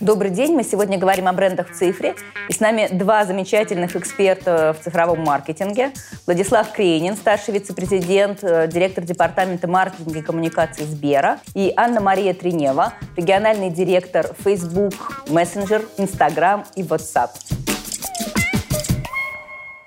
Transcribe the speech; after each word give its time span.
Добрый 0.00 0.30
день. 0.30 0.54
Мы 0.54 0.64
сегодня 0.64 0.96
говорим 0.96 1.28
о 1.28 1.32
брендах 1.34 1.70
в 1.70 1.74
цифре. 1.74 2.14
И 2.48 2.52
с 2.54 2.60
нами 2.60 2.88
два 2.90 3.26
замечательных 3.26 3.96
эксперта 3.96 4.74
в 4.78 4.82
цифровом 4.82 5.20
маркетинге. 5.20 5.92
Владислав 6.26 6.72
Кренин, 6.72 7.14
старший 7.16 7.52
вице-президент, 7.52 8.42
э, 8.42 8.66
директор 8.66 9.04
департамента 9.04 9.68
маркетинга 9.68 10.20
и 10.20 10.22
коммуникации 10.22 10.84
Сбера. 10.84 11.40
И 11.54 11.72
Анна-Мария 11.76 12.32
Тринева, 12.32 12.94
региональный 13.16 13.70
директор 13.70 14.34
Facebook, 14.42 15.24
Messenger, 15.26 15.86
Instagram 15.98 16.64
и 16.74 16.82
WhatsApp. 16.82 17.63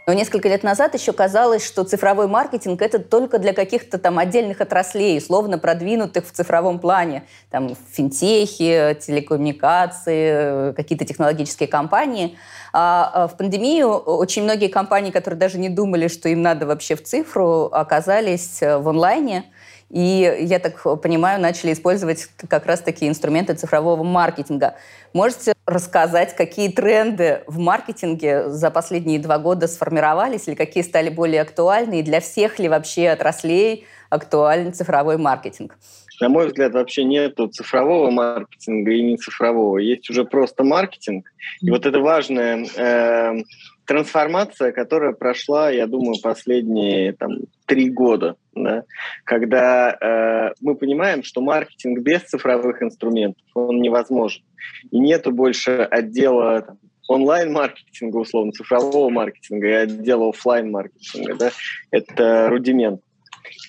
Но 0.08 0.14
несколько 0.14 0.48
лет 0.48 0.64
назад 0.64 0.94
еще 0.94 1.12
казалось, 1.12 1.66
что 1.66 1.84
цифровой 1.84 2.28
маркетинг 2.28 2.82
это 2.82 2.98
только 2.98 3.40
для 3.40 3.52
каких-то 3.52 3.98
там 3.98 4.18
отдельных 4.18 4.62
отраслей, 4.62 5.18
условно 5.18 5.58
продвинутых 5.60 6.26
в 6.26 6.32
цифровом 6.32 6.80
плане. 6.80 7.26
Там 7.52 7.76
финтехи, 7.92 8.98
телекоммуникации, 9.02 10.72
какие-то 10.72 11.04
технологические 11.04 11.68
компании. 11.68 12.38
А, 12.72 13.12
а 13.14 13.28
в 13.28 13.36
пандемию 13.36 13.90
очень 13.98 14.44
многие 14.44 14.70
компании, 14.70 15.12
которые 15.12 15.38
даже 15.38 15.60
не 15.60 15.68
думали, 15.68 16.08
что 16.08 16.30
им 16.30 16.42
надо 16.42 16.66
вообще 16.66 16.96
в 16.96 17.04
цифру, 17.04 17.66
оказались 17.66 18.62
э, 18.62 18.78
в 18.78 18.88
онлайне. 18.88 19.44
И, 19.90 20.38
я 20.42 20.60
так 20.60 20.84
понимаю, 21.02 21.42
начали 21.42 21.72
использовать 21.72 22.28
как 22.50 22.66
раз 22.66 22.82
такие 22.82 23.10
инструменты 23.10 23.54
цифрового 23.54 24.04
маркетинга. 24.04 24.76
Можете 25.14 25.54
рассказать, 25.66 26.36
какие 26.36 26.70
тренды 26.70 27.44
в 27.48 27.58
маркетинге 27.58 28.50
за 28.50 28.70
последние 28.70 29.20
два 29.20 29.38
года 29.40 29.68
сформировались 29.68 30.48
или 30.48 30.56
какие 30.56 30.84
стали 30.84 31.10
более 31.10 31.42
актуальны, 31.42 32.02
и 32.02 32.04
для 32.04 32.20
всех 32.20 32.60
ли 32.60 32.68
вообще 32.68 33.10
отраслей 33.10 33.86
актуален 34.10 34.74
цифровой 34.74 35.18
маркетинг? 35.18 35.78
На 36.20 36.30
мой 36.30 36.48
взгляд, 36.48 36.74
вообще 36.74 37.04
нет 37.04 37.38
цифрового 37.52 38.10
маркетинга 38.10 38.92
и 38.92 39.04
не 39.04 39.18
цифрового. 39.18 39.78
Есть 39.78 40.10
уже 40.10 40.26
просто 40.26 40.64
маркетинг. 40.64 41.32
И 41.62 41.70
вот 41.70 41.86
это 41.86 42.00
важная 42.00 42.66
э, 42.76 43.44
трансформация, 43.88 44.74
которая 44.74 45.14
прошла, 45.14 45.72
я 45.72 45.88
думаю, 45.88 46.18
последние 46.22 47.14
там, 47.14 47.38
три 47.66 47.90
года, 47.90 48.36
да, 48.54 48.84
когда 49.24 49.92
э, 49.92 50.54
мы 50.62 50.76
понимаем, 50.76 51.24
что 51.24 51.42
маркетинг 51.42 52.00
без 52.00 52.22
цифровых 52.24 52.84
инструментов, 52.84 53.44
он 53.56 53.82
невозможен. 53.82 54.44
И 54.92 55.00
нету 55.00 55.32
больше 55.32 55.88
отдела 55.90 56.62
там, 56.62 56.78
онлайн-маркетинга, 57.08 58.18
условно, 58.18 58.52
цифрового 58.52 59.10
маркетинга 59.10 59.68
и 59.68 59.72
отдела 59.72 60.30
офлайн 60.30 60.70
маркетинга 60.70 61.36
Да? 61.36 61.52
Это 61.90 62.50
рудимент. 62.50 63.02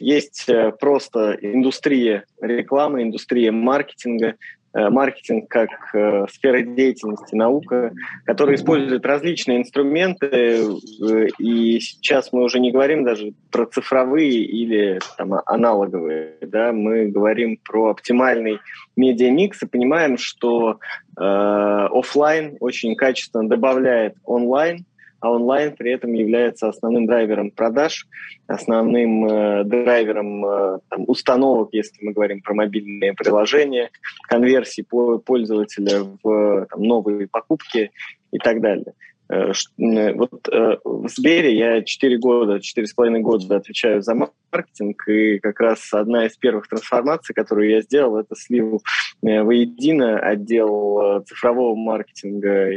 Есть 0.00 0.48
э, 0.48 0.72
просто 0.72 1.38
индустрия 1.40 2.24
рекламы, 2.40 3.04
индустрия 3.04 3.52
маркетинга, 3.52 4.34
маркетинг 4.74 5.48
как 5.48 5.70
э, 5.94 6.26
сфера 6.30 6.62
деятельности, 6.62 7.34
наука, 7.34 7.92
которая 8.24 8.56
использует 8.56 9.04
различные 9.06 9.58
инструменты, 9.58 10.26
э, 10.26 11.26
и 11.38 11.80
сейчас 11.80 12.32
мы 12.32 12.42
уже 12.42 12.60
не 12.60 12.70
говорим 12.70 13.04
даже 13.04 13.32
про 13.50 13.66
цифровые 13.66 14.44
или 14.44 15.00
там, 15.16 15.34
аналоговые, 15.46 16.34
да, 16.42 16.72
мы 16.72 17.06
говорим 17.06 17.58
про 17.64 17.90
оптимальный 17.90 18.58
медиамикс 18.96 19.62
и 19.62 19.66
понимаем, 19.66 20.18
что 20.18 20.78
э, 21.16 21.22
офлайн 21.22 22.56
очень 22.60 22.94
качественно 22.94 23.48
добавляет 23.48 24.16
онлайн, 24.24 24.84
а 25.20 25.30
онлайн 25.30 25.74
при 25.76 25.92
этом 25.92 26.12
является 26.12 26.68
основным 26.68 27.06
драйвером 27.06 27.50
продаж, 27.50 28.06
основным 28.46 29.26
э, 29.26 29.64
драйвером 29.64 30.44
э, 30.44 30.78
там, 30.88 31.04
установок, 31.06 31.70
если 31.72 32.04
мы 32.04 32.12
говорим 32.12 32.40
про 32.40 32.54
мобильные 32.54 33.14
приложения, 33.14 33.90
конверсии 34.28 34.82
по 34.82 35.18
пользователя 35.18 36.04
в 36.22 36.66
там, 36.66 36.82
новые 36.82 37.26
покупки 37.26 37.90
и 38.30 38.38
так 38.38 38.60
далее. 38.60 38.94
Э, 39.30 39.52
э, 39.52 40.12
вот 40.14 40.48
э, 40.50 40.78
в 40.84 41.08
Сбере 41.08 41.56
я 41.56 41.82
4 41.82 42.18
года, 42.18 42.56
4,5 42.56 43.18
года 43.20 43.56
отвечаю 43.56 44.02
за 44.02 44.14
маркетинг, 44.14 45.06
и 45.06 45.38
как 45.38 45.60
раз 45.60 45.92
одна 45.92 46.26
из 46.26 46.36
первых 46.36 46.66
трансформаций, 46.68 47.34
которую 47.34 47.70
я 47.70 47.82
сделал, 47.82 48.16
это 48.16 48.34
слив 48.34 48.80
воедино 49.20 50.18
отдел 50.18 51.22
цифрового 51.26 51.74
маркетинга 51.74 52.70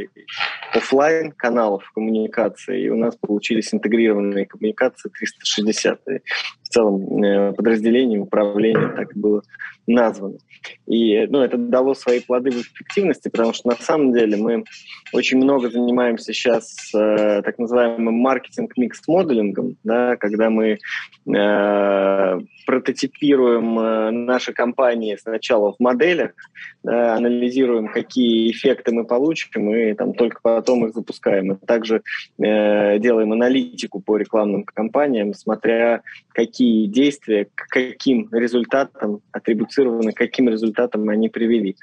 офлайн 0.74 1.32
каналов 1.32 1.90
коммуникации, 1.94 2.82
и 2.82 2.88
у 2.90 2.96
нас 2.96 3.16
получились 3.16 3.72
интегрированные 3.72 4.44
коммуникации 4.44 5.08
360 5.08 6.00
целом 6.72 7.54
подразделение 7.54 8.20
управления 8.20 8.88
так 8.96 9.14
было 9.14 9.42
названо. 9.86 10.38
И 10.86 11.26
ну, 11.28 11.40
это 11.40 11.56
дало 11.56 11.94
свои 11.94 12.20
плоды 12.20 12.50
в 12.50 12.60
эффективности, 12.60 13.28
потому 13.28 13.52
что 13.52 13.68
на 13.68 13.76
самом 13.76 14.12
деле 14.12 14.36
мы 14.36 14.64
очень 15.12 15.38
много 15.38 15.70
занимаемся 15.70 16.32
сейчас 16.32 16.94
э, 16.94 17.42
так 17.42 17.58
называемым 17.58 18.14
маркетинг-микс-моделингом, 18.14 19.76
да, 19.82 20.16
когда 20.16 20.50
мы 20.50 20.78
э, 21.26 22.40
прототипируем 22.66 23.78
э, 23.78 24.10
наши 24.10 24.52
компании 24.52 25.16
сначала 25.16 25.72
в 25.72 25.80
моделях, 25.80 26.32
да, 26.82 27.16
анализируем, 27.16 27.88
какие 27.88 28.50
эффекты 28.52 28.92
мы 28.92 29.04
получим, 29.04 29.74
и 29.74 29.94
там 29.94 30.14
только 30.14 30.38
потом 30.42 30.86
их 30.86 30.94
запускаем. 30.94 31.52
И 31.52 31.66
также 31.66 32.02
э, 32.38 32.98
делаем 32.98 33.32
аналитику 33.32 34.00
по 34.00 34.16
рекламным 34.16 34.62
кампаниям, 34.64 35.34
смотря 35.34 36.02
какие 36.32 36.61
действия, 36.86 37.46
к 37.54 37.68
каким 37.68 38.28
результатам 38.32 39.20
атрибуцированы, 39.32 40.12
каким 40.12 40.48
результатам 40.48 41.08
они 41.08 41.28
привели. 41.28 41.76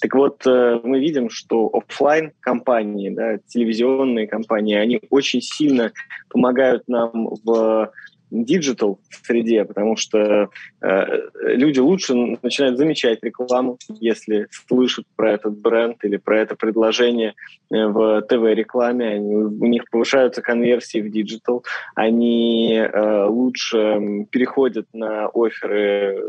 Так 0.00 0.14
вот, 0.14 0.46
э, 0.46 0.80
мы 0.82 1.00
видим, 1.00 1.30
что 1.30 1.70
офлайн 1.72 2.32
кампании, 2.40 3.10
да, 3.10 3.38
телевизионные 3.46 4.26
кампании, 4.26 4.76
они 4.76 5.00
очень 5.10 5.40
сильно 5.40 5.92
помогают 6.28 6.88
нам 6.88 7.28
в 7.44 7.90
digital 8.32 8.98
среде, 9.26 9.64
потому 9.64 9.96
что 9.96 10.48
э, 10.80 11.04
люди 11.42 11.80
лучше 11.80 12.14
начинают 12.42 12.78
замечать 12.78 13.22
рекламу, 13.22 13.78
если 14.00 14.48
слышат 14.50 15.04
про 15.16 15.32
этот 15.32 15.58
бренд 15.58 16.02
или 16.04 16.16
про 16.16 16.40
это 16.40 16.56
предложение 16.56 17.34
э, 17.70 17.86
в 17.86 18.22
ТВ-рекламе, 18.22 19.20
у 19.20 19.66
них 19.66 19.84
повышаются 19.90 20.40
конверсии 20.40 21.00
в 21.00 21.10
digital, 21.10 21.64
они 21.94 22.74
э, 22.74 23.24
лучше 23.26 24.26
переходят 24.30 24.86
на 24.94 25.28
оферы 25.28 26.26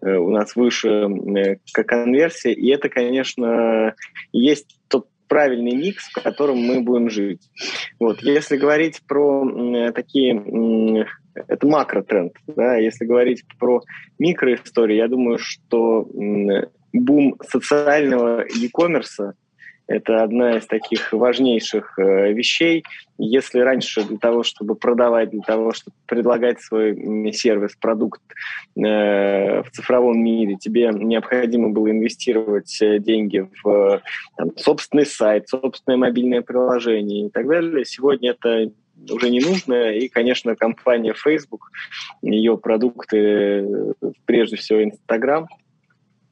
э, 0.00 0.16
у 0.16 0.30
нас 0.30 0.56
выше 0.56 1.08
конверсия, 1.72 2.52
и 2.52 2.68
это, 2.70 2.88
конечно, 2.88 3.94
есть 4.32 4.78
тот 4.88 5.06
правильный 5.32 5.74
микс, 5.74 6.10
в 6.10 6.22
котором 6.22 6.58
мы 6.58 6.80
будем 6.82 7.08
жить. 7.08 7.50
Вот. 7.98 8.20
Если 8.20 8.58
говорить 8.58 9.00
про 9.08 9.92
такие... 9.92 11.06
Это 11.48 11.66
макротренд. 11.66 12.32
Да? 12.46 12.76
Если 12.76 13.06
говорить 13.06 13.42
про 13.58 13.80
микроистории, 14.18 14.96
я 14.96 15.08
думаю, 15.08 15.38
что 15.38 16.06
бум 16.92 17.36
социального 17.48 18.44
e-commerce 18.44 19.32
это 19.92 20.22
одна 20.22 20.56
из 20.56 20.66
таких 20.66 21.12
важнейших 21.12 21.98
э, 21.98 22.32
вещей. 22.32 22.84
Если 23.18 23.60
раньше 23.60 24.02
для 24.04 24.16
того, 24.16 24.42
чтобы 24.42 24.74
продавать, 24.74 25.30
для 25.30 25.42
того, 25.42 25.72
чтобы 25.72 25.94
предлагать 26.06 26.60
свой 26.60 27.32
сервис, 27.32 27.76
продукт 27.76 28.22
э, 28.76 29.62
в 29.62 29.70
цифровом 29.70 30.22
мире, 30.22 30.56
тебе 30.56 30.90
необходимо 30.94 31.68
было 31.68 31.90
инвестировать 31.90 32.80
э, 32.80 32.98
деньги 32.98 33.46
в 33.62 34.02
там, 34.36 34.56
собственный 34.56 35.06
сайт, 35.06 35.48
собственное 35.48 35.98
мобильное 35.98 36.40
приложение 36.40 37.26
и 37.26 37.30
так 37.30 37.46
далее, 37.46 37.84
сегодня 37.84 38.30
это 38.30 38.72
уже 39.10 39.30
не 39.30 39.40
нужно. 39.40 39.92
И, 39.92 40.08
конечно, 40.08 40.56
компания 40.56 41.12
Facebook, 41.12 41.70
ее 42.22 42.56
продукты, 42.56 43.94
прежде 44.24 44.56
всего 44.56 44.80
Instagram, 44.80 45.48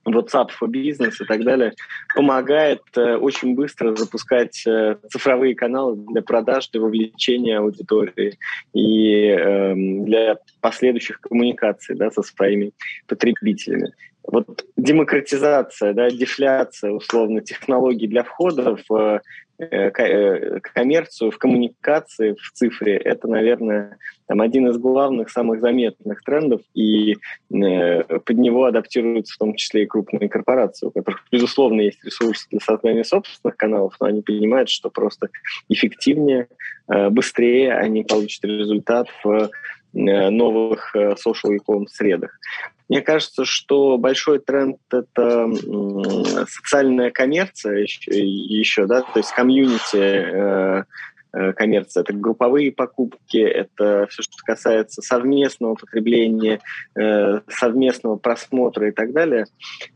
WhatsApp 0.06 0.48
for 0.60 0.68
Business 0.68 1.14
и 1.20 1.24
так 1.24 1.44
далее, 1.44 1.72
помогает 2.14 2.82
э, 2.96 3.16
очень 3.16 3.54
быстро 3.54 3.94
запускать 3.94 4.66
э, 4.66 4.96
цифровые 5.10 5.54
каналы 5.54 5.96
для 5.96 6.22
продаж, 6.22 6.68
для 6.70 6.80
вовлечения 6.80 7.58
аудитории 7.58 8.38
и 8.72 9.26
э, 9.26 9.74
для 9.74 10.38
последующих 10.60 11.20
коммуникаций 11.20 11.96
да, 11.96 12.10
со 12.10 12.22
своими 12.22 12.72
потребителями. 13.06 13.92
Вот 14.24 14.64
демократизация, 14.76 15.92
да, 15.92 16.10
дефляция, 16.10 16.92
условно, 16.92 17.40
технологий 17.40 18.06
для 18.06 18.22
входа 18.22 18.76
в 18.88 19.20
Э, 19.20 19.20
коммерцию, 20.62 21.30
в 21.30 21.38
коммуникации, 21.38 22.34
в 22.34 22.52
цифре, 22.52 22.96
это, 22.96 23.28
наверное, 23.28 23.98
там, 24.30 24.40
один 24.40 24.68
из 24.68 24.78
главных, 24.78 25.28
самых 25.28 25.60
заметных 25.60 26.22
трендов, 26.22 26.60
и 26.72 27.16
э, 27.52 28.02
под 28.04 28.38
него 28.38 28.64
адаптируются 28.64 29.34
в 29.34 29.38
том 29.38 29.56
числе 29.56 29.82
и 29.82 29.86
крупные 29.86 30.28
корпорации, 30.28 30.86
у 30.86 30.92
которых, 30.92 31.24
безусловно, 31.32 31.80
есть 31.80 32.04
ресурсы 32.04 32.46
для 32.50 32.60
создания 32.60 33.02
собственных 33.02 33.56
каналов, 33.56 33.96
но 34.00 34.06
они 34.06 34.22
понимают, 34.22 34.68
что 34.68 34.88
просто 34.88 35.30
эффективнее, 35.68 36.46
э, 36.86 37.10
быстрее 37.10 37.74
они 37.74 38.04
получат 38.04 38.44
результат 38.44 39.08
в 39.24 39.30
э, 39.30 39.48
новых 39.92 40.94
social 40.94 41.52
e 41.52 41.88
средах. 41.88 42.38
Мне 42.88 43.02
кажется, 43.02 43.44
что 43.44 43.98
большой 43.98 44.40
тренд— 44.40 44.78
это 44.90 45.48
социальная 46.48 47.10
коммерция 47.10 47.78
еще, 47.78 48.10
еще 48.10 48.86
да, 48.86 49.02
то 49.02 49.18
есть 49.18 49.30
комьюнити 49.32 49.96
э, 49.96 50.30
Э, 50.40 50.82
коммерция. 51.32 52.02
Это 52.02 52.12
групповые 52.12 52.72
покупки, 52.72 53.38
это 53.38 54.06
все, 54.10 54.22
что 54.22 54.36
касается 54.44 55.02
совместного 55.02 55.74
потребления, 55.74 56.60
э, 56.98 57.40
совместного 57.48 58.16
просмотра 58.16 58.88
и 58.88 58.90
так 58.90 59.12
далее. 59.12 59.46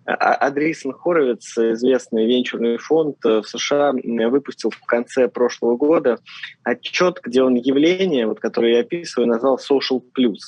Адрейсон 0.04 0.92
Хоровиц, 0.92 1.56
известный 1.58 2.26
венчурный 2.26 2.78
фонд 2.78 3.16
э, 3.24 3.40
в 3.40 3.44
США, 3.46 3.92
выпустил 3.92 4.70
в 4.70 4.80
конце 4.86 5.28
прошлого 5.28 5.76
года 5.76 6.18
отчет, 6.62 7.20
где 7.22 7.42
он 7.42 7.54
явление, 7.54 8.26
вот, 8.26 8.40
которое 8.40 8.74
я 8.74 8.80
описываю, 8.80 9.28
назвал 9.28 9.58
Social 9.58 10.02
Plus. 10.16 10.38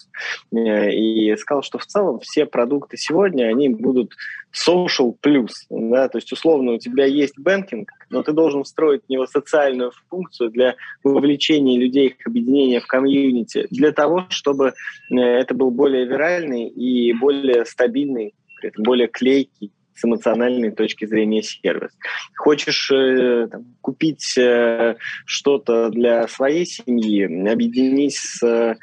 И 0.53 1.35
сказал, 1.37 1.63
что 1.63 1.79
в 1.79 1.87
целом 1.87 2.21
все 2.21 2.47
продукты 2.47 2.97
сегодня, 2.97 3.47
они 3.47 3.69
будут 3.69 4.13
social 4.57 5.17
plus. 5.23 5.51
Да? 5.71 6.09
То 6.09 6.19
есть, 6.19 6.33
условно, 6.33 6.73
у 6.73 6.79
тебя 6.79 7.05
есть 7.05 7.39
бэнкинг, 7.39 7.91
но 8.11 8.23
ты 8.23 8.33
должен 8.33 8.65
встроить 8.65 9.03
в 9.07 9.09
него 9.09 9.27
социальную 9.27 9.93
функцию 10.09 10.51
для 10.51 10.77
вовлечения 11.03 11.79
людей, 11.79 12.09
их 12.09 12.27
объединения 12.27 12.81
в 12.81 12.87
community, 12.87 13.67
для 13.71 13.93
того, 13.93 14.27
чтобы 14.29 14.75
э, 15.11 15.17
это 15.17 15.55
был 15.55 15.71
более 15.71 16.07
виральный 16.07 16.69
и 16.69 17.13
более 17.13 17.65
стабильный, 17.65 18.35
более 18.79 19.09
клейкий 19.09 19.73
с 19.97 20.05
эмоциональной 20.05 20.71
точки 20.71 21.07
зрения 21.07 21.43
сервис. 21.43 21.91
Хочешь 22.37 22.91
э, 22.93 23.49
там, 23.51 23.65
купить 23.81 24.37
э, 24.39 24.97
что-то 25.25 25.89
для 25.91 26.29
своей 26.29 26.67
семьи, 26.67 27.25
объединись 27.51 28.19
с 28.41 28.77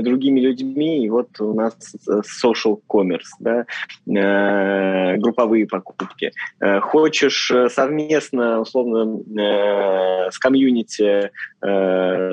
другими 0.00 0.40
людьми. 0.40 1.04
И 1.04 1.10
вот 1.10 1.40
у 1.40 1.52
нас 1.54 1.74
э, 2.08 2.20
social 2.44 2.80
commerce, 2.88 3.28
да, 3.40 3.66
э, 4.06 5.16
групповые 5.18 5.66
покупки. 5.66 6.32
Э, 6.60 6.80
хочешь 6.80 7.52
совместно, 7.70 8.60
условно, 8.60 9.20
с 10.30 10.38
комьюнити 10.38 11.30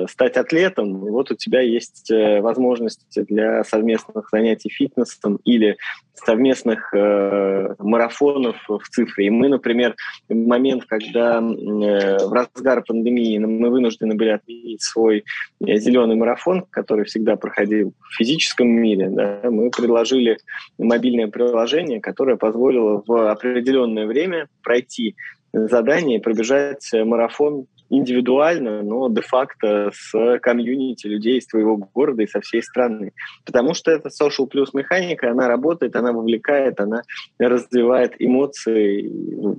стать 0.08 0.36
атлетом, 0.36 0.98
вот 0.98 1.30
у 1.30 1.34
тебя 1.34 1.60
есть 1.60 2.10
возможности 2.10 3.24
для 3.28 3.64
совместных 3.64 4.28
занятий 4.30 4.70
фитнесом 4.70 5.36
или 5.44 5.76
совместных 6.24 6.92
марафонов 6.92 8.56
в 8.68 8.82
цифре. 8.90 9.26
И 9.26 9.30
мы, 9.30 9.48
например, 9.48 9.94
в 10.28 10.34
момент, 10.34 10.84
когда 10.86 11.40
в 11.40 12.32
разгар 12.32 12.82
пандемии 12.82 13.38
мы 13.38 13.70
вынуждены 13.70 14.14
были 14.14 14.30
отменить 14.30 14.82
свой 14.82 15.24
зеленый 15.60 16.16
марафон, 16.16 16.64
который 16.70 17.04
всегда 17.04 17.36
проходил 17.36 17.92
в 18.00 18.16
физическом 18.16 18.68
мире, 18.68 19.08
да, 19.10 19.40
мы 19.44 19.70
предложили 19.70 20.38
мобильное 20.78 21.28
приложение, 21.28 22.00
которое 22.00 22.36
позволило 22.36 23.02
в 23.06 23.30
определенное 23.30 24.06
время 24.06 24.48
пройти 24.62 25.16
задание 25.52 26.18
и 26.18 26.22
пробежать 26.22 26.88
марафон 26.92 27.66
индивидуально, 27.90 28.82
но 28.82 29.08
де-факто 29.08 29.90
с 29.92 30.38
комьюнити 30.38 31.06
людей 31.06 31.38
из 31.38 31.46
твоего 31.46 31.76
города 31.76 32.22
и 32.22 32.26
со 32.26 32.40
всей 32.40 32.62
страны. 32.62 33.12
Потому 33.44 33.74
что 33.74 33.90
это 33.90 34.08
social 34.08 34.48
plus 34.48 34.68
механика, 34.72 35.30
она 35.30 35.48
работает, 35.48 35.96
она 35.96 36.12
вовлекает, 36.12 36.80
она 36.80 37.02
развивает 37.38 38.14
эмоции, 38.18 39.10
ну, 39.36 39.58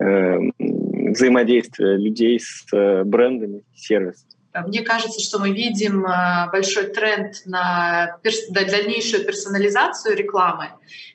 э, 0.00 0.38
взаимодействие 0.58 1.96
людей 1.96 2.40
с 2.40 2.66
э, 2.72 3.04
брендами, 3.04 3.62
сервисом. 3.74 4.28
Мне 4.66 4.82
кажется, 4.82 5.18
что 5.20 5.38
мы 5.38 5.50
видим 5.50 6.04
э, 6.04 6.50
большой 6.50 6.88
тренд 6.88 7.36
на 7.46 8.18
дальнейшую 8.50 9.24
персонализацию 9.24 10.16
рекламы. 10.16 10.70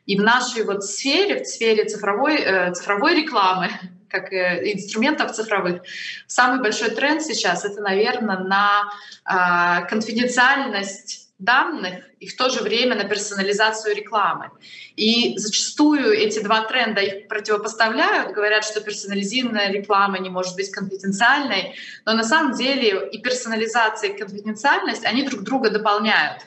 И 0.06 0.18
в 0.18 0.24
нашей 0.24 0.64
вот 0.64 0.86
сфере, 0.86 1.44
в 1.44 1.46
сфере 1.46 1.84
цифровой, 1.84 2.72
цифровой 2.74 3.16
рекламы, 3.22 3.70
как 4.10 4.34
инструментов 4.34 5.34
цифровых, 5.34 5.82
самый 6.28 6.62
большой 6.62 6.90
тренд 6.92 7.22
сейчас— 7.22 7.66
это, 7.66 7.82
наверное, 7.82 8.40
на 8.40 9.86
конфиденциальность 9.88 11.28
данных 11.40 12.04
и 12.20 12.28
в 12.28 12.36
то 12.36 12.50
же 12.50 12.62
время 12.62 12.96
на 12.96 13.04
персонализацию 13.04 13.96
рекламы. 13.96 14.50
И 14.96 15.38
зачастую 15.38 16.12
эти 16.12 16.40
два 16.40 16.62
тренда 16.62 17.02
их 17.02 17.28
противопоставляют, 17.28 18.34
говорят, 18.34 18.66
что 18.66 18.82
персонализированная 18.82 19.72
реклама 19.72 20.18
не 20.18 20.32
может 20.32 20.56
быть 20.56 20.72
конфиденциальной, 20.72 21.76
но 22.06 22.14
на 22.14 22.24
самом 22.24 22.54
деле 22.54 23.08
и 23.12 23.22
персонализация, 23.22 24.10
и 24.10 24.18
конфиденциальность, 24.18 25.06
они 25.06 25.22
друг 25.22 25.44
друга 25.44 25.70
дополняют. 25.70 26.42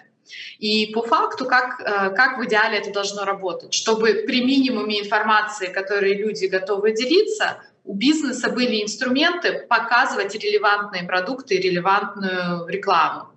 И 0.59 0.87
по 0.93 1.03
факту, 1.03 1.47
как, 1.47 1.81
э, 1.81 2.15
как 2.15 2.39
в 2.39 2.45
идеале 2.45 2.79
это 2.79 2.93
должно 2.93 3.25
работать? 3.25 3.75
Чтобы 3.75 4.25
при 4.27 4.45
минимуме 4.45 5.01
информации, 5.01 5.67
которые 5.67 6.15
люди 6.15 6.47
готовы 6.47 6.93
делиться, 6.93 7.63
у 7.85 7.95
бизнеса 7.95 8.51
были 8.51 8.83
инструменты 8.83 9.67
показывать 9.69 10.35
релевантные 10.35 11.05
продукты 11.05 11.55
и 11.57 11.61
релевантную 11.61 12.67
рекламу. 12.69 13.31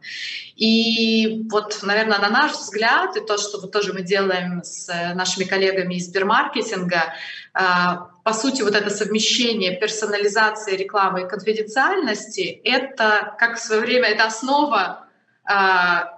И 0.55 1.47
вот, 1.49 1.79
наверное, 1.81 2.19
на 2.19 2.29
наш 2.29 2.51
взгляд, 2.51 3.17
и 3.17 3.21
то, 3.21 3.37
что 3.37 3.59
вот 3.59 3.71
тоже 3.71 3.93
мы 3.93 4.03
делаем 4.03 4.61
с 4.63 4.87
нашими 5.15 5.45
коллегами 5.45 5.95
из 5.95 6.07
Сбермаркетинга, 6.07 7.13
а, 7.53 8.09
по 8.23 8.33
сути, 8.33 8.61
вот 8.61 8.75
это 8.75 8.89
совмещение 8.89 9.75
персонализации 9.77 10.75
рекламы 10.75 11.21
и 11.21 11.27
конфиденциальности, 11.27 12.61
это, 12.63 13.35
как 13.39 13.57
в 13.57 13.59
свое 13.59 13.81
время, 13.81 14.09
это 14.09 14.25
основа 14.25 15.02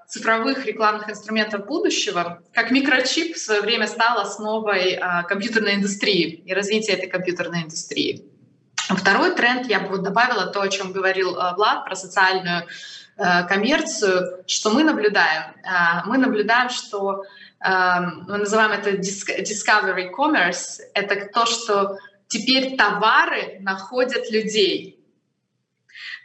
цифровых 0.08 0.66
рекламных 0.66 1.10
инструментов 1.10 1.66
будущего, 1.66 2.44
как 2.54 2.70
микрочип 2.70 3.36
в 3.36 3.40
свое 3.40 3.62
время 3.62 3.88
стал 3.88 4.20
основой 4.20 4.94
а, 4.94 5.24
компьютерной 5.24 5.76
индустрии 5.76 6.44
и 6.46 6.54
развития 6.54 6.94
этой 6.94 7.10
компьютерной 7.10 7.64
индустрии. 7.64 8.24
Второй 8.76 9.36
тренд, 9.36 9.68
я 9.68 9.80
бы 9.80 9.98
добавила 9.98 10.46
то, 10.46 10.62
о 10.62 10.68
чем 10.70 10.92
говорил 10.92 11.40
а, 11.40 11.56
Влад, 11.56 11.86
про 11.86 11.96
социальную 11.96 12.68
коммерцию, 13.48 14.44
что 14.46 14.72
мы 14.72 14.84
наблюдаем. 14.84 15.54
Мы 16.06 16.18
наблюдаем, 16.18 16.70
что 16.70 17.24
мы 17.62 18.38
называем 18.38 18.74
это 18.74 18.90
discovery 18.90 20.10
commerce, 20.12 20.82
это 20.94 21.26
то, 21.34 21.46
что 21.46 21.98
теперь 22.28 22.76
товары 22.76 23.60
находят 23.62 24.30
людей 24.30 25.00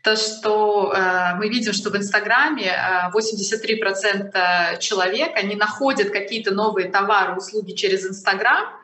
то, 0.02 0.16
что 0.16 0.92
э, 0.94 1.34
мы 1.36 1.48
видим, 1.48 1.72
что 1.72 1.90
в 1.90 1.96
Инстаграме 1.96 2.66
э, 2.66 3.10
83% 3.12 4.78
человек, 4.78 5.36
они 5.36 5.56
находят 5.56 6.10
какие-то 6.10 6.54
новые 6.54 6.90
товары, 6.90 7.36
услуги 7.36 7.72
через 7.72 8.06
Инстаграм, 8.06 8.80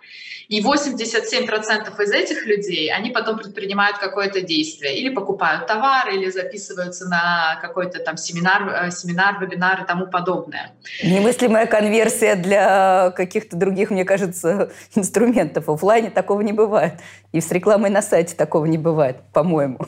и 0.49 0.63
87% 0.63 2.03
из 2.03 2.13
этих 2.13 2.47
людей, 2.47 2.93
они 2.93 3.11
потом 3.11 3.39
предпринимают 3.39 3.99
какое-то 3.99 4.43
действие. 4.43 4.97
Или 4.97 5.09
покупают 5.09 5.67
товар, 5.67 6.09
или 6.11 6.31
записываются 6.31 7.09
на 7.09 7.59
какой-то 7.61 7.99
там 7.99 8.17
семинар, 8.17 8.87
э, 8.87 8.91
семинар, 8.91 9.41
вебинар 9.41 9.83
и 9.83 9.87
тому 9.87 10.07
подобное. 10.07 10.73
Немыслимая 11.03 11.67
конверсия 11.67 12.37
для 12.37 13.11
каких-то 13.17 13.57
других, 13.57 13.91
мне 13.91 14.05
кажется, 14.05 14.71
инструментов. 14.95 15.67
В 15.67 15.73
офлайне 15.73 16.11
такого 16.11 16.43
не 16.43 16.53
бывает. 16.53 16.95
И 17.33 17.41
с 17.41 17.51
рекламой 17.51 17.91
на 17.91 18.03
сайте 18.03 18.37
такого 18.37 18.67
не 18.67 18.79
бывает, 18.79 19.17
по-моему. 19.33 19.79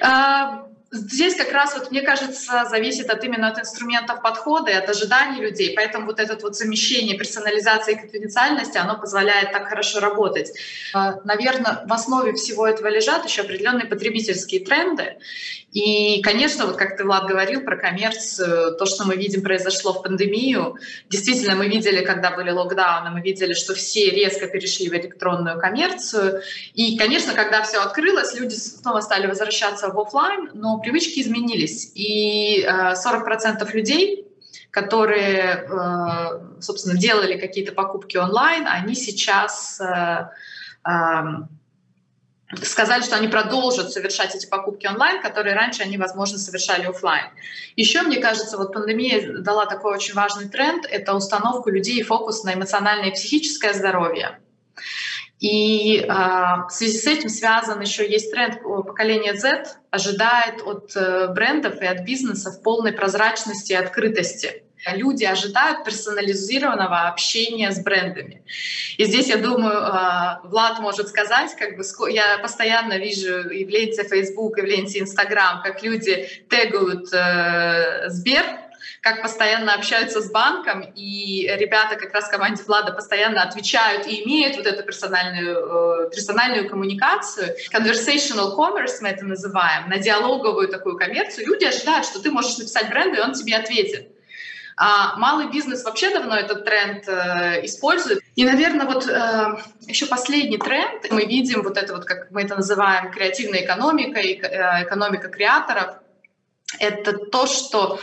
А, 0.00 0.66
здесь 0.96 1.34
как 1.34 1.52
раз, 1.52 1.74
вот, 1.74 1.90
мне 1.90 2.02
кажется, 2.02 2.66
зависит 2.68 3.10
от 3.10 3.22
именно 3.24 3.48
от 3.48 3.58
инструментов 3.58 4.22
подхода 4.22 4.70
и 4.70 4.74
от 4.74 4.88
ожиданий 4.88 5.40
людей. 5.40 5.72
Поэтому 5.74 6.06
вот 6.06 6.20
это 6.20 6.36
вот 6.42 6.56
замещение 6.56 7.16
персонализации 7.16 7.94
и 7.94 7.96
конфиденциальности, 7.96 8.78
оно 8.78 8.98
позволяет 8.98 9.52
так 9.52 9.68
хорошо 9.68 10.00
работать. 10.00 10.52
А, 10.92 11.20
Наверное, 11.24 11.84
в 11.86 11.92
основе 11.92 12.32
всего 12.34 12.66
этого 12.66 12.88
лежат 12.88 13.24
еще 13.24 13.42
определенные 13.42 13.86
потребительские 13.86 14.64
тренды. 14.64 15.16
И, 15.76 16.22
конечно, 16.22 16.64
вот 16.64 16.76
как 16.76 16.96
ты, 16.96 17.04
Влад, 17.04 17.26
говорил 17.28 17.60
про 17.60 17.76
коммерцию, 17.76 18.76
то, 18.76 18.86
что 18.86 19.04
мы 19.04 19.16
видим, 19.16 19.42
произошло 19.42 19.92
в 19.92 20.02
пандемию. 20.02 20.78
Действительно, 21.10 21.54
мы 21.54 21.68
видели, 21.68 22.02
когда 22.02 22.30
были 22.30 22.50
локдауны, 22.50 23.10
мы 23.10 23.20
видели, 23.20 23.52
что 23.52 23.74
все 23.74 24.08
резко 24.08 24.46
перешли 24.46 24.88
в 24.88 24.94
электронную 24.94 25.60
коммерцию. 25.60 26.40
И, 26.72 26.96
конечно, 26.96 27.34
когда 27.34 27.62
все 27.62 27.82
открылось, 27.82 28.34
люди 28.40 28.54
снова 28.54 29.02
стали 29.02 29.26
возвращаться 29.26 29.88
в 29.88 30.00
офлайн, 30.00 30.50
но 30.54 30.80
привычки 30.86 31.20
изменились. 31.20 31.90
И 31.94 32.64
40% 32.64 33.68
э, 33.68 33.76
людей 33.76 34.22
которые, 34.70 35.66
э, 35.70 36.60
собственно, 36.60 36.98
делали 36.98 37.38
какие-то 37.38 37.72
покупки 37.72 38.18
онлайн, 38.18 38.66
они 38.68 38.94
сейчас 38.94 39.80
э, 39.80 40.28
сказали, 42.62 43.02
что 43.02 43.16
они 43.16 43.28
продолжат 43.28 43.90
совершать 43.90 44.34
эти 44.34 44.46
покупки 44.46 44.86
онлайн, 44.86 45.22
которые 45.22 45.54
раньше 45.54 45.82
они, 45.82 45.96
возможно, 45.96 46.36
совершали 46.36 46.84
офлайн. 46.84 47.24
Еще, 47.74 48.02
мне 48.02 48.18
кажется, 48.18 48.58
вот 48.58 48.74
пандемия 48.74 49.38
дала 49.38 49.64
такой 49.64 49.94
очень 49.94 50.12
важный 50.12 50.50
тренд— 50.50 50.84
это 50.90 51.14
установку 51.14 51.70
людей 51.70 51.98
и 52.00 52.02
фокус 52.02 52.44
на 52.44 52.52
эмоциональное 52.52 53.08
и 53.08 53.14
психическое 53.14 53.72
здоровье. 53.72 54.38
И 55.40 55.98
э, 55.98 56.06
в 56.06 56.68
связи 56.70 56.98
с 56.98 57.06
этим 57.06 57.28
связан 57.28 57.80
еще 57.80 58.10
есть 58.10 58.30
тренд 58.32 58.62
поколения 58.62 59.34
Z, 59.34 59.64
ожидает 59.90 60.62
от 60.64 60.96
э, 60.96 61.28
брендов 61.28 61.82
и 61.82 61.86
от 61.86 62.04
бизнесов 62.04 62.62
полной 62.62 62.92
прозрачности 62.92 63.72
и 63.72 63.76
открытости. 63.76 64.62
люди 64.94 65.24
ожидают 65.24 65.84
персонализированного 65.84 67.08
общения 67.08 67.70
с 67.70 67.82
брендами. 67.82 68.44
И 68.96 69.04
здесь, 69.04 69.28
я 69.28 69.36
думаю, 69.36 69.76
а, 69.82 70.40
Влад 70.44 70.78
может 70.78 71.08
сказать, 71.08 71.54
как 71.58 71.76
бы 71.76 71.84
я 72.10 72.38
постоянно 72.38 72.96
вижу 72.96 73.48
и 73.50 73.64
в 73.64 73.68
ленте 73.68 74.04
Facebook, 74.04 74.58
и 74.58 74.62
в 74.62 74.64
ленте 74.64 75.00
Instagram, 75.00 75.62
как 75.62 75.82
люди 75.82 76.28
тегают 76.48 77.12
э, 77.12 78.08
Сбер, 78.08 78.44
как 79.06 79.22
постоянно 79.22 79.72
общаются 79.74 80.20
с 80.20 80.32
банком, 80.32 80.80
и 80.96 81.46
ребята 81.60 81.94
как 81.94 82.12
раз 82.12 82.24
в 82.24 82.30
команде 82.32 82.64
Влада 82.64 82.90
постоянно 82.90 83.40
отвечают 83.40 84.04
и 84.08 84.24
имеют 84.24 84.56
вот 84.56 84.66
эту 84.66 84.82
персональную, 84.82 86.06
э, 86.06 86.10
персональную 86.10 86.68
коммуникацию. 86.68 87.54
Conversational 87.72 88.56
commerce 88.56 88.96
мы 89.00 89.10
это 89.10 89.24
называем, 89.24 89.88
на 89.88 89.98
диалоговую 89.98 90.66
такую 90.66 90.96
коммерцию. 90.96 91.46
Люди 91.46 91.64
ожидают, 91.66 92.04
что 92.04 92.20
ты 92.20 92.32
можешь 92.32 92.58
написать 92.58 92.88
бренду, 92.90 93.18
и 93.18 93.20
он 93.20 93.34
тебе 93.34 93.54
ответит. 93.54 94.08
А 94.76 95.16
малый 95.18 95.52
бизнес 95.52 95.84
вообще 95.84 96.10
давно 96.12 96.34
этот 96.34 96.64
тренд 96.64 97.04
э, 97.06 97.64
использует. 97.64 98.18
И, 98.34 98.44
наверное, 98.44 98.86
вот 98.86 99.08
э, 99.08 99.56
еще 99.86 100.06
последний 100.06 100.58
тренд, 100.58 101.12
мы 101.12 101.26
видим 101.26 101.62
вот 101.62 101.76
это 101.76 101.94
вот, 101.94 102.06
как 102.06 102.32
мы 102.32 102.42
это 102.42 102.56
называем, 102.56 103.12
креативная 103.12 103.60
экономика, 103.60 104.18
э, 104.18 104.82
экономика 104.82 105.28
креаторов, 105.28 105.98
это 106.80 107.12
то, 107.12 107.46
что 107.46 108.00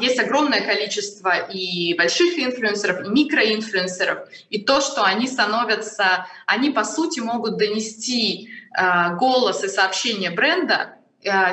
есть 0.00 0.18
огромное 0.20 0.60
количество 0.60 1.36
и 1.50 1.94
больших 1.94 2.38
инфлюенсеров, 2.38 3.04
и 3.04 3.08
микроинфлюенсеров, 3.08 4.28
и 4.48 4.62
то, 4.62 4.80
что 4.80 5.02
они 5.02 5.26
становятся, 5.26 6.26
они 6.46 6.70
по 6.70 6.84
сути 6.84 7.20
могут 7.20 7.56
донести 7.56 8.50
uh, 8.78 9.16
голос 9.16 9.64
и 9.64 9.68
сообщение 9.68 10.30
бренда 10.30 10.96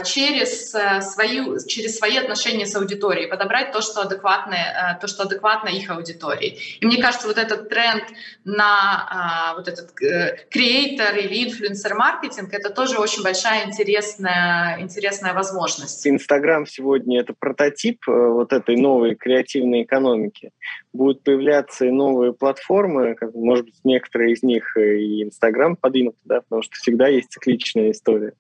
через, 0.04 0.76
э, 0.76 1.02
свою, 1.02 1.58
через 1.66 1.98
свои 1.98 2.18
отношения 2.18 2.66
с 2.66 2.76
аудиторией, 2.76 3.28
подобрать 3.28 3.72
то, 3.72 3.82
что 3.82 4.02
адекватно, 4.02 4.56
э, 4.56 5.00
то, 5.00 5.08
что 5.08 5.24
адекватно 5.24 5.70
их 5.70 5.90
аудитории. 5.90 6.58
И 6.80 6.86
мне 6.86 7.02
кажется, 7.02 7.28
вот 7.28 7.38
этот 7.38 7.70
тренд 7.70 8.04
на 8.44 9.54
вот 9.56 9.68
этот 9.68 9.92
креатор 9.94 11.16
или 11.18 11.46
инфлюенсер-маркетинг, 11.46 12.54
это 12.54 12.70
тоже 12.70 12.98
очень 12.98 13.24
большая 13.24 13.66
интересная, 13.66 14.80
интересная 14.82 15.34
возможность. 15.34 16.06
Инстаграм 16.06 16.66
сегодня 16.66 17.22
это 17.22 17.34
прототип 17.38 18.06
вот 18.08 18.54
этой 18.54 18.76
новой 18.76 19.16
креативной 19.16 19.84
экономики. 19.84 20.52
Будут 20.94 21.24
появляться 21.24 21.86
и 21.86 21.92
новые 21.92 22.34
платформы, 22.34 23.16
как, 23.16 23.34
может 23.34 23.66
быть, 23.66 23.80
некоторые 23.84 24.34
из 24.34 24.44
них 24.44 24.76
и 24.78 25.24
Инстаграм 25.24 25.76
подвинут, 25.76 26.16
да, 26.26 26.42
потому 26.42 26.62
что 26.64 26.76
всегда 26.76 27.08
есть 27.08 27.32
цикличная 27.32 27.92
история. 27.92 28.34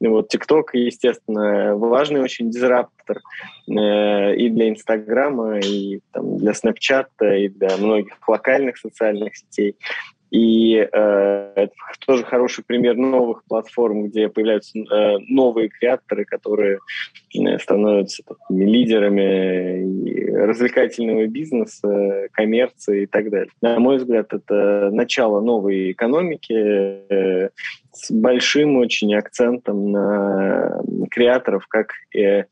Вот 0.00 0.28
ТикТок 0.28 0.74
естественно, 0.74 1.76
важный 1.76 2.20
очень 2.20 2.50
дизраптор 2.50 3.20
э, 3.68 4.36
и 4.36 4.48
для 4.50 4.68
Инстаграма, 4.68 5.58
и 5.58 6.00
там, 6.12 6.36
для 6.36 6.52
Снапчата, 6.54 7.34
и 7.34 7.48
для 7.48 7.76
многих 7.76 8.16
локальных 8.28 8.76
социальных 8.76 9.36
сетей. 9.36 9.76
И 10.30 10.74
э, 10.76 11.52
это 11.54 11.72
тоже 12.06 12.24
хороший 12.24 12.64
пример 12.64 12.96
новых 12.96 13.44
платформ, 13.44 14.08
где 14.08 14.28
появляются 14.28 14.78
э, 14.78 15.18
новые 15.28 15.68
креаторы, 15.68 16.24
которые 16.24 16.78
э, 17.34 17.58
становятся 17.58 18.22
такими 18.24 18.64
лидерами 18.64 20.34
развлекательного 20.34 21.26
бизнеса, 21.26 22.28
коммерции 22.32 23.04
и 23.04 23.06
так 23.06 23.30
далее. 23.30 23.50
На 23.62 23.78
мой 23.78 23.98
взгляд, 23.98 24.32
это 24.32 24.90
начало 24.90 25.40
новой 25.40 25.92
экономики 25.92 26.52
э, 26.52 27.50
с 27.92 28.10
большим 28.10 28.76
очень 28.78 29.14
акцентом 29.14 29.92
на 29.92 30.82
креаторов, 31.10 31.66
как 31.68 31.92
э, 32.16 32.44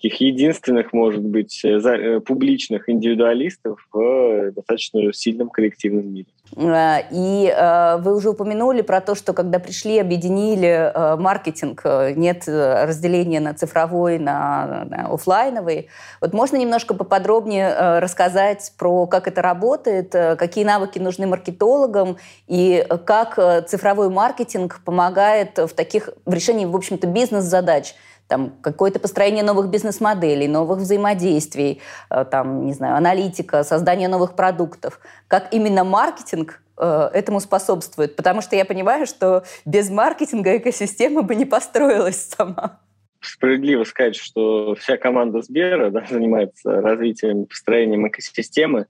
таких 0.00 0.20
единственных, 0.20 0.92
может 0.92 1.22
быть, 1.22 1.60
э, 1.64 1.78
э, 1.78 2.20
публичных 2.20 2.88
индивидуалистов 2.88 3.86
в 3.92 4.00
э, 4.00 4.52
достаточно 4.52 5.12
сильном 5.12 5.50
коллективном 5.50 6.12
мире. 6.12 6.28
А, 6.56 7.02
и 7.10 7.52
э, 7.54 7.96
вы 7.98 8.14
уже 8.14 8.30
упомянули 8.30 8.82
про 8.82 9.00
то, 9.00 9.14
что 9.14 9.32
когда 9.32 9.58
пришли, 9.58 9.98
объединили 9.98 10.92
э, 10.92 11.16
маркетинг, 11.16 11.82
нет 12.16 12.44
разделения 12.46 13.40
на 13.40 13.54
цифровой, 13.54 14.18
на, 14.18 14.84
на 14.86 15.06
офлайновый. 15.12 15.88
Вот 16.20 16.32
можно 16.32 16.56
немножко 16.56 16.94
поподробнее 16.94 17.70
э, 17.70 17.98
рассказать 18.00 18.72
про 18.78 19.06
как 19.06 19.28
это 19.28 19.42
работает, 19.42 20.12
какие 20.12 20.64
навыки 20.64 20.98
нужны 20.98 21.26
маркетологам 21.26 22.16
и 22.48 22.86
как 23.04 23.38
цифровой 23.68 24.10
маркетинг 24.10 24.80
помогает 24.84 25.58
в 25.58 25.68
таких 25.68 26.10
в 26.26 26.34
решении, 26.34 26.64
в 26.64 26.74
общем-то, 26.74 27.06
бизнес-задач– 27.06 27.94
там 28.30 28.54
какое-то 28.62 29.00
построение 29.00 29.42
новых 29.42 29.68
бизнес-моделей, 29.68 30.48
новых 30.48 30.78
взаимодействий, 30.78 31.80
э, 32.10 32.24
там, 32.24 32.64
не 32.64 32.72
знаю, 32.72 32.96
аналитика, 32.96 33.64
создание 33.64 34.08
новых 34.08 34.36
продуктов. 34.36 35.00
Как 35.28 35.52
именно 35.52 35.84
маркетинг 35.84 36.62
э, 36.78 37.10
этому 37.12 37.40
способствует? 37.40 38.16
Потому 38.16 38.40
что 38.40 38.56
я 38.56 38.64
понимаю, 38.64 39.06
что 39.06 39.42
без 39.66 39.90
маркетинга 39.90 40.56
экосистема 40.56 41.22
бы 41.22 41.34
не 41.34 41.44
построилась 41.44 42.28
сама. 42.36 42.78
Справедливо 43.20 43.84
сказать, 43.84 44.16
что 44.16 44.74
вся 44.76 44.96
команда 44.96 45.42
Сбера 45.42 45.90
да, 45.90 46.06
занимается 46.08 46.80
развитием, 46.80 47.44
построением 47.46 48.08
экосистемы. 48.08 48.86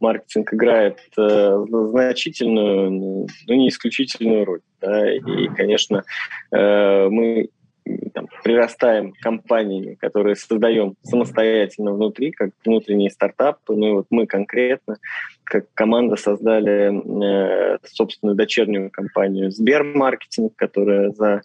Маркетинг 0.00 0.52
играет 0.52 0.98
э, 1.16 1.64
значительную, 1.70 2.90
ну, 2.90 3.26
не 3.48 3.68
исключительную 3.68 4.44
роль. 4.44 4.60
Да, 4.80 5.12
и, 5.14 5.48
конечно, 5.56 6.04
э, 6.50 7.08
мы 7.08 7.48
там, 8.14 8.28
прирастаем 8.44 9.12
компаниями, 9.20 9.94
которые 9.94 10.36
создаем 10.36 10.96
самостоятельно 11.02 11.92
внутри, 11.92 12.30
как 12.32 12.50
внутренний 12.64 13.10
стартап. 13.10 13.58
Ну 13.68 13.88
и 13.88 13.92
вот 13.92 14.06
мы 14.10 14.26
конкретно, 14.26 14.96
как 15.44 15.66
команда, 15.74 16.16
создали 16.16 17.74
э, 17.74 17.78
собственную 17.84 18.36
дочернюю 18.36 18.90
компанию 18.90 19.50
Сбермаркетинг, 19.50 20.54
которая 20.56 21.10
за 21.10 21.42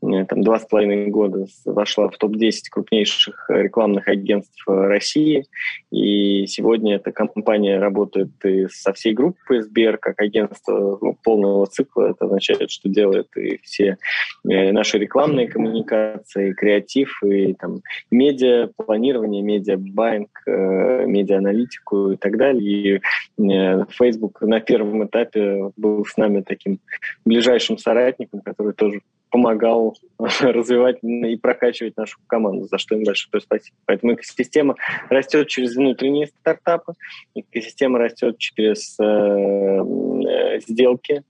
там, 0.00 0.42
два 0.42 0.58
с 0.58 0.66
половиной 0.66 1.08
года 1.08 1.46
вошла 1.64 2.08
в 2.08 2.16
топ-10 2.16 2.52
крупнейших 2.70 3.46
рекламных 3.50 4.08
агентств 4.08 4.62
России. 4.66 5.44
И 5.90 6.46
сегодня 6.46 6.96
эта 6.96 7.12
компания 7.12 7.78
работает 7.78 8.30
и 8.44 8.66
со 8.68 8.92
всей 8.92 9.12
группой 9.12 9.60
Сбер, 9.60 9.98
как 9.98 10.20
агентство 10.20 10.98
ну, 11.00 11.16
полного 11.22 11.66
цикла. 11.66 12.10
Это 12.10 12.24
означает, 12.24 12.70
что 12.70 12.88
делает 12.88 13.28
и 13.36 13.58
все 13.62 13.98
э, 14.48 14.72
наши 14.72 14.98
рекламные 14.98 15.48
коммуникации, 15.48 16.52
креатив, 16.52 17.22
и 17.22 17.54
там, 17.54 17.82
медиа, 18.10 18.70
планирование, 18.76 19.42
медиа 19.42 19.76
байнг, 19.76 20.30
э, 20.46 21.04
медиа 21.06 21.38
аналитику 21.38 22.12
и 22.12 22.16
так 22.16 22.38
далее. 22.38 22.60
И 22.96 23.00
Facebook 23.90 24.40
на 24.40 24.60
первом 24.60 25.04
этапе 25.04 25.70
был 25.76 26.04
с 26.06 26.16
нами 26.16 26.40
таким 26.40 26.78
ближайшим 27.24 27.76
соратником, 27.78 28.40
который 28.40 28.72
тоже 28.72 29.00
помогал 29.30 29.96
развивать 30.40 30.98
и 31.02 31.36
прокачивать 31.36 31.96
нашу 31.96 32.18
команду, 32.26 32.66
за 32.66 32.78
что 32.78 32.94
им 32.94 33.04
большое 33.04 33.40
спасибо. 33.40 33.76
Поэтому 33.86 34.14
экосистема 34.14 34.76
растет 35.08 35.48
через 35.48 35.76
внутренние 35.76 36.26
стартапы, 36.26 36.94
экосистема 37.34 37.98
растет 37.98 38.38
через 38.38 38.98
э, 39.00 39.04
э 39.04 40.60
сделки, 40.60 41.22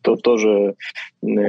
что 0.00 0.16
тоже 0.16 0.74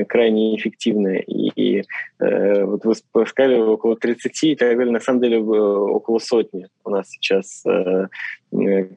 крайне 0.10 0.58
эффективно. 0.58 1.17
И 1.20 1.84
э, 2.20 2.63
вот 2.65 2.84
вы 2.84 3.25
сказали 3.25 3.58
около 3.58 3.96
30 3.96 4.43
и 4.43 4.55
так 4.55 4.77
далее, 4.77 4.91
на 4.91 5.00
самом 5.00 5.22
деле 5.22 5.39
около 5.39 6.20
сотни 6.20 6.67
у 6.84 6.89
нас 6.89 7.10
сейчас 7.10 7.63
э, 7.65 8.08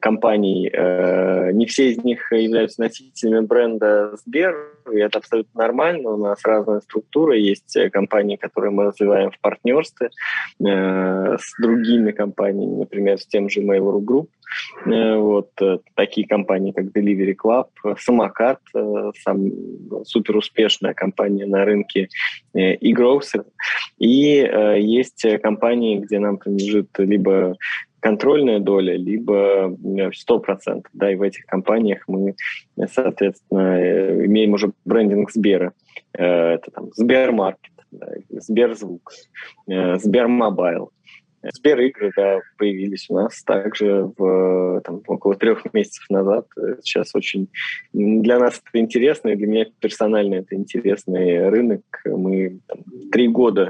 компаний. 0.01 0.69
Э, 0.71 1.51
не 1.51 1.65
все 1.65 1.91
из 1.91 2.03
них 2.03 2.31
являются 2.31 2.81
носителями 2.81 3.45
бренда 3.45 4.15
Сбер, 4.17 4.55
и 4.91 4.97
это 4.97 5.19
абсолютно 5.19 5.61
нормально. 5.61 6.11
У 6.11 6.17
нас 6.17 6.39
разная 6.43 6.81
структура. 6.81 7.35
Есть 7.35 7.77
компании, 7.91 8.35
которые 8.35 8.71
мы 8.71 8.85
развиваем 8.85 9.31
в 9.31 9.39
партнерстве 9.39 10.09
э, 10.59 11.37
с 11.39 11.61
другими 11.61 12.11
компаниями, 12.11 12.79
например, 12.79 13.17
с 13.17 13.25
тем 13.25 13.49
же 13.49 13.61
Mail.ru 13.61 14.03
Group. 14.03 14.27
Э, 14.85 15.17
вот 15.17 15.51
такие 15.95 16.27
компании, 16.27 16.71
как 16.71 16.85
Delivery 16.85 17.35
Club, 17.35 17.67
Самокат, 17.97 18.59
сам 19.23 19.51
супер 20.03 20.37
успешная 20.37 20.93
компания 20.93 21.45
на 21.45 21.63
рынке 21.63 22.09
и 22.55 22.93
Growth. 22.93 23.45
И 23.97 24.49
есть 24.77 25.25
компании, 25.43 25.99
где 25.99 26.19
нам 26.19 26.37
принадлежит 26.37 26.87
либо 26.97 27.57
контрольная 28.05 28.59
доля, 28.59 28.95
либо 28.95 29.75
100%. 29.81 30.85
Да, 30.93 31.11
и 31.11 31.15
в 31.15 31.23
этих 31.23 31.47
компаниях 31.47 32.03
мы, 32.07 32.35
соответственно, 32.93 33.79
э, 33.79 34.25
имеем 34.27 34.53
уже 34.53 34.73
брендинг 34.85 35.31
Сбера. 35.31 35.73
Э, 36.13 36.53
это 36.53 36.69
там 36.69 36.91
Сбермаркет, 36.93 37.73
да, 37.89 38.07
Сберзвук, 38.29 39.11
э, 39.67 39.97
Сбермобайл, 41.51 41.75
Сберигры, 41.75 42.11
да, 42.15 42.39
появились 42.57 43.09
у 43.09 43.15
нас 43.15 43.43
также 43.43 44.11
в, 44.17 44.81
там, 44.83 45.01
около 45.07 45.35
трех 45.35 45.73
месяцев 45.73 46.05
назад. 46.09 46.47
Сейчас 46.81 47.13
очень 47.15 47.49
для 47.93 48.39
нас 48.39 48.61
это 48.67 48.79
интересно, 48.79 49.29
и 49.29 49.35
для 49.35 49.47
меня 49.47 49.65
персонально 49.79 50.35
это 50.35 50.55
интересный 50.55 51.49
рынок. 51.49 51.81
Мы 52.05 52.59
там, 52.67 52.79
три 53.11 53.27
года 53.27 53.69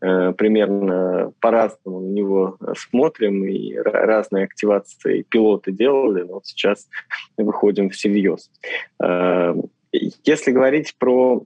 э, 0.00 0.32
примерно 0.32 1.32
по-разному 1.40 2.00
на 2.00 2.12
него 2.12 2.58
смотрим, 2.76 3.44
и 3.44 3.74
разные 3.76 4.44
активации 4.44 5.22
пилоты 5.22 5.72
делали, 5.72 6.22
но 6.22 6.34
вот 6.34 6.46
сейчас 6.46 6.88
выходим 7.36 7.90
всерьез. 7.90 8.50
Э, 9.02 9.54
если 9.92 10.52
говорить 10.52 10.94
про 10.98 11.44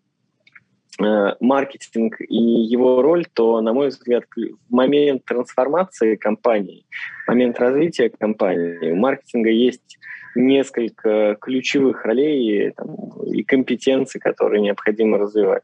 маркетинг 0.98 2.20
и 2.20 2.36
его 2.36 3.02
роль, 3.02 3.26
то, 3.32 3.60
на 3.60 3.72
мой 3.72 3.88
взгляд, 3.88 4.24
в 4.36 4.72
момент 4.74 5.24
трансформации 5.24 6.16
компании, 6.16 6.84
в 7.24 7.28
момент 7.28 7.58
развития 7.58 8.10
компании 8.10 8.90
у 8.90 8.96
маркетинга 8.96 9.50
есть 9.50 9.98
несколько 10.34 11.36
ключевых 11.40 12.04
ролей 12.04 12.70
там, 12.72 12.94
и 13.24 13.42
компетенций, 13.42 14.20
которые 14.20 14.60
необходимо 14.60 15.18
развивать. 15.18 15.62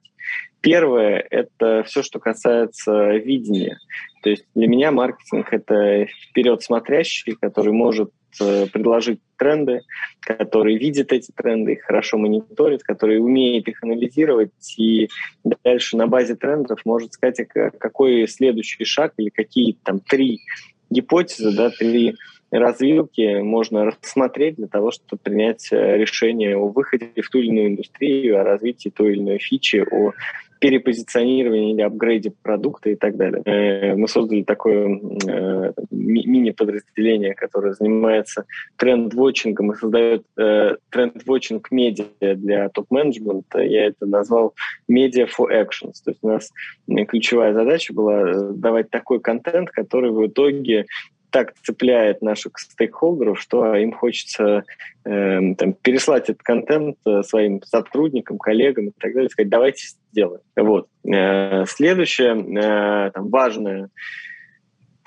Первое– 0.60 1.24
это 1.30 1.82
все, 1.86 2.02
что 2.02 2.18
касается 2.18 3.16
видения. 3.16 3.78
То 4.22 4.30
есть 4.30 4.44
для 4.54 4.68
меня 4.68 4.92
маркетинг– 4.92 5.48
это 5.52 6.06
вперед 6.28 6.62
смотрящий, 6.62 7.34
который 7.40 7.72
может 7.72 8.10
Э, 8.38 8.66
предложить 8.72 9.20
тренды, 9.36 9.80
который 10.20 10.76
видит 10.76 11.12
эти 11.12 11.32
тренды, 11.32 11.72
их 11.72 11.82
хорошо 11.82 12.16
мониторит, 12.16 12.84
который 12.84 13.18
умеет 13.18 13.66
их 13.66 13.82
анализировать 13.82 14.52
и 14.78 15.08
дальше 15.64 15.96
на 15.96 16.06
базе 16.06 16.36
трендов 16.36 16.80
может 16.84 17.12
сказать, 17.14 17.40
а 17.40 17.70
какой 17.70 18.28
следующий 18.28 18.84
шаг 18.84 19.14
или 19.16 19.30
какие 19.30 19.76
там 19.82 19.98
три 19.98 20.38
гипотезы, 20.90 21.56
да, 21.56 21.70
три 21.70 22.14
развилки 22.58 23.40
можно 23.40 23.86
рассмотреть 23.86 24.56
для 24.56 24.66
того, 24.66 24.90
чтобы 24.90 25.20
принять 25.22 25.68
э, 25.70 25.96
решение 25.96 26.56
о 26.56 26.68
выходе 26.68 27.10
в 27.16 27.28
ту 27.30 27.38
или 27.38 27.48
иную 27.48 27.68
индустрию, 27.68 28.40
о 28.40 28.44
развитии 28.44 28.88
той 28.88 29.12
или 29.12 29.20
иной 29.20 29.38
фичи, 29.38 29.84
о 29.90 30.12
перепозиционировании 30.58 31.72
или 31.72 31.80
апгрейде 31.80 32.34
продукта 32.42 32.90
и 32.90 32.94
так 32.96 33.16
далее. 33.16 33.40
Э, 33.44 33.94
мы 33.94 34.08
создали 34.08 34.42
такое 34.42 35.00
э, 35.26 35.72
мини-подразделение, 35.90 37.34
которое 37.34 37.72
занимается 37.72 38.44
тренд-вотчингом 38.76 39.72
и 39.72 39.76
создает 39.76 40.26
тренд-вотчинг 40.34 41.70
медиа 41.70 42.34
для 42.34 42.68
топ-менеджмента. 42.68 43.60
Я 43.60 43.86
это 43.86 44.06
назвал 44.06 44.54
Media 44.90 45.26
for 45.26 45.48
Actions. 45.50 45.94
То 46.04 46.10
есть 46.10 46.18
у 46.22 46.28
нас 46.28 46.50
ключевая 47.08 47.54
задача 47.54 47.94
была 47.94 48.52
давать 48.52 48.90
такой 48.90 49.20
контент, 49.20 49.70
который 49.70 50.10
в 50.10 50.26
итоге 50.26 50.86
так 51.30 51.54
цепляет 51.62 52.22
наших 52.22 52.58
стейкхолдеров, 52.58 53.40
что 53.40 53.74
им 53.74 53.92
хочется 53.92 54.64
э, 55.04 55.54
там, 55.54 55.72
переслать 55.74 56.24
этот 56.24 56.42
контент 56.42 56.96
э, 57.06 57.22
своим 57.22 57.62
сотрудникам, 57.62 58.38
коллегам 58.38 58.88
и 58.88 58.92
так 58.98 59.14
далее, 59.14 59.30
сказать, 59.30 59.48
давайте 59.48 59.86
сделаем. 60.12 60.42
Вот. 60.56 60.88
Э, 61.04 61.64
следующая 61.66 62.34
э, 62.34 63.10
там, 63.12 63.28
важная 63.28 63.90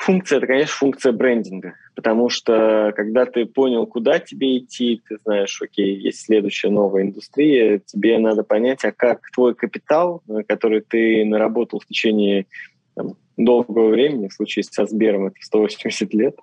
функция, 0.04 0.38
это, 0.38 0.48
конечно, 0.48 0.76
функция 0.76 1.12
брендинга. 1.12 1.76
Потому 1.96 2.30
что 2.30 2.92
когда 2.96 3.26
ты 3.26 3.46
понял, 3.46 3.86
куда 3.86 4.20
тебе 4.20 4.58
идти, 4.58 5.02
ты 5.08 5.18
знаешь, 5.24 5.62
окей, 5.62 5.96
есть 5.96 6.26
следующая 6.26 6.70
новая 6.70 7.04
индустрия, 7.04 7.80
тебе 7.80 8.18
надо 8.18 8.44
понять, 8.44 8.84
а 8.84 8.92
как 8.92 9.22
твой 9.32 9.54
капитал, 9.56 10.24
э, 10.28 10.44
который 10.48 10.82
ты 10.82 11.24
наработал 11.26 11.80
в 11.80 11.86
течение 11.86 12.48
там, 12.96 13.16
долгого 13.38 13.90
времени, 13.90 14.28
в 14.28 14.34
случае 14.34 14.64
со 14.64 14.86
Сбером 14.86 15.28
это 15.28 15.36
180 15.40 16.14
лет, 16.14 16.38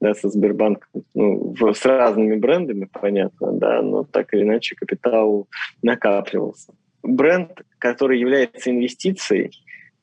да, 0.00 0.14
со 0.14 0.28
Сбербанком, 0.28 1.04
ну, 1.14 1.54
в, 1.58 1.72
с 1.74 1.84
разными 1.84 2.36
брендами, 2.36 2.88
понятно, 2.90 3.52
да, 3.52 3.82
но 3.82 4.04
так 4.04 4.32
или 4.34 4.42
иначе 4.42 4.74
капитал 4.76 5.48
накапливался. 5.82 6.72
Бренд, 7.02 7.62
который 7.78 8.18
является 8.18 8.70
инвестицией, 8.70 9.50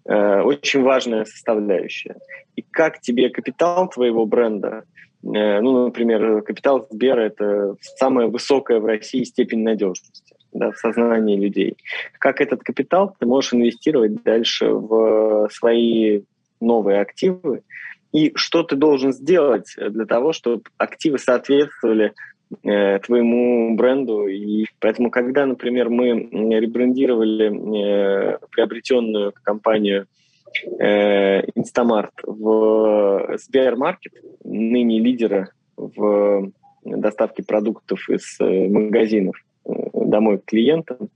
э, 0.05 0.41
очень 0.41 0.81
важная 0.81 1.25
составляющая. 1.25 2.17
И 2.55 2.61
как 2.61 3.01
тебе 3.01 3.29
капитал 3.29 3.89
твоего 3.89 4.25
бренда, 4.25 4.83
э, 5.23 5.61
ну, 5.61 5.85
например, 5.85 6.41
капитал 6.41 6.87
Сбера– 6.89 7.21
это 7.21 7.75
самая 7.97 8.27
высокая 8.27 8.79
в 8.79 8.85
России 8.85 9.23
степень 9.23 9.63
надежности 9.63 10.37
да, 10.53 10.71
в 10.71 10.77
сознании 10.77 11.37
людей. 11.37 11.77
Как 12.19 12.41
этот 12.41 12.63
капитал 12.63 13.15
ты 13.19 13.25
можешь 13.25 13.53
инвестировать 13.53 14.23
дальше 14.23 14.69
в 14.69 15.49
свои 15.51 16.23
новые 16.59 17.01
активы, 17.01 17.61
и 18.11 18.31
что 18.35 18.63
ты 18.63 18.75
должен 18.75 19.13
сделать 19.13 19.75
для 19.77 20.05
того, 20.05 20.33
чтобы 20.33 20.63
активы 20.77 21.19
соответствовали 21.19 22.13
э, 22.63 22.99
твоему 22.99 23.75
бренду. 23.75 24.27
И 24.27 24.65
поэтому, 24.79 25.11
когда, 25.11 25.45
например, 25.45 25.89
мы 25.89 26.09
ребрендировали 26.59 27.47
э, 27.47 28.37
приобретенную 28.51 29.33
компанию 29.43 30.07
э, 30.79 31.41
Instamart 31.55 32.11
в 32.23 33.37
Сбермаркет, 33.37 34.13
ныне 34.43 34.99
лидера 34.99 35.49
в 35.75 36.51
доставке 36.83 37.43
продуктов 37.43 38.09
из 38.09 38.39
э, 38.39 38.67
магазинов, 38.67 39.35
домой 39.67 40.39
к 40.39 40.45
клиентам, 40.45 41.09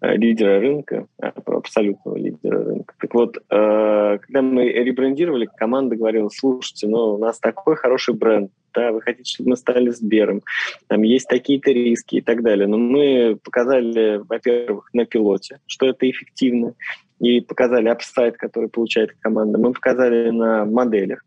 э, 0.00 0.16
лидера 0.16 0.60
рынка, 0.60 1.06
а, 1.20 1.32
абсолютного 1.46 2.16
лидера 2.16 2.64
рынка. 2.64 2.94
Так 2.98 3.14
вот, 3.14 3.36
э, 3.36 4.18
когда 4.20 4.42
мы 4.42 4.68
ребрендировали, 4.68 5.48
команда 5.56 5.96
говорила, 5.96 6.28
слушайте, 6.28 6.88
ну, 6.88 7.14
у 7.14 7.18
нас 7.18 7.38
такой 7.38 7.76
хороший 7.76 8.14
бренд, 8.14 8.50
да, 8.74 8.92
вы 8.92 9.00
хотите, 9.00 9.32
чтобы 9.32 9.50
мы 9.50 9.56
стали 9.56 9.90
Сбером, 9.90 10.42
там 10.88 11.02
есть 11.02 11.28
такие-то 11.28 11.70
риски 11.70 12.16
и 12.16 12.20
так 12.20 12.42
далее. 12.42 12.66
Но 12.66 12.76
мы 12.76 13.38
показали, 13.42 14.20
во-первых, 14.28 14.90
на 14.92 15.06
пилоте, 15.06 15.60
что 15.66 15.86
это 15.86 16.10
эффективно, 16.10 16.74
и 17.20 17.40
показали 17.40 17.88
апсайт, 17.88 18.36
который 18.36 18.68
получает 18.68 19.12
команда. 19.20 19.58
Мы 19.58 19.72
показали 19.72 20.30
на 20.30 20.64
моделях. 20.64 21.24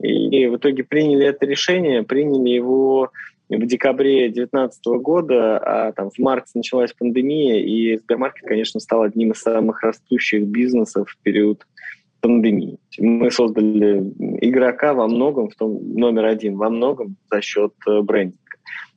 И 0.00 0.46
в 0.46 0.56
итоге 0.56 0.84
приняли 0.84 1.26
это 1.26 1.44
решение, 1.44 2.04
приняли 2.04 2.50
его 2.50 3.10
в 3.48 3.66
декабре 3.66 4.28
2019 4.28 4.86
года, 5.00 5.58
а 5.58 5.92
там 5.92 6.10
в 6.10 6.18
марте 6.18 6.50
началась 6.54 6.92
пандемия, 6.92 7.60
и 7.60 7.96
Сбермаркет, 7.96 8.46
конечно, 8.46 8.78
стал 8.80 9.02
одним 9.02 9.32
из 9.32 9.40
самых 9.40 9.82
растущих 9.82 10.44
бизнесов 10.44 11.08
в 11.10 11.18
период 11.22 11.66
пандемии. 12.20 12.78
Мы 12.98 13.30
создали 13.30 14.00
игрока 14.40 14.92
во 14.92 15.06
многом, 15.06 15.48
в 15.48 15.54
том 15.54 15.94
номер 15.94 16.26
один, 16.26 16.56
во 16.56 16.68
многом 16.68 17.16
за 17.30 17.40
счет 17.40 17.72
э, 17.86 18.00
брендинга. 18.02 18.38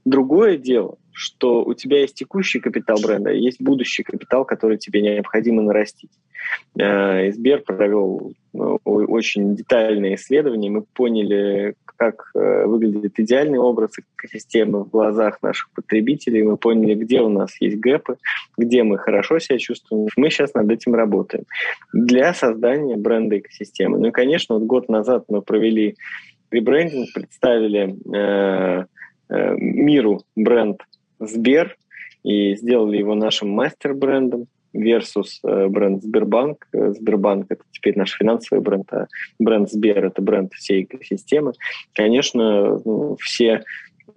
Другое 0.03 0.57
дело, 0.57 0.97
что 1.11 1.63
у 1.63 1.73
тебя 1.73 2.01
есть 2.01 2.15
текущий 2.15 2.59
капитал 2.59 2.97
бренда, 3.01 3.31
есть 3.31 3.61
будущий 3.61 4.03
капитал, 4.03 4.45
который 4.45 4.77
тебе 4.77 5.01
необходимо 5.01 5.61
нарастить. 5.61 6.11
Э, 6.77 7.31
Сбер 7.31 7.61
провел 7.61 8.33
э, 8.53 8.57
очень 8.57 9.55
детальное 9.55 10.15
исследование, 10.15 10.71
мы 10.71 10.81
поняли, 10.81 11.75
как 12.01 12.31
э, 12.33 12.65
выглядит 12.65 13.19
идеальный 13.19 13.59
образ 13.59 13.91
экосистемы 13.99 14.85
в 14.85 14.89
глазах 14.89 15.39
наших 15.43 15.69
потребителей. 15.69 16.41
Мы 16.41 16.57
поняли, 16.57 16.95
где 16.95 17.21
у 17.21 17.29
нас 17.29 17.51
есть 17.61 17.77
гэпы, 17.77 18.17
где 18.57 18.81
мы 18.81 18.97
хорошо 18.97 19.37
себя 19.37 19.59
чувствуем. 19.59 20.07
Мы 20.17 20.31
сейчас 20.31 20.55
над 20.55 20.71
этим 20.71 20.95
работаем 20.95 21.43
для 21.93 22.33
создания 22.33 22.97
бренда 22.97 23.37
экосистемы. 23.37 23.99
Ну 23.99 24.07
и, 24.07 24.11
конечно, 24.11 24.55
вот 24.55 24.63
год 24.63 24.89
назад 24.89 25.25
мы 25.29 25.43
провели 25.43 25.95
ребрендинг, 26.49 27.13
представили 27.13 27.95
э, 28.17 28.85
э, 29.29 29.55
миру 29.57 30.23
бренд 30.35 30.81
Сбер 31.19 31.77
и 32.23 32.55
сделали 32.55 32.97
его 32.97 33.13
нашим 33.13 33.49
мастер-брендом 33.51 34.47
versus 34.73 35.39
э, 35.43 35.67
бренд 35.67 36.01
Сбербанк. 36.01 36.67
Э, 36.73 36.93
Сбербанк– 36.93 37.45
это 37.49 37.63
теперь 37.81 37.97
наш 37.97 38.11
финансовый 38.11 38.59
бренд, 38.61 38.91
а 38.93 39.07
бренд 39.39 39.69
Сбер– 39.69 40.05
это 40.07 40.21
бренд 40.21 40.53
всей 40.53 40.83
экосистемы. 40.83 41.53
Конечно, 41.93 42.79
ну, 42.85 43.17
все 43.19 43.63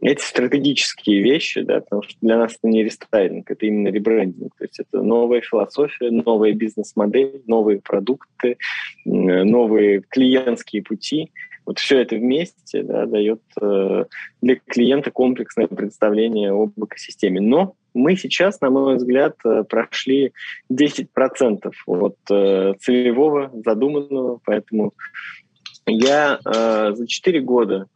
эти 0.01 0.21
стратегические 0.23 1.23
вещи, 1.23 1.63
да, 1.63 1.81
потому 1.81 2.03
что 2.03 2.15
для 2.21 2.37
нас 2.37 2.53
это 2.53 2.69
не 2.69 2.85
рестайлинг, 2.85 3.51
это 3.51 3.67
именно 3.67 3.89
ребрендинг. 3.89 4.55
То 4.57 4.65
есть 4.65 4.81
это 4.81 5.03
новая 5.03 5.41
философия, 5.41 6.11
новая 6.11 6.53
бизнес-модель, 6.53 7.43
новые 7.47 7.81
продукты, 7.81 8.59
новые 9.05 10.03
клиентские 10.03 10.83
пути. 10.83 11.31
Вот 11.65 11.79
все 11.79 12.01
это 12.01 12.17
вместе 12.17 12.83
да, 12.83 13.07
дает 13.07 13.41
э, 13.59 14.05
для 14.43 14.57
клиента 14.67 15.11
комплексное 15.11 15.67
представление 15.67 16.53
об 16.53 16.73
экосистеме. 16.77 17.41
Но 17.41 17.75
мы 17.95 18.17
сейчас, 18.17 18.61
на 18.61 18.71
мой 18.71 18.97
взгляд, 18.97 19.37
э, 19.45 19.65
прошли 19.65 20.33
10% 20.71 21.73
от 21.87 22.17
э, 22.31 22.75
целевого, 22.81 23.51
задуманного, 23.65 24.41
поэтому 24.45 24.93
я 25.87 26.39
э, 26.45 26.93
за 26.95 27.07
4 27.07 27.41
года 27.41 27.87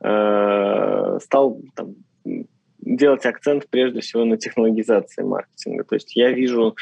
э, 0.00 1.18
стал 1.22 1.60
там, 1.74 1.96
делать 2.78 3.26
акцент 3.26 3.68
прежде 3.68 4.00
всего 4.00 4.24
на 4.24 4.36
технологизации 4.36 5.22
маркетинга. 5.22 5.84
То 5.84 5.96
есть 5.96 6.16
я 6.16 6.30
вижу 6.32 6.76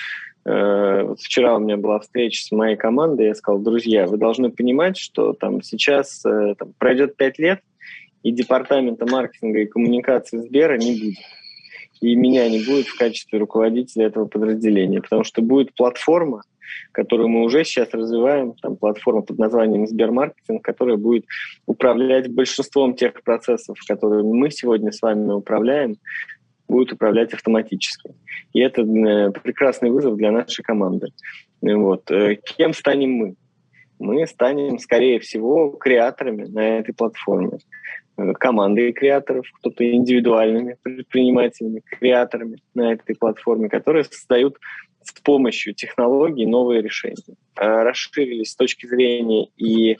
Э, 0.48 1.02
вот 1.02 1.20
вчера 1.20 1.56
у 1.56 1.58
меня 1.58 1.76
была 1.76 2.00
встреча 2.00 2.42
с 2.42 2.50
моей 2.52 2.76
командой, 2.76 3.26
я 3.26 3.34
сказал, 3.34 3.60
друзья, 3.60 4.06
вы 4.06 4.16
должны 4.16 4.50
понимать, 4.50 4.96
что 4.96 5.34
там 5.34 5.60
сейчас 5.62 6.24
э, 6.24 6.54
там, 6.58 6.72
пройдет 6.78 7.16
пять 7.16 7.38
лет, 7.38 7.60
и 8.22 8.32
департамента 8.32 9.04
маркетинга 9.04 9.60
и 9.60 9.66
коммуникации 9.66 10.38
Сбера 10.38 10.78
не 10.78 10.98
будет. 10.98 11.18
И 12.00 12.14
меня 12.14 12.48
не 12.48 12.64
будет 12.64 12.86
в 12.86 12.98
качестве 12.98 13.38
руководителя 13.38 14.06
этого 14.06 14.26
подразделения, 14.26 15.00
потому 15.00 15.24
что 15.24 15.42
будет 15.42 15.74
платформа, 15.74 16.42
которую 16.92 17.28
мы 17.28 17.42
уже 17.42 17.64
сейчас 17.64 17.92
развиваем, 17.92 18.54
там 18.54 18.76
платформа 18.76 19.22
под 19.22 19.38
названием 19.38 19.86
Сбермаркетинг, 19.86 20.62
которая 20.62 20.96
будет 20.96 21.24
управлять 21.66 22.32
большинством 22.32 22.94
тех 22.94 23.22
процессов, 23.22 23.78
которые 23.86 24.22
мы 24.22 24.50
сегодня 24.50 24.92
с 24.92 25.02
вами 25.02 25.32
управляем, 25.32 25.96
будет 26.68 26.92
управлять 26.92 27.32
автоматически. 27.32 28.10
И 28.52 28.60
это 28.60 28.82
э, 28.82 29.30
прекрасный 29.30 29.90
вызов 29.90 30.16
для 30.16 30.30
нашей 30.30 30.62
команды. 30.62 31.08
Вот. 31.62 32.10
Э, 32.10 32.36
кем 32.36 32.74
станем 32.74 33.12
мы? 33.12 33.34
Мы 33.98 34.26
станем, 34.26 34.78
скорее 34.78 35.18
всего, 35.18 35.70
креаторами 35.70 36.44
на 36.44 36.78
этой 36.78 36.94
платформе. 36.94 37.58
Э, 38.18 38.32
командой 38.34 38.92
креаторов, 38.92 39.46
кто-то 39.60 39.88
индивидуальными 39.88 40.76
предпринимателями, 40.82 41.82
креаторами 41.88 42.58
на 42.74 42.92
этой 42.92 43.14
платформе, 43.16 43.68
которые 43.68 44.04
создают 44.04 44.58
с 45.02 45.12
помощью 45.20 45.74
технологий 45.74 46.44
новые 46.44 46.82
решения. 46.82 47.36
Расширились 47.54 48.50
с 48.50 48.56
точки 48.56 48.86
зрения 48.86 49.48
и 49.56 49.96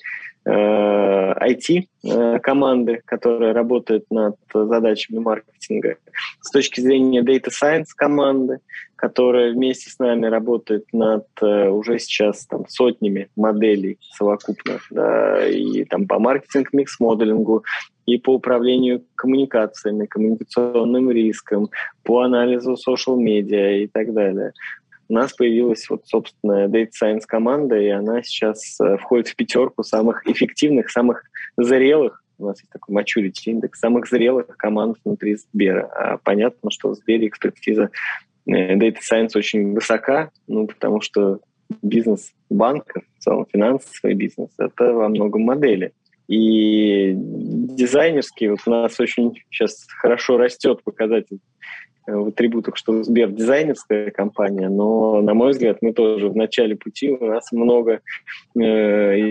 IT-команды, 2.05 2.93
э, 2.93 3.01
которые 3.05 3.53
работают 3.53 4.07
над 4.11 4.37
задачами 4.53 5.19
маркетинга, 5.19 5.97
с 6.41 6.51
точки 6.51 6.81
зрения 6.81 7.21
Data 7.23 7.51
Science 7.51 7.89
команды, 7.95 8.59
которая 8.97 9.53
вместе 9.53 9.91
с 9.91 9.99
нами 9.99 10.27
работает 10.27 10.87
над 10.93 11.27
э, 11.43 11.69
уже 11.69 11.99
сейчас 11.99 12.47
там, 12.47 12.67
сотнями 12.69 13.29
моделей 13.37 13.99
совокупных, 14.17 14.87
да, 14.91 15.47
и 15.47 15.85
там 15.85 16.07
по 16.07 16.19
маркетинг-микс-моделингу, 16.19 17.65
и 18.09 18.19
по 18.19 18.35
управлению 18.35 19.05
коммуникациями, 19.15 20.07
коммуникационным 20.07 21.11
риском, 21.11 21.69
по 22.05 22.23
анализу 22.23 22.75
social-медиа 22.75 23.83
и 23.83 23.87
так 23.87 24.15
далее 24.15 24.53
у 25.11 25.15
нас 25.15 25.33
появилась 25.33 25.89
вот 25.89 26.07
собственная 26.07 26.69
Data 26.69 26.91
Science 27.03 27.23
команда, 27.27 27.79
и 27.79 27.89
она 27.89 28.23
сейчас 28.23 28.79
э, 28.81 28.99
входит 28.99 29.29
в 29.29 29.37
пятерку 29.37 29.83
самых 29.83 30.27
эффективных, 30.27 30.91
самых 30.91 31.23
зрелых, 31.57 32.23
у 32.39 32.47
нас 32.47 32.61
есть 32.61 32.71
такой 32.71 32.95
maturity 32.95 33.47
индекс, 33.47 33.81
самых 33.81 34.07
зрелых 34.07 34.47
команд 34.57 34.99
внутри 35.05 35.37
Сбера. 35.37 35.91
А 35.95 36.19
понятно, 36.19 36.71
что 36.71 36.91
в 36.91 36.95
Сбере 36.95 37.27
экспертиза 37.27 37.91
э, 38.47 38.77
Data 38.77 38.99
Science 38.99 39.31
очень 39.35 39.73
высока, 39.73 40.31
ну, 40.47 40.67
потому 40.67 41.01
что 41.01 41.41
бизнес 41.83 42.33
банка, 42.51 43.03
в 43.19 43.25
целом 43.25 43.47
финансовый 43.51 44.15
бизнес, 44.15 44.51
это 44.59 44.93
во 44.93 45.09
многом 45.09 45.43
модели. 45.43 45.93
И 46.29 47.15
дизайнерский, 47.17 48.49
вот 48.49 48.61
у 48.67 48.71
нас 48.71 49.01
очень 49.01 49.35
сейчас 49.51 49.87
хорошо 50.01 50.37
растет 50.37 50.83
показатель 50.85 51.39
в 52.07 52.29
атрибутах, 52.29 52.77
что 52.77 53.03
Сбер 53.03 53.31
дизайнерская 53.31 54.11
компания, 54.11 54.69
но, 54.69 55.21
на 55.21 55.35
мой 55.35 55.51
взгляд, 55.51 55.79
мы 55.83 55.93
тоже 55.93 56.29
в 56.29 56.37
начале 56.37 56.75
пути, 56.75 57.11
у 57.11 57.25
нас 57.25 57.53
много 57.53 58.01
э, 58.55 58.61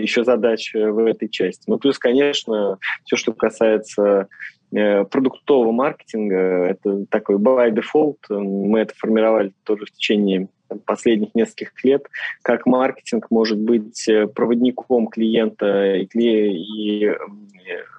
еще 0.00 0.24
задач 0.24 0.72
в 0.74 1.04
этой 1.06 1.28
части. 1.28 1.64
Ну, 1.66 1.78
плюс, 1.78 1.98
конечно, 1.98 2.78
все, 3.04 3.16
что 3.16 3.32
касается 3.32 4.28
э, 4.72 5.04
продуктового 5.04 5.72
маркетинга, 5.72 6.66
это 6.66 7.04
такой 7.06 7.36
by 7.36 7.72
default, 7.72 8.18
мы 8.28 8.80
это 8.80 8.94
формировали 8.96 9.52
тоже 9.64 9.86
в 9.86 9.90
течение 9.90 10.48
последних 10.84 11.34
нескольких 11.34 11.72
лет, 11.84 12.06
как 12.42 12.66
маркетинг 12.66 13.26
может 13.30 13.58
быть 13.58 14.08
э, 14.08 14.26
проводником 14.26 15.08
клиента 15.08 15.96
и, 15.96 16.06
и 16.14 17.10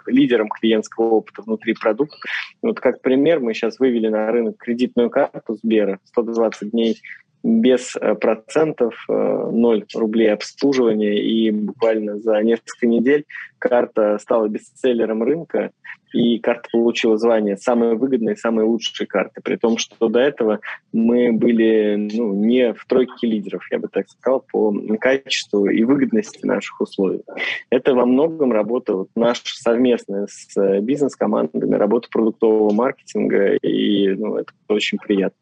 лидером 0.06 0.50
клиентского 0.50 1.06
опыта 1.06 1.42
внутри 1.42 1.74
продукта. 1.74 2.18
Вот 2.62 2.80
как 2.80 3.02
пример, 3.02 3.40
мы 3.40 3.54
сейчас 3.54 3.80
вывели 3.80 4.08
на 4.08 4.32
рынок 4.32 4.58
кредитную 4.58 5.10
карту 5.10 5.56
Сбера 5.56 6.00
120 6.06 6.72
дней 6.72 6.98
без 7.44 7.96
э, 7.96 8.16
процентов, 8.16 8.96
0 9.08 9.80
э, 9.80 9.98
рублей 9.98 10.34
обслуживания, 10.34 11.22
и 11.22 11.52
буквально 11.52 12.18
за 12.18 12.42
несколько 12.42 12.88
недель 12.88 13.26
карта 13.60 14.18
стала 14.20 14.48
бестселлером 14.48 15.24
рынка, 15.24 15.72
и 16.14 16.40
карта 16.40 16.68
получила 16.72 17.18
звание 17.18 17.56
самой 17.56 17.96
выгодной, 17.96 18.36
самой 18.36 18.66
лучшей 18.66 19.06
карты, 19.06 19.42
при 19.44 19.56
том, 19.58 19.78
что 19.78 20.08
до 20.08 20.20
этого 20.20 20.60
мы 20.92 21.32
были 21.32 22.10
ну, 22.14 22.34
не 22.34 22.74
в 22.74 22.86
тройке 22.86 23.28
лидеров, 23.28 23.64
я 23.72 23.80
бы 23.80 23.88
так 23.88 24.10
сказал, 24.10 24.44
по 24.52 24.74
качеству 25.00 25.68
и 25.68 25.84
выгодности 25.84 26.46
наших 26.46 26.82
условий. 26.82 27.22
Это 27.70 27.94
во 27.94 28.06
многом 28.06 28.52
работа 28.52 28.96
вот 28.96 29.10
наша 29.16 29.42
совместная 29.46 30.28
с 30.28 30.58
э, 30.58 30.80
бизнес-командами, 30.82 31.76
работа 31.76 32.10
продуктового 32.12 32.74
маркетинга, 32.74 33.56
и 33.56 34.10
ну, 34.10 34.38
это 34.38 34.52
очень 34.68 34.98
приятно. 34.98 35.38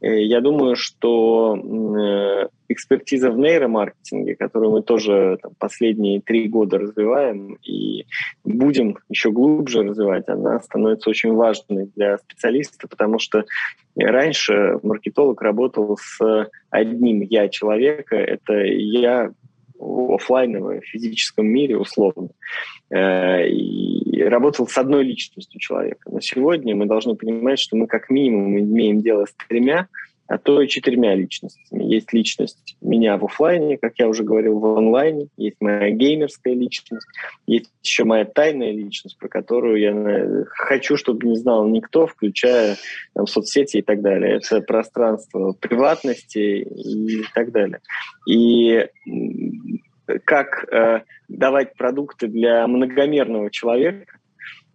Э, 0.00 0.22
я 0.22 0.40
думаю, 0.40 0.76
что 0.76 1.56
э, 1.56 2.48
экспертиза 2.68 3.30
в 3.30 3.38
нейромаркетинге, 3.38 4.36
которую 4.36 4.72
мы 4.72 4.82
тоже 4.82 5.38
там, 5.42 5.52
последние 5.58 6.20
три 6.20 6.48
года 6.48 6.78
развиваем 6.78 7.58
и 7.62 8.06
будем 8.44 8.98
еще 9.08 9.30
глубже 9.30 9.82
развивать, 9.82 10.28
она 10.28 10.60
становится 10.60 11.10
очень 11.10 11.32
важной 11.32 11.90
для 11.96 12.18
специалиста, 12.18 12.86
потому 12.88 13.18
что 13.18 13.44
раньше 13.96 14.78
маркетолог 14.82 15.42
работал 15.42 15.98
с 16.00 16.48
одним 16.70 17.22
«я» 17.22 17.48
человека, 17.48 18.16
это 18.16 18.54
«я» 18.54 19.32
офлайновом 19.78 20.80
физическом 20.82 21.46
мире 21.46 21.76
условно 21.76 22.30
э, 22.90 23.48
и 23.48 24.22
работал 24.22 24.66
с 24.66 24.76
одной 24.78 25.04
личностью 25.04 25.60
человека. 25.60 26.10
Но 26.10 26.20
сегодня 26.20 26.74
мы 26.74 26.86
должны 26.86 27.14
понимать, 27.14 27.58
что 27.58 27.76
мы 27.76 27.86
как 27.86 28.10
минимум 28.10 28.58
имеем 28.58 29.00
дело 29.00 29.26
с 29.26 29.34
тремя 29.48 29.88
а 30.28 30.36
то 30.36 30.60
и 30.60 30.68
четырьмя 30.68 31.14
личностями. 31.14 31.84
Есть 31.84 32.12
личность 32.12 32.76
меня 32.82 33.16
в 33.16 33.24
офлайне, 33.24 33.78
как 33.78 33.94
я 33.96 34.08
уже 34.08 34.24
говорил, 34.24 34.58
в 34.58 34.76
онлайне, 34.76 35.28
есть 35.38 35.56
моя 35.60 35.90
геймерская 35.90 36.54
личность, 36.54 37.06
есть 37.46 37.72
еще 37.82 38.04
моя 38.04 38.26
тайная 38.26 38.70
личность, 38.70 39.18
про 39.18 39.28
которую 39.28 39.80
я 39.80 40.44
хочу, 40.50 40.98
чтобы 40.98 41.26
не 41.26 41.36
знал 41.36 41.66
никто, 41.66 42.06
включая 42.06 42.76
там, 43.14 43.26
соцсети 43.26 43.78
и 43.78 43.82
так 43.82 44.02
далее. 44.02 44.36
Это 44.36 44.60
пространство 44.60 45.52
приватности 45.58 46.38
и 46.38 47.24
так 47.34 47.50
далее. 47.50 47.80
И 48.28 48.86
как 50.24 50.64
э, 50.70 51.02
давать 51.28 51.74
продукты 51.74 52.28
для 52.28 52.66
многомерного 52.66 53.50
человека, 53.50 54.17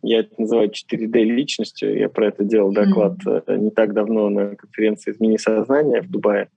я 0.04 0.20
это 0.20 0.34
называю 0.38 0.70
4D 0.70 1.24
личностью. 1.24 1.98
Я 1.98 2.10
про 2.10 2.28
это 2.28 2.44
делал 2.44 2.72
доклад 2.72 3.18
mm-hmm. 3.26 3.58
не 3.58 3.72
так 3.72 3.94
давно 3.94 4.30
на 4.30 4.56
конференции 4.56 5.12
«Измени 5.12 5.38
сознание» 5.38 6.02
в 6.02 6.10
Дубае 6.10 6.50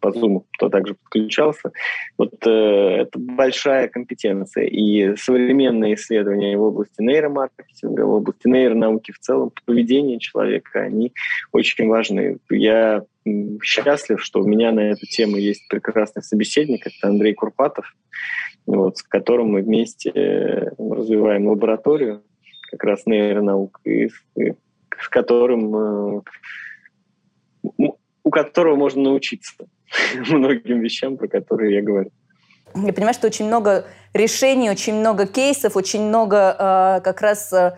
по 0.00 0.08
Zoom, 0.08 0.44
кто 0.56 0.68
также 0.68 0.94
подключался. 0.94 1.72
Вот 2.16 2.34
э, 2.46 2.50
это 2.50 3.18
большая 3.18 3.88
компетенция. 3.88 4.64
И 4.64 5.16
современные 5.16 5.94
исследования 5.94 6.56
в 6.56 6.62
области 6.62 7.00
нейромаркетинга, 7.00 8.02
в 8.02 8.10
области 8.10 8.48
нейронауки 8.48 9.12
в 9.12 9.18
целом, 9.18 9.52
поведения 9.66 10.18
человека, 10.18 10.80
они 10.80 11.12
очень 11.52 11.86
важны. 11.88 12.38
Я 12.48 13.04
счастлив, 13.62 14.22
что 14.22 14.40
у 14.40 14.46
меня 14.46 14.72
на 14.72 14.80
эту 14.80 15.06
тему 15.06 15.36
есть 15.36 15.68
прекрасный 15.68 16.22
собеседник, 16.22 16.86
это 16.86 17.08
Андрей 17.08 17.34
Курпатов, 17.34 17.94
вот, 18.66 18.98
с 18.98 19.02
которым 19.02 19.48
мы 19.48 19.62
вместе 19.62 20.10
э, 20.10 20.70
развиваем 20.78 21.48
лабораторию 21.48 22.22
как 22.70 22.84
раз 22.84 23.06
нейронаук, 23.06 23.80
и, 23.84 24.10
и 24.36 24.54
с 24.98 25.08
которым 25.08 25.76
э, 26.18 26.20
у 28.22 28.30
которого 28.30 28.76
можно 28.76 29.02
научиться 29.02 29.52
многим 30.28 30.80
вещам, 30.80 31.16
про 31.16 31.28
которые 31.28 31.74
я 31.74 31.82
говорю. 31.82 32.10
Я 32.74 32.92
понимаю, 32.92 33.14
что 33.14 33.26
очень 33.26 33.46
много 33.46 33.86
решений, 34.14 34.70
очень 34.70 34.94
много 34.94 35.26
кейсов, 35.26 35.76
очень 35.76 36.02
много 36.02 36.56
э, 36.56 37.00
как 37.02 37.20
раз 37.20 37.52
э, 37.52 37.76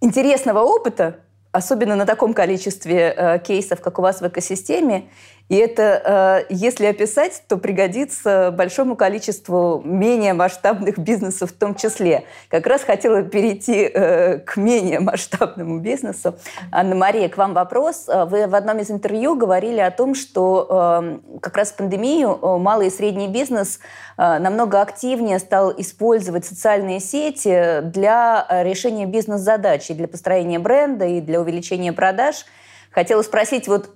интересного 0.00 0.60
опыта, 0.60 1.20
особенно 1.52 1.94
на 1.94 2.06
таком 2.06 2.34
количестве 2.34 3.14
э, 3.16 3.38
кейсов, 3.38 3.80
как 3.80 4.00
у 4.00 4.02
вас 4.02 4.20
в 4.20 4.26
экосистеме. 4.26 5.04
И 5.50 5.56
это, 5.56 6.44
э, 6.48 6.54
если 6.54 6.86
описать, 6.86 7.42
то 7.48 7.56
пригодится 7.56 8.54
большому 8.56 8.94
количеству 8.94 9.82
менее 9.84 10.32
масштабных 10.32 10.96
бизнесов 10.96 11.50
в 11.50 11.54
том 11.54 11.74
числе. 11.74 12.22
Как 12.48 12.68
раз 12.68 12.84
хотела 12.84 13.24
перейти 13.24 13.90
э, 13.92 14.38
к 14.38 14.56
менее 14.56 15.00
масштабному 15.00 15.80
бизнесу. 15.80 16.36
Анна-Мария, 16.70 17.28
к 17.28 17.36
вам 17.36 17.52
вопрос. 17.54 18.06
Вы 18.06 18.46
в 18.46 18.54
одном 18.54 18.78
из 18.78 18.92
интервью 18.92 19.34
говорили 19.34 19.80
о 19.80 19.90
том, 19.90 20.14
что 20.14 21.20
как 21.42 21.56
раз 21.56 21.72
пандемию 21.72 22.58
малый 22.58 22.86
и 22.86 22.90
средний 22.90 23.26
бизнес 23.26 23.80
намного 24.16 24.80
активнее 24.80 25.40
стал 25.40 25.72
использовать 25.76 26.44
социальные 26.44 27.00
сети 27.00 27.80
для 27.82 28.46
решения 28.62 29.06
бизнес-задач, 29.06 29.90
и 29.90 29.94
для 29.94 30.06
построения 30.06 30.60
бренда, 30.60 31.06
и 31.06 31.20
для 31.20 31.40
увеличения 31.40 31.92
продаж– 31.92 32.46
Хотела 32.90 33.22
спросить, 33.22 33.68
вот 33.68 33.90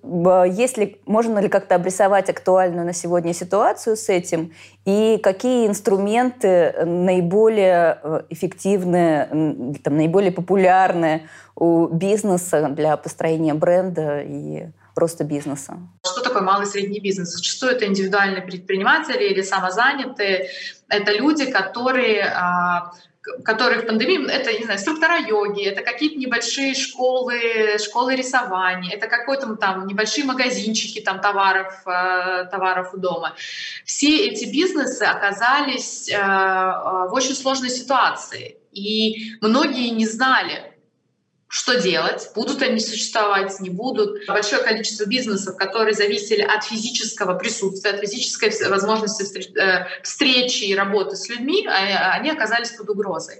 если, 0.46 0.98
можно 1.04 1.40
ли 1.40 1.48
как-то 1.48 1.74
обрисовать 1.74 2.30
актуальную 2.30 2.86
на 2.86 2.92
сегодня 2.92 3.34
ситуацию 3.34 3.96
с 3.96 4.08
этим, 4.08 4.52
и 4.84 5.18
какие 5.20 5.66
инструменты 5.66 6.72
наиболее 6.84 7.98
э, 8.00 8.22
эффективны, 8.30 9.74
там, 9.82 9.96
наиболее 9.96 10.30
популярны 10.30 11.22
у 11.56 11.86
бизнеса 11.88 12.68
для 12.68 12.96
построения 12.96 13.54
бренда 13.54 14.20
и 14.20 14.68
роста 14.96 15.24
бизнеса? 15.24 15.78
Что 16.06 16.22
такое 16.22 16.42
малый 16.42 16.66
и 16.66 16.70
средний 16.70 17.00
бизнес? 17.00 17.30
Зачастую 17.30 17.72
это 17.72 17.86
индивидуальные 17.86 18.42
предприниматели 18.42 19.24
или 19.24 19.42
самозанятые. 19.42 20.50
Это 20.88 21.12
люди, 21.12 21.50
которые 21.50 22.24
а, 22.24 22.92
которые 23.44 23.80
в 23.80 23.86
пандемии, 23.86 24.30
это, 24.30 24.52
не 24.52 24.64
знаю, 24.64 24.78
инструктора 24.78 25.18
йоги, 25.18 25.64
это 25.64 25.82
какие-то 25.82 26.18
небольшие 26.18 26.74
школы, 26.74 27.78
школы 27.78 28.16
рисования, 28.16 28.94
это 28.94 29.06
какой-то 29.06 29.56
там 29.56 29.86
небольшие 29.86 30.26
магазинчики 30.26 31.00
там 31.00 31.20
товаров, 31.20 31.72
э, 31.86 32.44
товаров 32.50 32.92
у 32.92 32.98
дома. 32.98 33.34
Все 33.84 34.26
эти 34.26 34.44
бизнесы 34.44 35.04
оказались 35.04 36.10
э, 36.10 36.16
в 36.18 37.10
очень 37.12 37.34
сложной 37.34 37.70
ситуации, 37.70 38.58
и 38.72 39.32
многие 39.40 39.88
не 39.88 40.06
знали, 40.06 40.73
что 41.54 41.80
делать, 41.80 42.32
будут 42.34 42.62
они 42.62 42.80
существовать, 42.80 43.60
не 43.60 43.70
будут. 43.70 44.26
Большое 44.26 44.60
количество 44.60 45.04
бизнесов, 45.04 45.56
которые 45.56 45.94
зависели 45.94 46.42
от 46.42 46.64
физического 46.64 47.34
присутствия, 47.34 47.92
от 47.92 48.00
физической 48.00 48.50
возможности 48.68 49.56
э, 49.56 49.86
встречи 50.02 50.64
и 50.64 50.74
работы 50.74 51.14
с 51.14 51.28
людьми, 51.28 51.64
а, 51.68 52.10
они 52.14 52.30
оказались 52.30 52.72
под 52.72 52.90
угрозой. 52.90 53.36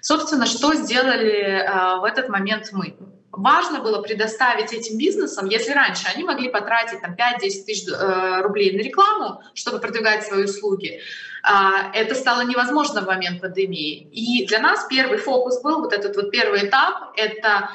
Собственно, 0.00 0.46
что 0.46 0.72
сделали 0.72 1.34
э, 1.34 2.00
в 2.00 2.04
этот 2.04 2.30
момент 2.30 2.70
мы? 2.72 2.96
Важно 3.36 3.80
было 3.80 4.00
предоставить 4.02 4.72
этим 4.72 4.98
бизнесам, 4.98 5.48
если 5.48 5.72
раньше 5.72 6.06
они 6.14 6.24
могли 6.24 6.48
потратить 6.48 7.00
там, 7.00 7.14
5-10 7.14 7.64
тысяч 7.64 7.88
э, 7.88 8.40
рублей 8.42 8.76
на 8.76 8.82
рекламу, 8.82 9.42
чтобы 9.54 9.80
продвигать 9.80 10.24
свои 10.24 10.44
услуги, 10.44 11.00
а, 11.42 11.90
это 11.92 12.14
стало 12.14 12.42
невозможно 12.42 13.02
в 13.02 13.06
момент 13.06 13.40
пандемии. 13.42 14.08
И 14.12 14.46
для 14.46 14.60
нас 14.60 14.86
первый 14.88 15.18
фокус 15.18 15.60
был, 15.62 15.80
вот 15.80 15.92
этот 15.92 16.16
вот 16.16 16.30
первый 16.30 16.66
этап, 16.66 17.12
это 17.16 17.70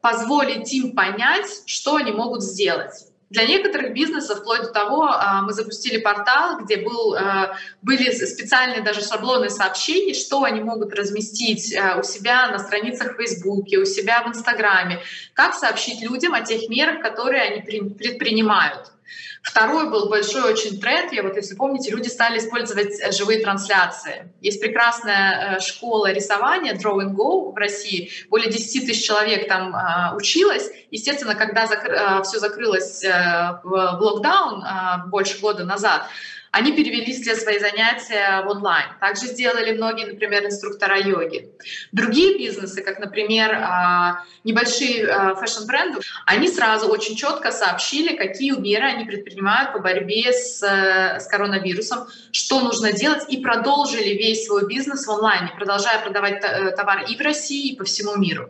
позволить 0.00 0.72
им 0.72 0.94
понять, 0.96 1.62
что 1.66 1.96
они 1.96 2.10
могут 2.10 2.42
сделать. 2.42 2.92
Для 3.34 3.46
некоторых 3.46 3.92
бизнесов, 3.94 4.38
вплоть 4.38 4.62
до 4.62 4.68
того, 4.68 5.08
а, 5.08 5.42
мы 5.42 5.52
запустили 5.52 6.00
портал, 6.00 6.60
где 6.60 6.76
был, 6.76 7.14
а, 7.14 7.56
были 7.82 8.12
специальные 8.12 8.80
даже 8.80 9.02
шаблоны 9.02 9.50
сообщений, 9.50 10.14
что 10.14 10.44
они 10.44 10.60
могут 10.60 10.94
разместить 10.94 11.74
у 11.98 12.02
себя 12.04 12.46
на 12.52 12.60
страницах 12.60 13.14
в 13.14 13.16
Фейсбуке, 13.16 13.78
у 13.78 13.84
себя 13.84 14.22
в 14.22 14.28
Инстаграме, 14.28 15.00
как 15.32 15.56
сообщить 15.56 16.00
людям 16.00 16.32
о 16.32 16.42
тех 16.42 16.68
мерах, 16.68 17.02
которые 17.02 17.42
они 17.42 17.60
предпринимают. 17.62 18.93
Второй 19.42 19.90
был 19.90 20.08
большой 20.08 20.52
очень 20.52 20.80
тренд. 20.80 21.12
Я 21.12 21.22
вот, 21.22 21.36
если 21.36 21.54
помните, 21.54 21.90
люди 21.90 22.08
стали 22.08 22.38
использовать 22.38 22.98
э, 23.00 23.12
живые 23.12 23.40
трансляции. 23.40 24.32
Есть 24.40 24.60
прекрасная 24.60 25.56
э, 25.56 25.60
школа 25.60 26.10
рисования 26.12 26.74
Draw 26.74 26.98
and 27.00 27.14
Go 27.14 27.52
в 27.52 27.56
России. 27.56 28.10
Более 28.30 28.50
10 28.50 28.86
тысяч 28.86 29.06
человек 29.06 29.46
там 29.46 29.74
э, 29.74 30.16
училось. 30.16 30.70
Естественно, 30.90 31.34
когда 31.34 31.66
закр... 31.66 32.22
все 32.22 32.38
закрылось 32.38 33.02
в 33.02 33.98
локдаун 34.00 34.64
больше 35.10 35.40
года 35.40 35.64
назад, 35.64 36.06
они 36.54 36.70
перевели 36.70 37.12
все 37.12 37.34
свои 37.34 37.58
занятия 37.58 38.42
в 38.44 38.48
онлайн. 38.48 38.86
Также 39.00 39.26
сделали 39.26 39.76
многие, 39.76 40.06
например, 40.06 40.44
инструктора 40.44 40.98
йоги. 40.98 41.50
Другие 41.90 42.38
бизнесы, 42.38 42.80
как, 42.80 43.00
например, 43.00 43.52
а, 43.56 44.22
небольшие 44.44 45.04
а, 45.04 45.34
фэшн-бренды, 45.34 45.98
они 46.26 46.46
сразу 46.46 46.86
очень 46.86 47.16
четко 47.16 47.50
сообщили, 47.50 48.16
какие 48.16 48.52
меры 48.56 48.86
они 48.86 49.04
предпринимают 49.04 49.72
по 49.72 49.80
борьбе 49.80 50.32
с, 50.32 50.62
с 50.62 51.26
коронавирусом, 51.26 52.06
что 52.30 52.60
нужно 52.60 52.92
делать, 52.92 53.24
и 53.28 53.38
продолжили 53.38 54.10
весь 54.10 54.46
свой 54.46 54.68
бизнес 54.68 55.08
в 55.08 55.10
онлайне, 55.10 55.50
продолжая 55.56 55.98
продавать 56.02 56.40
э, 56.44 56.70
товар 56.70 57.04
и 57.08 57.16
в 57.16 57.20
России, 57.20 57.72
и 57.72 57.76
по 57.76 57.82
всему 57.82 58.16
миру. 58.16 58.48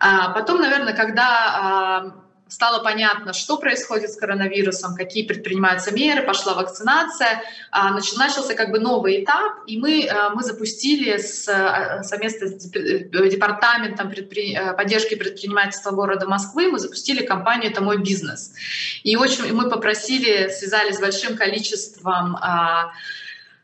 А, 0.00 0.30
потом, 0.30 0.58
наверное, 0.62 0.94
когда 0.94 2.23
стало 2.54 2.82
понятно, 2.82 3.32
что 3.32 3.56
происходит 3.56 4.10
с 4.12 4.16
коронавирусом, 4.16 4.94
какие 4.94 5.26
предпринимаются 5.26 5.90
меры, 5.92 6.22
пошла 6.22 6.54
вакцинация, 6.54 7.42
а, 7.70 7.90
начался 7.92 8.54
как 8.54 8.70
бы 8.70 8.78
новый 8.78 9.24
этап, 9.24 9.64
и 9.66 9.76
мы, 9.76 10.08
а, 10.08 10.30
мы 10.30 10.42
запустили 10.42 11.16
с, 11.16 11.48
а, 11.48 12.02
совместно 12.04 12.46
с 12.46 12.66
департаментом 13.32 14.08
предпри... 14.08 14.56
поддержки 14.76 15.16
предпринимательства 15.16 15.90
города 15.90 16.26
Москвы, 16.28 16.70
мы 16.70 16.78
запустили 16.78 17.26
компанию 17.26 17.72
«Это 17.72 17.82
мой 17.82 17.98
бизнес». 17.98 18.52
И 19.02 19.16
очень 19.16 19.52
мы 19.52 19.68
попросили, 19.68 20.48
связались 20.48 20.96
с 20.96 21.00
большим 21.00 21.36
количеством 21.36 22.36
Э, 22.44 22.90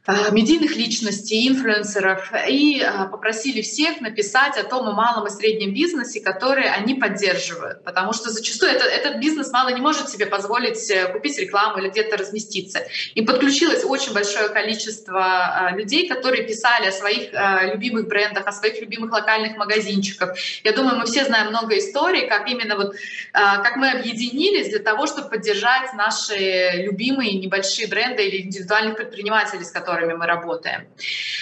медийных 0.07 0.77
личностей, 0.77 1.47
инфлюенсеров, 1.47 2.33
и 2.49 2.81
э, 2.81 3.07
попросили 3.11 3.61
всех 3.61 4.01
написать 4.01 4.57
о 4.57 4.65
том 4.65 4.95
малом 4.95 5.27
и 5.27 5.31
среднем 5.31 5.75
бизнесе, 5.75 6.21
которые 6.21 6.71
они 6.71 6.95
поддерживают. 6.95 7.85
Потому 7.85 8.15
что 8.15 8.31
зачастую 8.31 8.73
это, 8.73 8.85
этот 8.87 9.19
бизнес 9.19 9.53
мало 9.53 9.69
не 9.69 9.81
может 9.81 10.09
себе 10.09 10.25
позволить 10.25 10.91
э, 10.91 11.13
купить 11.13 11.39
рекламу 11.39 11.79
или 11.79 11.91
где-то 11.91 12.17
разместиться. 12.17 12.87
И 13.15 13.21
подключилось 13.21 13.85
очень 13.85 14.15
большое 14.15 14.49
количество 14.49 15.71
людей, 15.75 16.09
которые 16.09 16.45
писали 16.45 16.87
о 16.87 16.93
своих 16.93 17.31
любимых 17.73 18.09
брендах, 18.09 18.47
о 18.47 18.53
своих 18.53 18.81
любимых 18.81 19.13
локальных 19.13 19.57
магазинчиках. 19.59 20.35
Я 20.65 20.73
думаю, 20.73 20.97
мы 20.99 21.05
все 21.05 21.25
знаем 21.25 21.49
много 21.49 21.79
историй, 21.79 22.27
как 22.27 22.49
именно 22.49 22.77
вот, 22.77 22.95
как 23.33 23.77
мы 23.77 23.91
объединились 23.91 24.71
для 24.71 24.79
того, 24.79 25.07
чтобы 25.07 25.29
поддержать 25.29 25.93
наши 25.95 26.85
любимые 26.85 27.39
небольшие 27.39 27.87
бренды 27.87 28.27
или 28.27 28.43
индивидуальных 28.43 28.97
предпринимателей, 28.97 29.65
с 29.65 29.71
которыми 29.71 29.90
которыми 29.91 30.15
мы 30.15 30.27
работаем. 30.27 30.87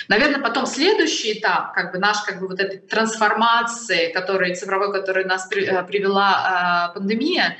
Наверное, 0.09 0.41
потом 0.41 0.67
следующий 0.67 1.39
этап, 1.39 1.73
как 1.75 1.93
бы 1.93 1.99
наш, 1.99 2.21
как 2.23 2.41
бы 2.41 2.49
вот 2.49 2.61
этой 2.61 2.79
трансформации, 2.79 4.13
который, 4.13 4.55
цифровой, 4.55 4.93
который 4.93 5.25
нас 5.25 5.49
э, 5.53 5.83
привела 5.85 6.91
э, 6.91 6.95
пандемия, 6.95 7.57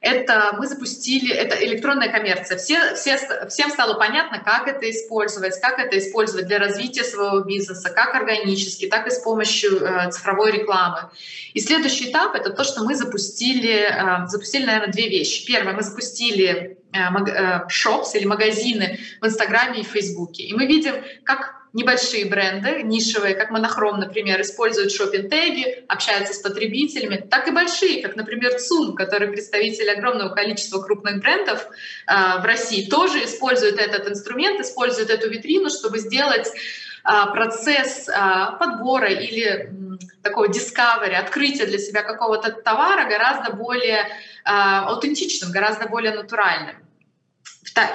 это 0.00 0.54
мы 0.56 0.68
запустили, 0.68 1.34
это 1.34 1.56
электронная 1.64 2.08
коммерция. 2.08 2.56
Все, 2.56 2.94
все, 2.94 3.18
всем 3.48 3.70
стало 3.70 3.94
понятно, 3.94 4.38
как 4.38 4.68
это 4.68 4.88
использовать, 4.88 5.60
как 5.60 5.80
это 5.80 5.98
использовать 5.98 6.46
для 6.46 6.60
развития 6.60 7.02
своего 7.02 7.40
бизнеса, 7.40 7.90
как 7.90 8.14
органически, 8.14 8.86
так 8.86 9.08
и 9.08 9.10
с 9.10 9.18
помощью 9.18 9.82
э, 9.82 10.10
цифровой 10.12 10.52
рекламы. 10.52 11.10
И 11.52 11.60
следующий 11.60 12.10
этап— 12.10 12.34
это 12.36 12.50
то, 12.50 12.62
что 12.62 12.84
мы 12.84 12.94
запустили, 12.94 13.90
э, 13.90 14.26
запустили, 14.28 14.66
наверное, 14.66 14.92
две 14.92 15.08
вещи. 15.08 15.44
Первое, 15.46 15.72
мы 15.72 15.82
запустили 15.82 16.77
шопс 17.68 18.14
или 18.14 18.24
магазины 18.24 18.98
в 19.20 19.26
Инстаграме 19.26 19.80
и 19.80 19.84
Фейсбуке. 19.84 20.44
И 20.44 20.54
мы 20.54 20.66
видим, 20.66 20.94
как 21.24 21.58
небольшие 21.72 22.26
бренды, 22.26 22.82
нишевые, 22.82 23.34
как 23.34 23.50
Монохром, 23.50 24.00
например, 24.00 24.40
используют 24.40 24.92
шопинг-теги, 24.92 25.84
общаются 25.88 26.34
с 26.34 26.38
потребителями, 26.38 27.16
так 27.16 27.48
и 27.48 27.50
большие, 27.50 28.02
как, 28.02 28.16
например, 28.16 28.58
ЦУМ, 28.58 28.94
который 28.94 29.28
представитель 29.28 29.90
огромного 29.90 30.34
количества 30.34 30.80
крупных 30.80 31.20
брендов 31.20 31.66
э, 32.06 32.40
в 32.40 32.44
России, 32.44 32.88
тоже 32.88 33.24
используют 33.24 33.78
этот 33.78 34.08
инструмент, 34.08 34.60
используют 34.60 35.10
эту 35.10 35.28
витрину, 35.28 35.68
чтобы 35.68 35.98
сделать 35.98 36.48
э, 36.48 36.97
процесс 37.32 38.08
э, 38.08 38.12
подбора 38.58 39.08
или 39.08 39.72
такого 40.22 40.48
discovery, 40.48 41.14
открытия 41.14 41.66
для 41.66 41.78
себя 41.78 42.02
какого-то 42.02 42.52
товара 42.52 43.08
гораздо 43.08 43.54
более 43.54 44.06
аутентичным, 44.44 45.50
гораздо 45.52 45.88
более 45.88 46.12
натуральным. 46.12 46.76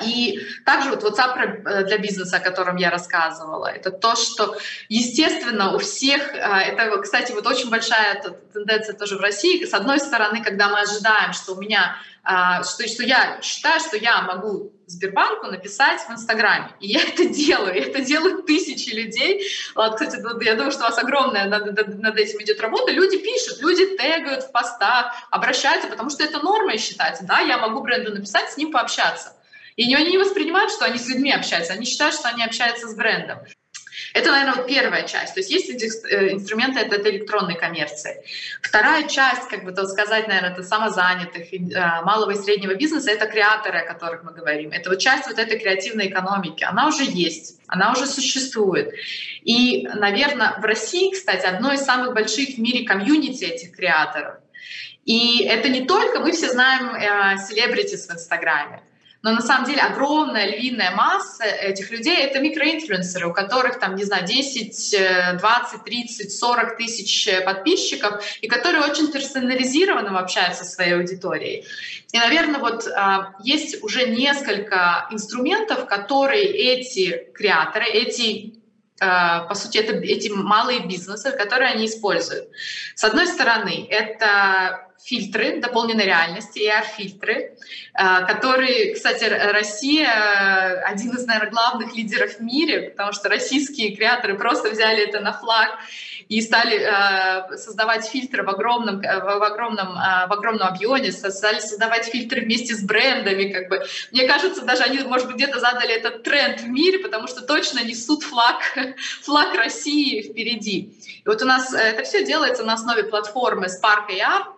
И 0.05 0.39
также 0.65 0.89
вот 0.89 1.03
WhatsApp 1.03 1.63
э, 1.65 1.83
для 1.85 1.97
бизнеса, 1.97 2.37
о 2.37 2.39
котором 2.39 2.77
я 2.77 2.89
рассказывала, 2.89 3.67
это 3.67 3.91
то, 3.91 4.15
что, 4.15 4.55
естественно, 4.89 5.73
у 5.73 5.79
всех, 5.79 6.33
э, 6.33 6.37
это, 6.37 6.97
кстати, 7.01 7.31
вот 7.31 7.45
очень 7.47 7.69
большая 7.69 8.21
тенденция 8.53 8.95
тоже 8.95 9.17
в 9.17 9.21
России, 9.21 9.65
с 9.65 9.73
одной 9.73 9.99
стороны, 9.99 10.43
когда 10.43 10.69
мы 10.69 10.81
ожидаем, 10.81 11.33
что 11.33 11.53
у 11.53 11.61
меня, 11.61 11.97
э, 12.23 12.63
что, 12.63 12.87
что 12.87 13.03
я 13.03 13.39
считаю, 13.41 13.79
что 13.79 13.97
я 13.97 14.21
могу 14.21 14.71
Сбербанку 14.85 15.47
написать 15.47 16.01
в 16.01 16.11
Инстаграме. 16.11 16.75
И 16.79 16.87
я 16.87 17.01
это 17.01 17.25
делаю. 17.25 17.75
И 17.75 17.79
это 17.79 18.01
делают 18.01 18.45
тысячи 18.45 18.89
людей. 18.89 19.47
Вот, 19.75 19.93
кстати, 19.93 20.17
я 20.43 20.55
думаю, 20.55 20.71
что 20.71 20.81
у 20.81 20.87
вас 20.87 20.97
огромная 20.97 21.45
над, 21.45 21.65
над 21.99 22.17
этим 22.17 22.41
идет 22.41 22.61
работа. 22.61 22.91
Люди 22.91 23.17
пишут, 23.17 23.61
люди 23.61 23.97
тегают 23.97 24.43
в 24.43 24.51
постах, 24.51 25.13
обращаются, 25.31 25.89
потому 25.89 26.09
что 26.09 26.23
это 26.23 26.39
нормой 26.39 26.77
считается. 26.77 27.23
Да, 27.25 27.39
я 27.39 27.57
могу 27.57 27.81
бренду 27.81 28.13
написать, 28.13 28.51
с 28.51 28.57
ним 28.57 28.71
пообщаться. 28.71 29.35
И 29.75 29.93
они 29.95 30.11
не 30.11 30.17
воспринимают, 30.17 30.71
что 30.71 30.85
они 30.85 30.97
с 30.97 31.07
людьми 31.07 31.31
общаются, 31.31 31.73
они 31.73 31.85
считают, 31.85 32.15
что 32.15 32.29
они 32.29 32.43
общаются 32.43 32.87
с 32.87 32.95
брендом. 32.95 33.39
Это, 34.13 34.31
наверное, 34.31 34.55
вот 34.55 34.67
первая 34.67 35.07
часть. 35.07 35.33
То 35.33 35.39
есть 35.39 35.51
есть 35.51 35.69
э, 36.05 36.33
инструменты 36.33 36.79
это, 36.79 36.95
это 36.95 37.09
электронной 37.09 37.55
коммерции. 37.55 38.23
Вторая 38.61 39.07
часть, 39.07 39.47
как 39.49 39.63
бы 39.63 39.71
то 39.71 39.87
сказать, 39.87 40.27
наверное, 40.27 40.51
это 40.51 40.63
самозанятых, 40.63 41.51
э, 41.51 41.59
малого 42.03 42.31
и 42.31 42.35
среднего 42.35 42.75
бизнеса, 42.75 43.11
это 43.11 43.25
креаторы, 43.25 43.79
о 43.79 43.87
которых 43.87 44.23
мы 44.23 44.31
говорим. 44.31 44.71
Это 44.71 44.89
вот 44.89 44.99
часть 44.99 45.27
вот 45.27 45.39
этой 45.39 45.59
креативной 45.59 46.07
экономики. 46.07 46.63
Она 46.63 46.87
уже 46.87 47.03
есть, 47.03 47.59
она 47.67 47.91
уже 47.91 48.05
существует. 48.05 48.93
И, 49.43 49.87
наверное, 49.87 50.59
в 50.59 50.63
России, 50.63 51.11
кстати, 51.11 51.45
одно 51.45 51.73
из 51.73 51.81
самых 51.81 52.13
больших 52.13 52.55
в 52.55 52.57
мире 52.59 52.85
комьюнити 52.85 53.45
этих 53.45 53.75
креаторов— 53.75 54.35
И 55.05 55.43
это 55.43 55.67
не 55.67 55.85
только, 55.85 56.19
мы 56.21 56.31
все 56.31 56.49
знаем 56.49 56.95
селебритис 57.37 58.07
в 58.07 58.13
Инстаграме, 58.13 58.81
но 59.23 59.31
на 59.31 59.41
самом 59.41 59.65
деле 59.65 59.81
огромная 59.81 60.45
львиная 60.47 60.91
масса 60.91 61.45
этих 61.45 61.91
людей— 61.91 62.17
это 62.17 62.39
микроинфлюенсеры, 62.39 63.27
у 63.27 63.33
которых 63.33 63.79
там, 63.79 63.95
не 63.95 64.03
знаю, 64.03 64.27
10, 64.27 65.39
20, 65.39 65.83
30, 65.83 66.37
40 66.37 66.77
тысяч 66.77 67.29
подписчиков, 67.45 68.21
и 68.41 68.47
которые 68.49 68.83
очень 68.83 69.11
персонализированно 69.11 70.19
общаются 70.19 70.65
со 70.65 70.71
своей 70.71 70.95
аудиторией. 70.95 71.65
И, 72.11 72.19
наверное, 72.19 72.59
вот 72.59 72.85
а, 72.87 73.33
есть 73.41 73.81
уже 73.81 74.09
несколько 74.09 75.07
инструментов, 75.09 75.87
которые 75.87 76.43
эти 76.45 77.29
креаторы, 77.33 77.85
эти 77.85 78.59
а, 78.99 79.45
по 79.45 79.55
сути, 79.55 79.77
это 79.77 79.93
эти 79.93 80.29
малые 80.29 80.85
бизнесы, 80.85 81.31
которые 81.31 81.71
они 81.71 81.85
используют. 81.85 82.49
С 82.95 83.03
одной 83.03 83.27
стороны, 83.27 83.87
это 83.89 84.92
фильтры 85.03 85.59
дополненной 85.59 86.05
реальности, 86.05 86.59
AR-фильтры, 86.59 87.57
а, 87.93 88.21
которые, 88.21 88.93
кстати, 88.93 89.25
Россия 89.25 90.07
э, 90.07 90.81
один 90.83 91.11
из, 91.11 91.25
наверное, 91.25 91.51
главных 91.51 91.93
лидеров 91.93 92.37
в 92.37 92.39
мире, 92.39 92.91
потому 92.91 93.11
что 93.11 93.27
российские 93.27 93.95
креаторы 93.95 94.37
просто 94.37 94.69
взяли 94.69 95.03
это 95.03 95.19
на 95.19 95.33
флаг 95.33 95.77
и 96.29 96.41
стали 96.41 96.79
э, 96.79 97.57
создавать 97.57 98.07
фильтры 98.07 98.43
в 98.43 98.49
огромном, 98.49 99.01
э, 99.01 99.19
в, 99.19 99.43
огромном, 99.43 99.93
в 99.93 100.33
огромном 100.33 100.69
объеме, 100.69 101.11
стали 101.11 101.59
создавать 101.59 102.05
фильтры 102.05 102.41
вместе 102.41 102.73
с 102.73 102.81
брендами. 102.81 103.51
Как 103.51 103.67
бы. 103.67 103.83
Мне 104.11 104.25
кажется, 104.25 104.63
даже 104.63 104.83
они, 104.83 104.99
может 104.99 105.27
быть, 105.27 105.35
где-то 105.35 105.59
задали 105.59 105.93
этот 105.93 106.23
тренд 106.23 106.61
в 106.61 106.69
мире, 106.69 106.99
потому 106.99 107.27
что 107.27 107.41
точно 107.41 107.83
несут 107.83 108.23
флаг, 108.23 108.61
флаг 109.21 109.53
России 109.55 110.21
впереди. 110.21 110.93
И 111.25 111.27
вот 111.27 111.41
у 111.41 111.45
нас 111.45 111.73
это 111.73 112.03
все 112.03 112.23
делается 112.23 112.63
на 112.63 112.73
основе 112.73 113.03
платформы 113.03 113.67
Spark 113.67 114.09
AR, 114.09 114.52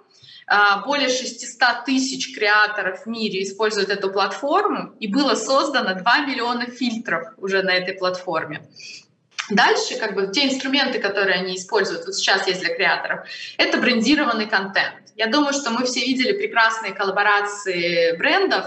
более 0.85 1.09
600 1.09 1.85
тысяч 1.85 2.35
креаторов 2.35 3.03
в 3.03 3.05
мире 3.07 3.41
используют 3.43 3.89
эту 3.89 4.11
платформу, 4.11 4.93
и 4.99 5.07
было 5.07 5.35
создано 5.35 5.95
2 5.95 6.17
миллиона 6.25 6.67
фильтров 6.67 7.33
уже 7.37 7.63
на 7.63 7.71
этой 7.71 7.95
платформе. 7.95 8.67
Дальше, 9.49 9.97
как 9.97 10.15
бы, 10.15 10.27
те 10.27 10.47
инструменты, 10.47 10.99
которые 10.99 11.39
они 11.39 11.55
используют, 11.55 12.05
вот 12.05 12.15
сейчас 12.15 12.47
есть 12.47 12.61
для 12.61 12.75
креаторов, 12.75 13.27
это 13.57 13.77
брендированный 13.77 14.47
контент. 14.47 15.11
Я 15.15 15.27
думаю, 15.27 15.53
что 15.53 15.71
мы 15.71 15.85
все 15.85 16.01
видели 16.01 16.33
прекрасные 16.33 16.93
коллаборации 16.93 18.17
брендов 18.17 18.65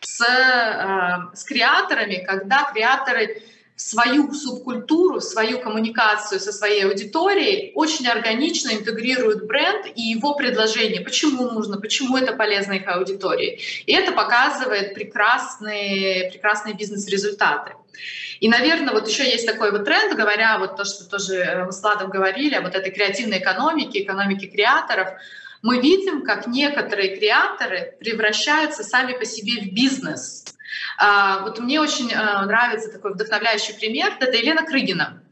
с, 0.00 0.20
э, 0.22 1.34
с 1.34 1.44
креаторами, 1.44 2.24
когда 2.26 2.70
креаторы 2.72 3.42
свою 3.76 4.32
субкультуру, 4.32 5.20
свою 5.20 5.60
коммуникацию 5.60 6.40
со 6.40 6.50
своей 6.50 6.86
аудиторией 6.86 7.72
очень 7.74 8.08
органично 8.08 8.70
интегрируют 8.70 9.44
бренд 9.44 9.86
и 9.94 10.00
его 10.00 10.34
предложение, 10.34 11.02
почему 11.02 11.50
нужно, 11.50 11.78
почему 11.78 12.16
это 12.16 12.32
полезно 12.32 12.72
их 12.72 12.88
аудитории. 12.88 13.60
И 13.84 13.92
это 13.92 14.12
показывает 14.12 14.94
прекрасные, 14.94 16.30
прекрасные 16.30 16.74
бизнес-результаты. 16.74 17.72
И, 18.40 18.48
наверное, 18.48 18.92
вот 18.92 19.08
еще 19.08 19.24
есть 19.24 19.46
такой 19.46 19.70
вот 19.70 19.84
тренд, 19.84 20.16
говоря 20.16 20.58
вот 20.58 20.76
то, 20.76 20.84
что 20.84 21.08
тоже 21.08 21.64
мы 21.66 21.72
с 21.72 21.82
Ладом 21.82 22.10
говорили, 22.10 22.58
вот 22.58 22.74
этой 22.74 22.90
креативной 22.90 23.38
экономике, 23.38 24.02
экономике 24.02 24.46
креаторов, 24.46 25.08
мы 25.66 25.80
видим, 25.80 26.22
как 26.22 26.46
некоторые 26.46 27.16
креаторы 27.16 27.96
превращаются 27.98 28.84
сами 28.84 29.14
по 29.14 29.24
себе 29.24 29.62
в 29.62 29.74
бизнес. 29.74 30.44
А, 30.96 31.40
вот 31.40 31.58
мне 31.58 31.80
очень 31.80 32.12
а, 32.14 32.46
нравится 32.46 32.90
такой 32.90 33.14
вдохновляющий 33.14 33.74
пример. 33.74 34.12
Это 34.20 34.36
Елена 34.36 34.64
Крыгина 34.64 35.22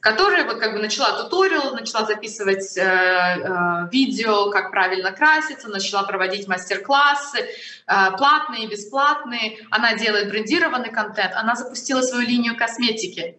которая 0.00 0.44
вот 0.44 0.60
как 0.60 0.72
бы 0.72 0.78
начала 0.78 1.20
туториал, 1.20 1.74
начала 1.74 2.06
записывать 2.06 2.76
э, 2.76 2.80
э, 2.80 3.88
видео, 3.90 4.50
как 4.50 4.70
правильно 4.70 5.10
краситься, 5.10 5.68
начала 5.68 6.04
проводить 6.04 6.46
мастер-классы, 6.46 7.38
э, 7.40 7.46
платные 8.16 8.68
бесплатные. 8.68 9.66
Она 9.68 9.96
делает 9.96 10.28
брендированный 10.28 10.90
контент. 10.90 11.32
Она 11.34 11.56
запустила 11.56 12.02
свою 12.02 12.24
линию 12.24 12.56
косметики. 12.56 13.36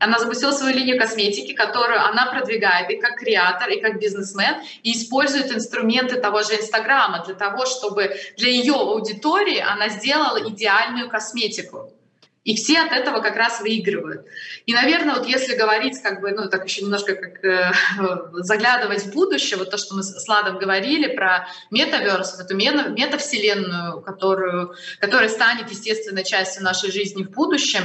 Она 0.00 0.18
запустила 0.18 0.50
свою 0.52 0.74
линию 0.74 0.98
косметики, 0.98 1.52
которую 1.52 2.02
она 2.02 2.26
продвигает 2.26 2.90
и 2.90 2.96
как 2.96 3.16
креатор, 3.16 3.68
и 3.68 3.80
как 3.80 4.00
бизнесмен, 4.00 4.56
и 4.82 4.92
использует 4.92 5.52
инструменты 5.52 6.16
того 6.16 6.42
же 6.42 6.54
Инстаграма 6.54 7.22
для 7.24 7.34
того, 7.34 7.66
чтобы 7.66 8.16
для 8.38 8.48
ее 8.48 8.74
аудитории 8.74 9.58
она 9.58 9.90
сделала 9.90 10.48
идеальную 10.48 11.10
косметику. 11.10 11.92
И 12.42 12.56
все 12.56 12.80
от 12.80 12.92
этого 12.92 13.20
как 13.20 13.36
раз 13.36 13.60
выигрывают. 13.60 14.24
И, 14.64 14.72
наверное, 14.72 15.16
вот 15.16 15.26
если 15.26 15.54
говорить, 15.54 16.00
как 16.02 16.22
бы, 16.22 16.30
ну, 16.30 16.48
так 16.48 16.64
еще 16.64 16.82
немножко 16.82 17.14
как 17.14 17.44
э, 17.44 17.72
заглядывать 18.32 19.02
в 19.04 19.12
будущее, 19.12 19.58
вот 19.58 19.70
то, 19.70 19.76
что 19.76 19.94
мы 19.94 20.02
с 20.02 20.26
Ладом 20.26 20.58
говорили 20.58 21.14
про 21.14 21.46
метаверс, 21.70 22.40
эту 22.40 22.56
метавселенную, 22.56 24.00
которую, 24.00 24.74
которая 25.00 25.28
станет 25.28 25.70
естественной 25.70 26.24
частью 26.24 26.64
нашей 26.64 26.90
жизни 26.90 27.24
в 27.24 27.30
будущем, 27.30 27.82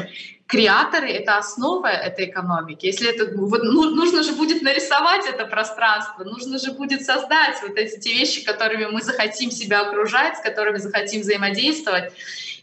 креаторы— 0.47 1.09
это 1.11 1.37
основа 1.37 1.87
этой 1.87 2.29
экономики. 2.29 2.85
Если 2.85 3.09
это, 3.09 3.35
вот, 3.35 3.61
ну, 3.61 3.89
нужно 3.89 4.23
же 4.23 4.33
будет 4.33 4.61
нарисовать 4.61 5.25
это 5.27 5.45
пространство, 5.47 6.23
нужно 6.23 6.59
же 6.59 6.71
будет 6.71 7.03
создать 7.03 7.61
вот 7.61 7.77
эти 7.77 7.99
те 7.99 8.13
вещи, 8.13 8.45
которыми 8.45 8.85
мы 8.85 9.01
захотим 9.01 9.51
себя 9.51 9.81
окружать, 9.81 10.37
с 10.37 10.41
которыми 10.41 10.77
захотим 10.77 11.21
взаимодействовать. 11.21 12.13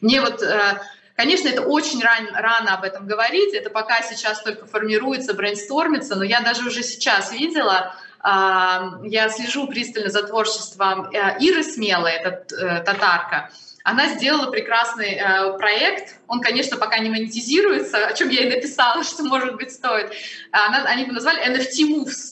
Мне 0.01 0.21
вот 0.21 0.43
э, 0.43 0.81
Конечно, 1.23 1.47
это 1.47 1.63
очень 1.63 2.03
ран, 2.03 2.31
рано 2.35 2.75
об 2.75 2.83
этом 2.83 3.07
говорить, 3.07 3.55
это 3.55 3.71
пока 3.71 4.03
сейчас 4.03 4.43
только 4.43 4.67
формируется, 4.67 5.35
брейнстормится, 5.35 6.17
но 6.17 6.25
я 6.25 6.41
даже 6.41 6.67
уже 6.67 6.83
сейчас 6.83 7.31
видела, 7.31 7.95
я 8.25 9.29
слежу 9.29 9.69
пристально 9.69 10.11
за 10.11 10.25
творчеством 10.25 11.09
э, 11.13 11.39
Иры 11.39 11.63
Смелой, 11.63 12.11
это 12.11 12.45
э, 12.57 12.83
татарка, 12.83 13.53
она 13.85 14.09
сделала 14.09 14.51
прекрасный 14.51 15.15
э, 15.15 15.59
проект. 15.59 16.17
Он, 16.27 16.41
конечно, 16.41 16.77
пока 16.77 16.99
не 16.99 17.09
монетизируется, 17.09 18.07
о 18.07 18.15
чем 18.15 18.29
я 18.29 18.45
и 18.45 18.57
написала, 18.57 19.05
что, 19.05 19.23
может 19.23 19.55
быть, 19.55 19.73
стоит. 19.73 20.13
Она, 20.51 20.85
они 20.87 21.03
его 21.03 21.13
назвали 21.13 21.41
NFT 21.49 21.89
Moves. 21.89 22.32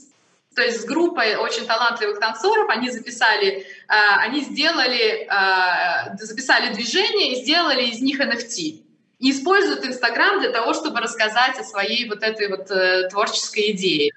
То 0.55 0.63
есть 0.63 0.81
с 0.81 0.85
группой 0.85 1.37
очень 1.37 1.67
талантливых 1.67 2.19
танцоров 2.19 2.69
они 2.71 2.91
записали, 2.91 3.47
э, 3.49 3.65
они 3.89 4.41
сделали, 4.41 5.29
э, 5.29 6.17
записали 6.17 6.75
движение 6.75 7.33
и 7.33 7.43
сделали 7.45 7.85
из 7.85 8.01
них 8.01 8.21
NFT. 8.21 8.83
И 9.21 9.31
используют 9.31 9.85
Инстаграм 9.85 10.41
для 10.41 10.51
того, 10.51 10.75
чтобы 10.75 11.01
рассказать 11.01 11.59
о 11.59 11.65
своей 11.65 12.09
вот 12.09 12.23
этой 12.23 12.49
вот 12.49 12.71
э, 12.71 13.09
творческой 13.11 13.73
идее. 13.73 14.13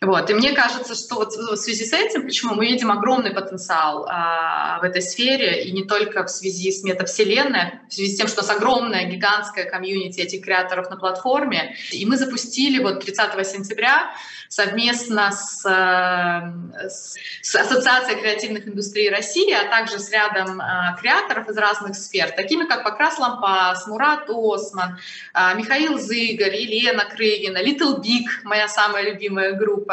Вот. 0.00 0.30
И 0.30 0.34
мне 0.34 0.52
кажется, 0.52 0.94
что 0.94 1.16
вот 1.16 1.34
в 1.34 1.56
связи 1.56 1.84
с 1.84 1.92
этим, 1.92 2.22
почему 2.22 2.54
мы 2.54 2.66
видим 2.66 2.90
огромный 2.90 3.32
потенциал 3.32 4.06
а, 4.08 4.78
в 4.80 4.84
этой 4.84 5.02
сфере, 5.02 5.62
и 5.62 5.72
не 5.72 5.84
только 5.84 6.24
в 6.24 6.30
связи 6.30 6.72
с 6.72 6.82
метавселенной, 6.82 7.80
в 7.86 7.92
связи 7.92 8.14
с 8.14 8.16
тем, 8.16 8.26
что 8.26 8.40
у 8.40 8.44
нас 8.46 8.56
огромная, 8.56 9.04
гигантская 9.04 9.68
комьюнити 9.68 10.20
этих 10.20 10.42
креаторов 10.42 10.88
на 10.88 10.96
платформе. 10.96 11.76
И 11.92 12.06
мы 12.06 12.16
запустили 12.16 12.82
вот 12.82 13.04
30 13.04 13.46
сентября 13.46 14.10
совместно 14.50 15.30
с, 15.30 15.64
э, 15.64 16.88
с, 16.88 17.16
с 17.42 17.54
Ассоциацией 17.54 18.20
креативных 18.20 18.66
индустрий 18.66 19.08
России, 19.08 19.52
а 19.52 19.68
также 19.68 20.00
с 20.00 20.10
рядом 20.10 20.60
э, 20.60 20.96
креаторов 21.00 21.48
из 21.48 21.56
разных 21.56 21.94
сфер, 21.94 22.30
такими 22.32 22.64
как 22.64 22.82
Покрас 22.82 23.18
Лампас, 23.18 23.86
Мурат 23.86 24.28
Осман, 24.28 24.98
э, 25.34 25.54
Михаил 25.56 25.98
Зыгорь, 25.98 26.56
Елена 26.56 27.04
Крыгина, 27.04 27.58
Little 27.58 28.00
Big, 28.00 28.26
моя 28.42 28.66
самая 28.66 29.04
любимая 29.04 29.52
группа. 29.52 29.89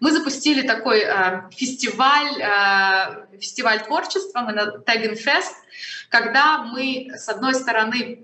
Мы 0.00 0.12
запустили 0.12 0.66
такой 0.66 1.06
фестиваль, 1.50 3.38
фестиваль 3.40 3.82
творчества, 3.82 4.40
мы 4.40 4.52
на 4.52 4.66
Fest, 5.14 5.52
когда 6.08 6.58
мы, 6.58 7.10
с 7.14 7.28
одной 7.28 7.54
стороны, 7.54 8.22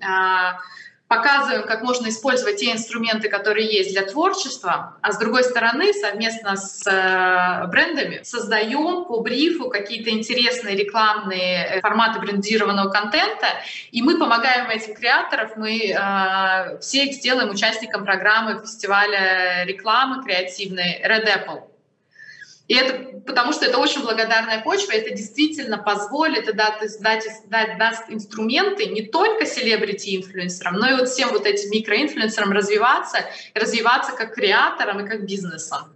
показываем, 1.12 1.66
как 1.66 1.82
можно 1.82 2.08
использовать 2.08 2.56
те 2.56 2.72
инструменты, 2.72 3.28
которые 3.28 3.66
есть 3.66 3.92
для 3.92 4.02
творчества, 4.02 4.96
а 5.02 5.12
с 5.12 5.18
другой 5.18 5.44
стороны, 5.44 5.92
совместно 5.92 6.56
с 6.56 6.86
э, 6.86 7.66
брендами 7.66 8.20
создаем 8.22 9.04
по 9.04 9.20
брифу 9.20 9.68
какие-то 9.68 10.10
интересные 10.10 10.74
рекламные 10.74 11.66
э, 11.66 11.80
форматы 11.82 12.18
брендированного 12.20 12.88
контента, 12.90 13.48
и 13.90 14.00
мы 14.00 14.18
помогаем 14.18 14.70
этим 14.70 14.94
креаторам, 14.94 15.50
мы 15.56 15.90
э, 15.90 16.78
все 16.80 17.04
их 17.04 17.14
сделаем 17.14 17.50
участником 17.50 18.04
программы 18.04 18.60
фестиваля 18.62 19.64
рекламы 19.64 20.22
креативной 20.22 21.02
Red 21.04 21.26
Apple. 21.26 21.71
И 22.68 22.74
это 22.74 23.12
потому 23.26 23.52
что 23.52 23.66
это 23.66 23.78
очень 23.78 24.02
благодарная 24.02 24.60
почва, 24.62 24.92
это 24.92 25.10
действительно 25.10 25.78
позволит 25.78 26.48
и 26.48 26.52
даст, 26.52 27.00
дать, 27.00 27.24
дать, 27.48 27.78
даст 27.78 28.04
инструменты 28.08 28.86
не 28.86 29.02
только 29.02 29.46
селебрити-инфлюенсерам, 29.46 30.74
но 30.74 30.90
и 30.90 30.94
вот 30.94 31.08
всем 31.08 31.30
вот 31.30 31.46
этим 31.46 31.70
микроинфлюенсерам 31.70 32.52
развиваться, 32.52 33.18
развиваться 33.54 34.12
как 34.12 34.34
креаторам 34.34 35.04
и 35.04 35.08
как 35.08 35.24
бизнесом. 35.24 35.94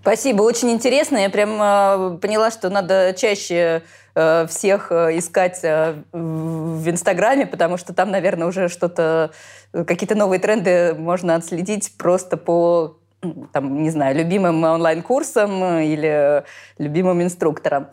Спасибо, 0.00 0.42
очень 0.42 0.70
интересно. 0.70 1.16
Я 1.16 1.30
прям 1.30 1.60
э, 1.60 2.18
поняла, 2.18 2.52
что 2.52 2.70
надо 2.70 3.12
чаще 3.18 3.82
э, 4.14 4.46
всех 4.46 4.92
э, 4.92 5.18
искать 5.18 5.58
э, 5.64 5.96
в 6.12 6.88
Инстаграме, 6.88 7.44
потому 7.44 7.76
что 7.76 7.92
там, 7.92 8.12
наверное, 8.12 8.46
уже 8.46 8.68
что-то, 8.68 9.32
какие-то 9.72 10.14
новые 10.14 10.38
тренды 10.38 10.94
можно 10.94 11.34
отследить 11.34 11.92
просто 11.98 12.36
по 12.36 12.98
там, 13.52 13.82
не 13.82 13.90
знаю, 13.90 14.16
любимым 14.16 14.62
онлайн-курсом 14.64 15.80
или 15.80 16.44
любимым 16.78 17.22
инструктором. 17.22 17.88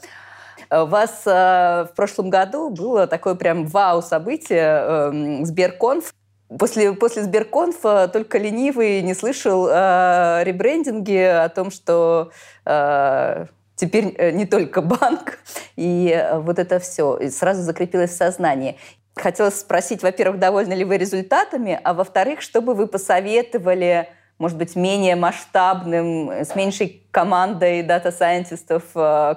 У 0.72 0.86
вас 0.86 1.22
э, 1.26 1.86
в 1.92 1.96
прошлом 1.96 2.30
году 2.30 2.70
было 2.70 3.06
такое 3.06 3.36
прям 3.36 3.66
вау-событие 3.66 4.82
э, 4.82 5.46
Сберконф. 5.46 6.14
После, 6.58 6.94
после 6.94 7.24
Сберконфа 7.24 8.08
только 8.08 8.38
ленивый 8.38 9.02
не 9.02 9.14
слышал 9.14 9.68
о 9.70 10.42
э, 10.42 10.44
ребрендинге, 10.44 11.42
о 11.42 11.50
том, 11.50 11.70
что 11.70 12.32
э, 12.66 13.46
теперь 13.76 14.16
э, 14.18 14.32
не 14.32 14.46
только 14.46 14.82
банк, 14.82 15.40
и 15.76 16.10
э, 16.10 16.40
вот 16.40 16.58
это 16.58 16.80
все 16.80 17.18
и 17.18 17.30
сразу 17.30 17.62
закрепилось 17.62 18.12
в 18.12 18.18
сознании. 18.18 18.78
Хотелось 19.16 19.60
спросить, 19.60 20.02
во-первых, 20.02 20.40
довольны 20.40 20.74
ли 20.74 20.86
вы 20.86 20.98
результатами, 20.98 21.80
а 21.84 21.94
во-вторых, 21.94 22.42
что 22.42 22.62
бы 22.62 22.74
вы 22.74 22.88
посоветовали, 22.88 24.10
может 24.44 24.58
быть, 24.58 24.76
менее 24.76 25.16
масштабным, 25.16 26.30
с 26.30 26.54
меньшей 26.54 27.08
командой 27.12 27.82
дата-сайентистов 27.82 28.84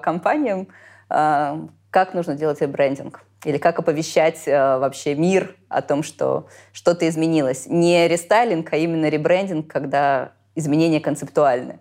компаниям, 0.03 0.67
как 1.09 2.13
нужно 2.13 2.35
делать 2.35 2.61
ребрендинг? 2.61 3.23
Или 3.45 3.59
как 3.59 3.79
оповещать 3.79 4.43
вообще 4.47 5.15
мир 5.15 5.55
о 5.69 5.81
том, 5.81 6.03
что 6.03 6.49
что-то 6.73 7.09
изменилось? 7.09 7.67
Не 7.69 8.09
рестайлинг, 8.09 8.73
а 8.73 8.77
именно 8.77 9.09
ребрендинг, 9.09 9.69
когда 9.69 10.33
изменения 10.57 10.99
концептуальны. 10.99 11.79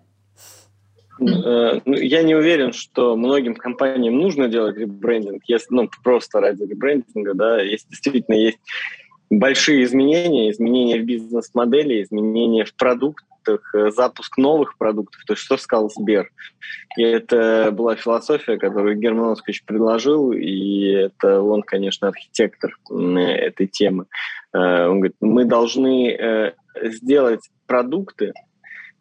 Э, 1.18 1.80
ну, 1.84 1.94
я 1.96 2.22
не 2.22 2.36
уверен, 2.36 2.72
что 2.72 3.16
многим 3.16 3.56
компаниям 3.56 4.16
нужно 4.16 4.46
делать 4.46 4.76
ребрендинг, 4.76 5.42
если, 5.48 5.74
ну, 5.74 5.90
просто 6.04 6.40
ради 6.40 6.62
ребрендинга, 6.62 7.34
да, 7.34 7.60
если 7.60 7.88
действительно 7.88 8.36
есть 8.36 8.58
большие 9.30 9.84
изменения, 9.84 10.50
изменения 10.50 11.00
в 11.00 11.04
бизнес-модели, 11.04 12.02
изменения 12.02 12.64
в 12.64 12.74
продуктах, 12.74 13.74
э, 13.74 13.90
запуск 13.90 14.38
новых 14.38 14.76
продуктов, 14.78 15.22
то 15.26 15.32
есть 15.32 15.42
что 15.42 15.56
сказал 15.56 15.90
Сбер. 15.90 16.30
И 16.96 17.02
это 17.02 17.70
была 17.72 17.96
философия, 17.96 18.58
которую 18.58 18.96
Герман 18.96 19.32
Оскарович 19.32 19.64
предложил, 19.64 20.32
и 20.32 20.86
это 20.90 21.40
он, 21.40 21.62
конечно, 21.62 22.08
архитектор 22.08 22.76
этой 22.90 23.66
темы. 23.66 24.06
Э, 24.52 24.86
он 24.88 25.00
говорит, 25.00 25.16
мы 25.20 25.44
должны 25.44 26.54
сделать 26.82 27.48
продукты, 27.66 28.32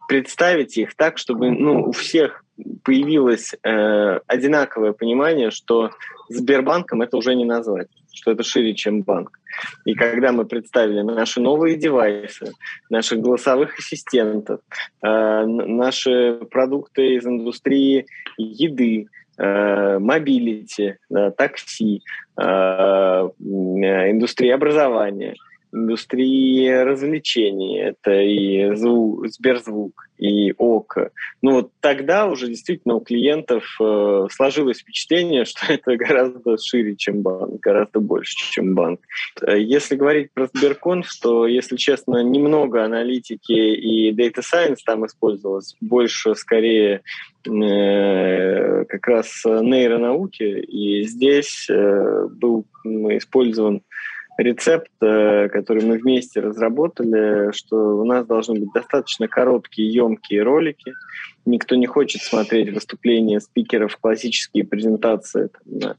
представить 0.08 0.78
их 0.78 0.96
так, 0.96 1.18
чтобы 1.18 1.52
ну, 1.52 1.84
у 1.84 1.92
всех 1.92 2.44
появилось 2.84 3.54
э, 3.64 4.20
одинаковое 4.28 4.94
понимание, 4.94 5.52
что 5.52 5.92
Сбербанком 6.30 7.02
это 7.02 7.18
уже 7.18 7.36
не 7.36 7.46
назвать, 7.46 7.88
что 8.16 8.32
это 8.32 8.44
шире, 8.44 8.74
чем 8.74 9.02
банк. 9.02 9.40
И 9.86 9.94
когда 9.94 10.32
мы 10.32 10.46
представили 10.46 11.02
наши 11.02 11.42
новые 11.42 11.76
девайсы, 11.76 12.54
наших 12.90 13.20
голосовых 13.20 13.78
ассистентов, 13.78 14.62
э, 15.04 15.46
наши 15.46 16.40
продукты 16.50 17.16
из 17.16 17.26
индустрии 17.26 18.06
еды, 18.38 19.08
э, 19.38 20.00
mobility, 20.00 20.96
э, 21.10 21.32
такси, 21.32 22.02
индустрии 22.38 24.50
образования– 24.50 25.36
индустрии 25.76 26.68
развлечений. 26.70 27.80
Это 27.80 28.14
и 28.22 28.76
звук, 28.76 29.28
Сберзвук, 29.28 30.06
и 30.18 30.54
ОКО. 30.58 31.12
Ну 31.42 31.52
вот 31.54 31.72
тогда 31.82 32.28
уже 32.28 32.48
действительно 32.48 32.96
у 32.96 33.02
клиентов 33.02 33.64
э, 33.82 34.28
сложилось 34.32 34.80
впечатление, 34.80 35.46
что 35.46 35.66
это 35.74 35.96
гораздо 35.98 36.58
шире, 36.58 36.96
чем 36.96 37.22
банк, 37.22 37.60
гораздо 37.60 38.00
больше, 38.00 38.36
чем 38.52 38.76
банк. 38.76 39.02
Если 39.46 39.96
говорить 39.96 40.32
про 40.34 40.48
Сберконф, 40.54 41.08
то, 41.22 41.48
если 41.48 41.76
честно, 41.76 42.24
немного 42.24 42.84
аналитики 42.84 43.52
и 43.52 44.12
Data 44.14 44.42
Science 44.42 44.78
там 44.86 45.06
использовалось, 45.06 45.76
больше 45.82 46.36
скорее 46.36 47.02
э, 47.46 48.86
как 48.86 49.08
раз 49.08 49.44
нейронауки, 49.46 50.44
и 50.44 51.04
здесь 51.04 51.68
э, 51.70 52.28
был 52.32 52.66
использован 52.86 53.82
рецепт, 54.38 54.92
э, 55.02 55.48
который 55.50 55.86
мы 55.86 55.98
вместе 55.98 56.40
разработали, 56.40 57.52
что 57.52 57.76
у 57.76 58.06
нас 58.06 58.26
должны 58.26 58.60
быть 58.60 58.72
достаточно 58.74 59.28
короткие, 59.28 59.92
емкие 59.94 60.44
ролики. 60.44 60.94
Никто 61.46 61.76
не 61.76 61.86
хочет 61.86 62.22
смотреть 62.22 62.74
выступления 62.74 63.40
спикеров, 63.40 63.98
классические 63.98 64.66
презентации 64.66 65.48
там, 65.48 65.80
на 65.80 65.98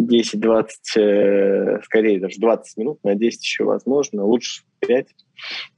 10-20, 0.00 0.68
э, 0.96 1.80
скорее 1.82 2.20
даже 2.20 2.38
20 2.38 2.76
минут, 2.76 2.98
на 3.02 3.14
10 3.14 3.42
еще 3.42 3.64
возможно, 3.64 4.24
лучше 4.24 4.62
5. 4.80 5.08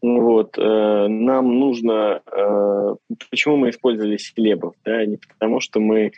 Вот. 0.02 0.58
Э, 0.58 1.06
нам 1.08 1.58
нужно... 1.58 2.22
Почему 3.30 3.56
мы 3.56 3.70
использовали 3.70 4.16
селебов? 4.16 4.74
Да? 4.84 5.04
Не 5.06 5.16
потому, 5.16 5.60
что 5.60 5.80
мы 5.80 6.12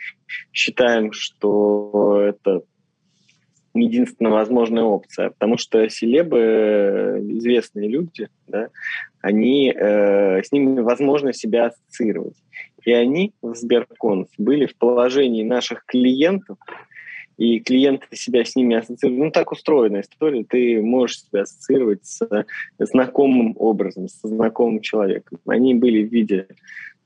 считаем, 0.51 1.11
что 1.13 2.21
это 2.21 2.63
единственная 3.73 4.31
возможная 4.31 4.83
опция, 4.83 5.29
потому 5.31 5.57
что 5.57 5.87
селебы, 5.89 6.39
э, 6.39 7.19
известные 7.37 7.89
люди, 7.89 8.29
да, 8.47 8.69
они, 9.21 9.73
э, 9.75 10.43
с 10.43 10.51
ними 10.51 10.81
возможно 10.81 11.33
себя 11.33 11.67
ассоциировать. 11.67 12.37
И 12.85 12.91
они 12.91 13.33
в 13.41 13.55
Сберконф 13.55 14.27
были 14.37 14.65
в 14.65 14.75
положении 14.75 15.43
наших 15.43 15.85
клиентов, 15.85 16.57
и 17.37 17.59
клиенты 17.59 18.15
себя 18.15 18.45
с 18.45 18.55
ними 18.55 18.75
ассоциируют. 18.75 19.23
Ну, 19.23 19.31
так 19.31 19.51
устроена 19.51 20.01
история. 20.01 20.43
Ты 20.43 20.81
можешь 20.81 21.23
себя 21.23 21.41
ассоциировать 21.41 22.05
с 22.05 22.19
знакомым 22.77 23.55
образом, 23.57 24.07
со 24.07 24.27
знакомым 24.27 24.81
человеком. 24.81 25.39
Они 25.47 25.73
были 25.73 26.03
в 26.03 26.11
виде 26.11 26.47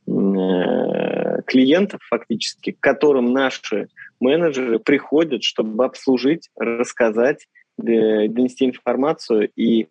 э, 0.06 1.42
клиентов 1.46 2.02
фактически, 2.10 2.72
к 2.72 2.80
которым 2.80 3.32
наши 3.32 3.88
менеджеры 4.20 4.80
приходят, 4.80 5.44
чтобы 5.44 5.86
обслужить, 5.86 6.50
рассказать, 6.56 7.48
э, 7.80 8.28
донести 8.28 8.66
информацию, 8.66 9.50
и 9.56 9.88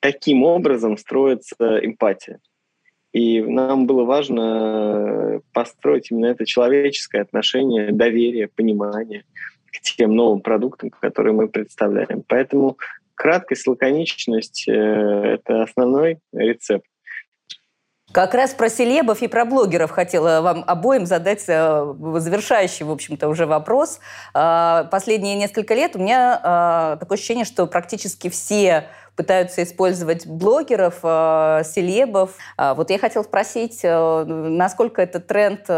таким 0.00 0.44
образом 0.44 0.96
строится 0.96 1.78
эмпатия. 1.82 2.40
И 3.12 3.40
нам 3.40 3.86
было 3.86 4.04
важно 4.04 5.40
построить 5.52 6.10
именно 6.10 6.26
это 6.26 6.44
человеческое 6.44 7.22
отношение, 7.22 7.92
доверие, 7.92 8.48
понимание 8.48 9.24
к 9.72 9.80
тем 9.80 10.14
новым 10.14 10.40
продуктам, 10.40 10.90
которые 10.90 11.32
мы 11.32 11.48
представляем. 11.48 12.24
Поэтому 12.26 12.76
краткость, 13.14 13.66
лаконичность 13.66 14.68
э,— 14.68 14.72
это 14.72 15.62
основной 15.62 16.18
рецепт. 16.32 16.86
Как 18.14 18.32
раз 18.32 18.54
про 18.54 18.68
селебов 18.68 19.22
и 19.22 19.26
про 19.26 19.44
блогеров 19.44 19.90
хотела 19.90 20.40
вам 20.40 20.62
обоим 20.68 21.04
задать 21.04 21.42
э, 21.48 21.94
завершающий, 22.18 22.86
в 22.86 22.92
общем-то, 22.92 23.26
уже 23.28 23.44
вопрос. 23.44 23.98
Э, 24.32 24.84
последние 24.88 25.34
несколько 25.34 25.74
лет 25.74 25.96
у 25.96 25.98
меня 25.98 26.38
э, 26.40 26.96
такое 27.00 27.18
ощущение, 27.18 27.44
что 27.44 27.66
практически 27.66 28.30
все 28.30 28.86
пытаются 29.16 29.64
использовать 29.64 30.28
блогеров, 30.28 30.98
селебов. 31.64 32.32
Вот 32.58 32.90
я 32.90 32.98
хотела 32.98 33.22
спросить, 33.22 33.80
насколько 33.84 35.02
этот 35.02 35.28
тренд 35.28 35.68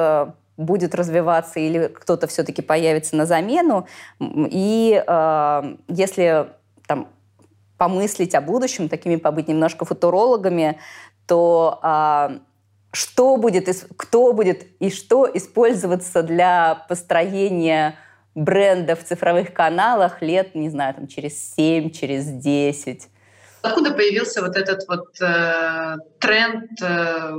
будет 0.56 0.94
развиваться 0.94 1.60
или 1.60 1.88
кто-то 1.88 2.28
все-таки 2.28 2.62
появится 2.62 3.14
на 3.14 3.26
замену. 3.26 3.86
И 4.18 5.04
если 5.88 6.46
там 6.86 7.08
помыслить 7.76 8.34
о 8.34 8.40
будущем, 8.40 8.88
такими 8.88 9.16
побыть 9.16 9.48
немножко 9.48 9.84
футурологами, 9.84 10.78
то 11.26 11.78
а, 11.82 12.38
что 12.92 13.36
будет, 13.36 13.68
кто 13.96 14.32
будет 14.32 14.66
и 14.80 14.90
что 14.90 15.28
использоваться 15.32 16.22
для 16.22 16.86
построения 16.88 17.98
бренда 18.34 18.96
в 18.96 19.04
цифровых 19.04 19.52
каналах 19.52 20.22
лет, 20.22 20.54
не 20.54 20.70
знаю, 20.70 20.94
там, 20.94 21.06
через 21.06 21.54
7, 21.54 21.90
через 21.90 22.26
10? 22.26 23.08
Откуда 23.62 23.92
появился 23.92 24.42
вот 24.42 24.56
этот 24.56 24.86
вот 24.88 25.20
э, 25.20 25.96
тренд 26.20 26.70
э, 26.80 27.32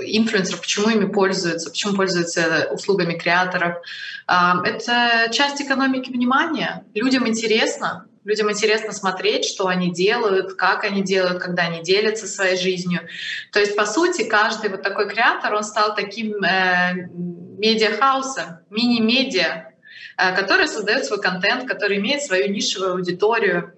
инфлюенсеров, 0.00 0.60
почему 0.60 0.88
ими 0.88 1.04
пользуются, 1.04 1.70
почему 1.70 1.94
пользуются 1.94 2.68
услугами 2.72 3.14
креаторов? 3.14 3.76
Э, 4.28 4.54
это 4.64 5.30
часть 5.32 5.60
экономики 5.60 6.10
внимания. 6.10 6.84
Людям 6.94 7.28
интересно, 7.28 8.06
Людям 8.26 8.50
интересно 8.50 8.92
смотреть, 8.92 9.44
что 9.44 9.68
они 9.68 9.92
делают, 9.92 10.54
как 10.54 10.82
они 10.82 11.02
делают, 11.02 11.40
когда 11.40 11.62
они 11.62 11.80
делятся 11.80 12.26
своей 12.26 12.56
жизнью. 12.56 13.02
То 13.52 13.60
есть, 13.60 13.76
по 13.76 13.86
сути, 13.86 14.24
каждый 14.24 14.68
вот 14.68 14.82
такой 14.82 15.08
креатор, 15.08 15.54
он 15.54 15.62
стал 15.62 15.94
таким 15.94 16.42
э, 16.42 17.06
медиахаусом, 17.06 18.58
мини-медиа, 18.68 19.70
э, 20.18 20.34
который 20.34 20.66
создает 20.66 21.04
свой 21.04 21.20
контент, 21.22 21.68
который 21.68 21.98
имеет 21.98 22.20
свою 22.20 22.50
нишевую 22.50 22.94
аудиторию. 22.94 23.72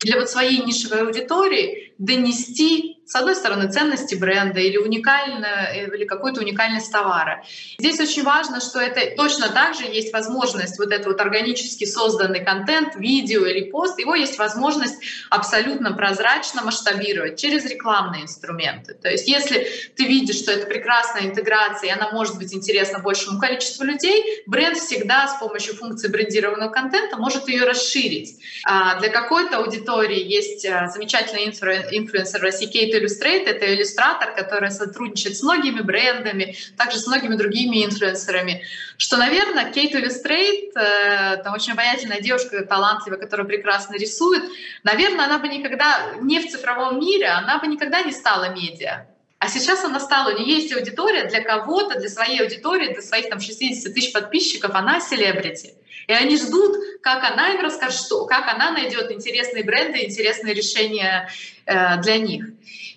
Для 0.00 0.18
вот 0.18 0.28
своей 0.28 0.64
нишевой 0.64 1.02
аудитории 1.02 1.94
донести 1.96 2.95
с 3.06 3.14
одной 3.14 3.36
стороны, 3.36 3.70
ценности 3.70 4.16
бренда 4.16 4.58
или 4.58 4.76
уникальная, 4.78 5.86
или 5.86 6.04
какой-то 6.04 6.40
уникальность 6.40 6.90
товара. 6.90 7.44
Здесь 7.78 8.00
очень 8.00 8.24
важно, 8.24 8.60
что 8.60 8.80
это 8.80 9.14
точно 9.16 9.48
так 9.50 9.74
же 9.74 9.84
есть 9.84 10.12
возможность 10.12 10.78
вот 10.78 10.90
этот 10.90 11.06
вот 11.06 11.20
органически 11.20 11.84
созданный 11.84 12.44
контент, 12.44 12.96
видео 12.96 13.46
или 13.46 13.70
пост, 13.70 13.98
его 14.00 14.16
есть 14.16 14.38
возможность 14.38 14.96
абсолютно 15.30 15.92
прозрачно 15.92 16.62
масштабировать 16.62 17.38
через 17.38 17.64
рекламные 17.66 18.22
инструменты. 18.22 18.94
То 18.94 19.08
есть 19.08 19.28
если 19.28 19.68
ты 19.94 20.04
видишь, 20.04 20.36
что 20.36 20.50
это 20.50 20.66
прекрасная 20.66 21.26
интеграция, 21.26 21.90
и 21.90 21.92
она 21.92 22.10
может 22.10 22.36
быть 22.38 22.52
интересна 22.52 22.98
большему 22.98 23.38
количеству 23.38 23.84
людей, 23.84 24.42
бренд 24.46 24.78
всегда 24.78 25.28
с 25.28 25.38
помощью 25.38 25.76
функции 25.76 26.08
брендированного 26.08 26.70
контента 26.70 27.16
может 27.16 27.48
ее 27.48 27.64
расширить. 27.64 28.40
А 28.64 28.98
для 28.98 29.10
какой-то 29.10 29.58
аудитории 29.58 30.20
есть 30.20 30.64
э, 30.64 30.88
замечательный 30.92 31.44
инфлюенсер 31.44 32.40
России 32.40 32.66
Кейт 32.66 32.95
Illustrate— 32.96 33.44
это 33.46 33.74
иллюстратор, 33.74 34.34
который 34.34 34.70
сотрудничает 34.70 35.36
с 35.36 35.42
многими 35.42 35.80
брендами, 35.80 36.56
также 36.76 36.98
с 36.98 37.06
многими 37.06 37.36
другими 37.36 37.84
инфлюенсерами. 37.84 38.62
Что, 38.96 39.16
наверное, 39.16 39.70
Кейт 39.72 39.94
Illustrate, 39.94 40.72
э, 40.74 41.36
там 41.42 41.54
очень 41.54 41.72
обаятельная 41.72 42.20
девушка, 42.20 42.64
талантливая, 42.64 43.18
которая 43.18 43.46
прекрасно 43.46 43.94
рисует, 43.94 44.42
наверное, 44.84 45.26
она 45.26 45.38
бы 45.38 45.48
никогда, 45.48 46.14
не 46.20 46.40
в 46.40 46.50
цифровом 46.50 47.00
мире, 47.00 47.28
она 47.28 47.58
бы 47.58 47.66
никогда 47.66 48.02
не 48.02 48.12
стала 48.12 48.48
медиа. 48.50 49.06
А 49.38 49.48
сейчас 49.48 49.84
она 49.84 50.00
стала, 50.00 50.32
у 50.34 50.38
нее 50.38 50.56
есть 50.56 50.74
аудитория 50.74 51.24
для 51.24 51.42
кого-то, 51.42 51.98
для 52.00 52.08
своей 52.08 52.40
аудитории, 52.40 52.92
для 52.92 53.02
своих 53.02 53.28
там 53.28 53.38
60 53.38 53.92
тысяч 53.92 54.12
подписчиков, 54.12 54.70
она 54.74 55.00
селебрити. 55.00 55.74
И 56.06 56.12
они 56.12 56.36
ждут, 56.36 56.76
как 57.02 57.24
она 57.24 57.50
им 57.50 57.60
расскажет, 57.60 58.00
что, 58.00 58.26
как 58.26 58.48
она 58.48 58.70
найдет 58.70 59.10
интересные 59.10 59.64
бренды, 59.64 60.04
интересные 60.04 60.54
решения 60.54 61.28
э, 61.64 62.00
для 62.00 62.18
них. 62.18 62.46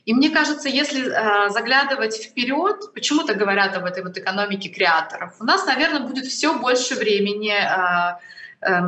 И 0.05 0.13
мне 0.13 0.29
кажется, 0.29 0.69
если 0.69 1.07
э, 1.07 1.49
заглядывать 1.49 2.15
вперед, 2.15 2.93
почему-то 2.93 3.35
говорят 3.35 3.75
об 3.75 3.85
этой 3.85 4.03
вот 4.03 4.17
экономике 4.17 4.69
креаторов, 4.69 5.35
у 5.39 5.43
нас, 5.43 5.65
наверное, 5.65 6.01
будет 6.01 6.25
все 6.25 6.53
больше 6.53 6.95
времени 6.95 7.53
э, 7.53 8.17
э, 8.61 8.79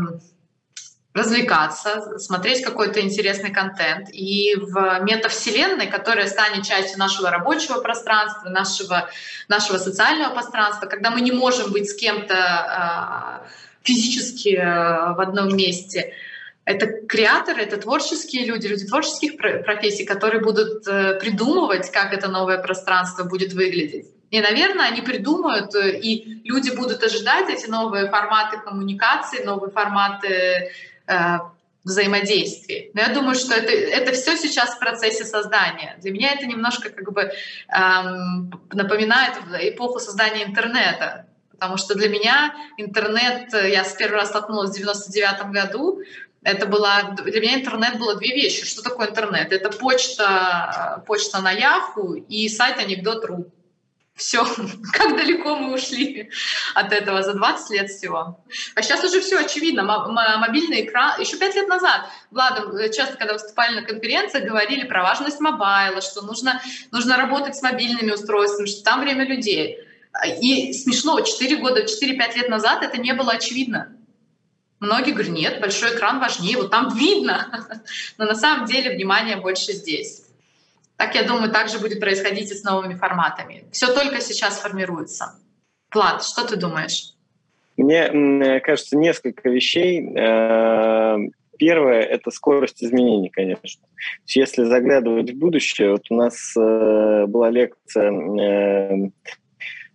развлекаться, 1.13 2.17
смотреть 2.19 2.63
какой-то 2.63 3.01
интересный 3.01 3.51
контент. 3.51 4.09
И 4.11 4.55
в 4.55 5.01
метавселенной, 5.01 5.88
которая 5.88 6.28
станет 6.28 6.65
частью 6.65 6.97
нашего 6.99 7.30
рабочего 7.30 7.82
пространства, 7.82 8.49
нашего, 8.49 9.09
нашего 9.49 9.78
социального 9.78 10.34
пространства, 10.34 10.86
когда 10.88 11.11
мы 11.11 11.22
не 11.22 11.32
можем 11.32 11.72
быть 11.72 11.89
с 11.89 11.93
кем-то 11.93 13.43
э, 13.45 13.47
физически 13.84 14.56
э, 14.56 15.14
в 15.14 15.20
одном 15.20 15.56
месте, 15.56 16.14
это 16.66 16.88
креаторы, 17.08 17.64
это 17.64 17.78
творческие 17.78 18.46
люди, 18.46 18.68
люди 18.68 18.86
творческих 18.86 19.38
профессий, 19.38 20.06
которые 20.06 20.42
будут 20.42 20.88
э, 20.88 21.20
придумывать, 21.20 21.92
как 21.92 22.14
это 22.14 22.28
новое 22.28 22.60
пространство 22.60 23.24
будет 23.24 23.54
выглядеть. 23.54 24.08
И, 24.30 24.40
наверное, 24.40 24.88
они 24.88 25.02
придумают, 25.02 25.74
э, 25.76 26.00
и 26.00 26.42
люди 26.44 26.70
будут 26.76 27.04
ожидать 27.04 27.50
эти 27.50 27.68
новые 27.68 28.10
форматы 28.10 28.60
коммуникации, 28.60 29.44
новые 29.44 29.72
форматы 29.72 30.72
э, 31.08 31.38
взаимодействий. 31.84 32.92
Но 32.94 33.02
я 33.02 33.10
думаю, 33.10 33.36
что 33.36 33.56
это, 33.56 33.72
это 33.72 34.12
все 34.14 34.38
сейчас 34.38 34.76
в 34.76 34.80
процессе 34.80 35.26
создания. 35.26 35.98
Для 36.00 36.12
меня 36.12 36.34
это 36.34 36.46
немножко 36.46 36.90
как 36.90 37.12
бы 37.12 37.32
эм, 37.70 38.52
напоминает 38.72 39.34
эпоху 39.60 40.00
создания 40.00 40.46
интернета. 40.46 41.26
Потому 41.62 41.78
что 41.78 41.93
для 41.93 42.09
меня 42.09 42.55
интернет, 42.78 43.53
э, 43.53 43.70
я 43.70 43.84
с 43.84 43.93
первый 43.93 44.16
раз 44.16 44.30
столкнулась 44.30 44.72
в 44.72 44.78
99 44.78 45.51
году, 45.51 46.01
это 46.41 46.66
была, 46.66 47.16
для 47.24 47.39
меня 47.39 47.59
интернет 47.59 47.99
было 47.99 48.16
две 48.16 48.30
вещи. 48.30 48.66
Что 48.66 48.82
такое 48.82 49.09
интернет? 49.09 49.53
Это 49.53 49.70
почта, 49.70 51.03
почта 51.05 51.39
на 51.39 51.51
Яху 51.51 52.16
и 52.16 52.49
сайт 52.49 52.80
анекдот.ру. 52.80 53.45
Все, 54.16 54.43
как 54.93 55.16
далеко 55.16 55.55
мы 55.55 55.76
ушли 55.76 56.32
от 56.74 56.91
этого 56.93 57.22
за 57.22 57.36
20 57.36 57.70
лет 57.70 57.91
всего. 57.91 58.39
А 58.74 58.82
сейчас 58.82 59.03
уже 59.03 59.22
все 59.22 59.38
очевидно. 59.38 59.84
Мобильный 59.84 60.86
экран. 60.86 61.22
Еще 61.22 61.38
пять 61.38 61.53
лет 61.53 61.68
назад, 61.68 62.07
Влад, 62.32 62.59
э, 62.74 62.91
часто, 62.91 63.18
когда 63.18 63.34
выступали 63.34 63.76
на 63.76 63.84
конференциях, 63.84 64.45
говорили 64.45 64.88
про 64.88 65.03
важность 65.03 65.39
мобайла, 65.39 66.01
что 66.01 66.24
нужно, 66.24 66.59
нужно 66.89 67.18
работать 67.18 67.55
с 67.55 67.62
мобильными 67.62 68.14
устройствами, 68.14 68.66
что 68.66 68.84
там 68.84 69.01
время 69.01 69.28
людей. 69.28 69.91
И 70.41 70.74
смешно, 70.74 71.22
4 71.22 71.57
года, 71.57 71.84
4-5 71.84 72.38
лет 72.38 72.49
назад 72.49 72.84
это 72.84 72.97
не 72.99 73.14
было 73.14 73.34
очевидно. 73.34 73.95
Многие 74.80 75.12
говорят, 75.12 75.32
нет, 75.32 75.62
большой 75.62 75.95
экран 75.95 76.20
важнее, 76.20 76.57
вот 76.57 76.72
там 76.72 76.93
видно. 76.95 77.68
Но 78.18 78.26
на 78.26 78.36
самом 78.36 78.66
деле 78.66 78.95
внимание 78.95 79.38
больше 79.38 79.74
здесь. 79.74 80.26
Так, 80.97 81.16
я 81.16 81.24
думаю, 81.24 81.51
также 81.51 81.80
будет 81.80 81.99
происходить 81.99 82.51
и 82.51 82.55
с 82.55 82.64
новыми 82.64 82.95
форматами. 82.95 83.66
Все 83.72 83.93
только 83.93 84.22
сейчас 84.22 84.59
формируется. 84.59 85.39
Влад, 85.93 86.24
что 86.24 86.47
ты 86.47 86.57
думаешь? 86.57 87.14
Мне 87.78 88.59
кажется, 88.59 88.97
несколько 88.97 89.49
вещей. 89.49 90.07
Э, 90.16 91.18
первое— 91.57 92.01
это 92.01 92.32
скорость 92.32 92.84
изменений, 92.84 93.30
конечно. 93.30 93.84
Если 94.28 94.64
заглядывать 94.64 95.32
в 95.32 95.38
будущее, 95.38 95.91
вот 95.91 96.05
у 96.09 96.16
нас 96.16 96.55
э, 96.57 97.26
была 97.28 97.49
лекция 97.49 99.12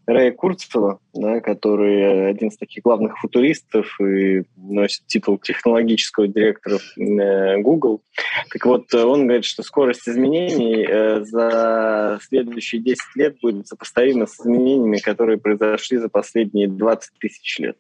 Рэя 0.06 0.30
Курцева, 0.30 1.00
да, 1.14 1.40
который 1.40 2.30
один 2.30 2.48
из 2.48 2.56
таких 2.56 2.84
главных 2.84 3.18
футуристов 3.18 4.00
и 4.00 4.44
носит 4.56 5.06
титул 5.06 5.38
технологического 5.38 6.28
директора 6.28 6.78
э, 6.96 7.58
Google. 7.58 8.02
Так 8.50 8.64
вот, 8.66 8.92
он 8.94 9.26
говорит, 9.26 9.44
что 9.44 9.62
скорость 9.64 10.08
изменений 10.08 10.86
э, 10.88 11.24
за 11.24 12.20
следующие 12.22 12.80
10 12.80 12.98
лет 13.16 13.36
будет 13.42 13.66
сопоставима 13.66 14.26
с 14.26 14.40
изменениями, 14.40 14.98
которые 14.98 15.38
произошли 15.38 15.98
за 15.98 16.08
последние 16.08 16.68
20 16.68 17.10
тысяч 17.18 17.58
лет. 17.58 17.76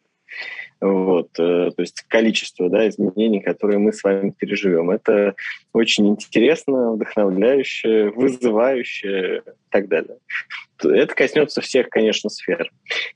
Вот, 0.80 1.30
э, 1.38 1.70
то 1.74 1.80
есть 1.80 2.02
количество 2.02 2.68
да, 2.68 2.86
изменений, 2.88 3.40
которые 3.40 3.78
мы 3.78 3.92
с 3.92 4.04
вами 4.04 4.30
переживем. 4.30 4.90
Это 4.90 5.34
очень 5.72 6.08
интересно, 6.08 6.92
вдохновляюще, 6.92 8.10
вызывающе 8.10 9.42
и 9.46 9.50
так 9.70 9.88
далее. 9.88 10.18
Это 10.82 11.14
коснется 11.14 11.62
всех, 11.62 11.88
конечно, 11.88 12.28
сфер. 12.28 12.70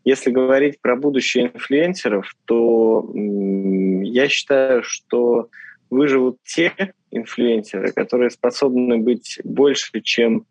Если 0.04 0.30
говорить 0.30 0.80
про 0.80 0.96
будущее 0.96 1.50
инфлюенсеров, 1.52 2.32
то 2.46 3.10
я 3.14 4.28
считаю, 4.28 4.82
что 4.82 5.50
выживут 5.90 6.38
те 6.44 6.72
инфлюенсеры, 7.10 7.92
которые 7.92 8.30
способны 8.30 8.98
быть 8.98 9.38
больше, 9.44 10.00
чем 10.00 10.46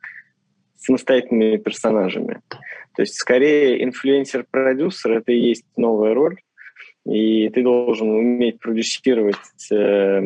самостоятельными 0.78 1.58
персонажами. 1.58 2.42
То 2.96 3.02
есть 3.02 3.16
скорее 3.16 3.84
инфлюенсер-продюсер— 3.84 5.12
это 5.18 5.32
и 5.32 5.40
есть 5.40 5.66
новая 5.76 6.14
роль, 6.14 6.38
и 7.10 7.50
ты 7.50 7.64
должен 7.64 8.10
уметь 8.10 8.60
продюсировать 8.60 9.36
э, 9.72 10.22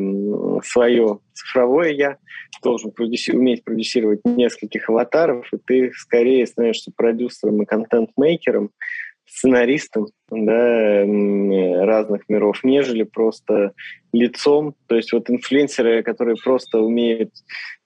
свое 0.64 1.20
цифровое 1.34 1.92
«я», 1.92 2.18
должен 2.62 2.92
продюси- 2.92 3.36
уметь 3.36 3.64
продюсировать 3.64 4.22
нескольких 4.26 4.90
аватаров, 4.90 5.48
и 5.54 5.58
ты 5.58 5.92
скорее 5.96 6.46
становишься 6.46 6.92
продюсером 6.96 7.62
и 7.62 7.66
контент-мейкером, 7.66 8.72
сценаристом 9.26 10.08
да, 10.30 11.06
разных 11.86 12.28
миров, 12.30 12.64
нежели 12.64 13.04
просто 13.04 13.74
лицом. 14.12 14.76
То 14.88 14.96
есть 14.96 15.14
вот 15.14 15.30
инфлюенсеры, 15.30 16.04
которые 16.04 16.36
просто 16.44 16.80
умеют 16.80 17.32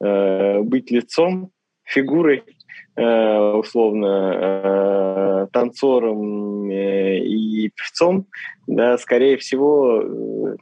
э, 0.03 0.59
быть 0.61 0.91
лицом, 0.91 1.51
фигурой, 1.83 2.43
условно 2.97 4.33
э, 4.33 5.47
танцором 5.53 6.69
э, 6.69 7.19
и 7.19 7.69
певцом, 7.69 8.25
да, 8.65 8.97
скорее 8.97 9.37
всего, 9.37 10.57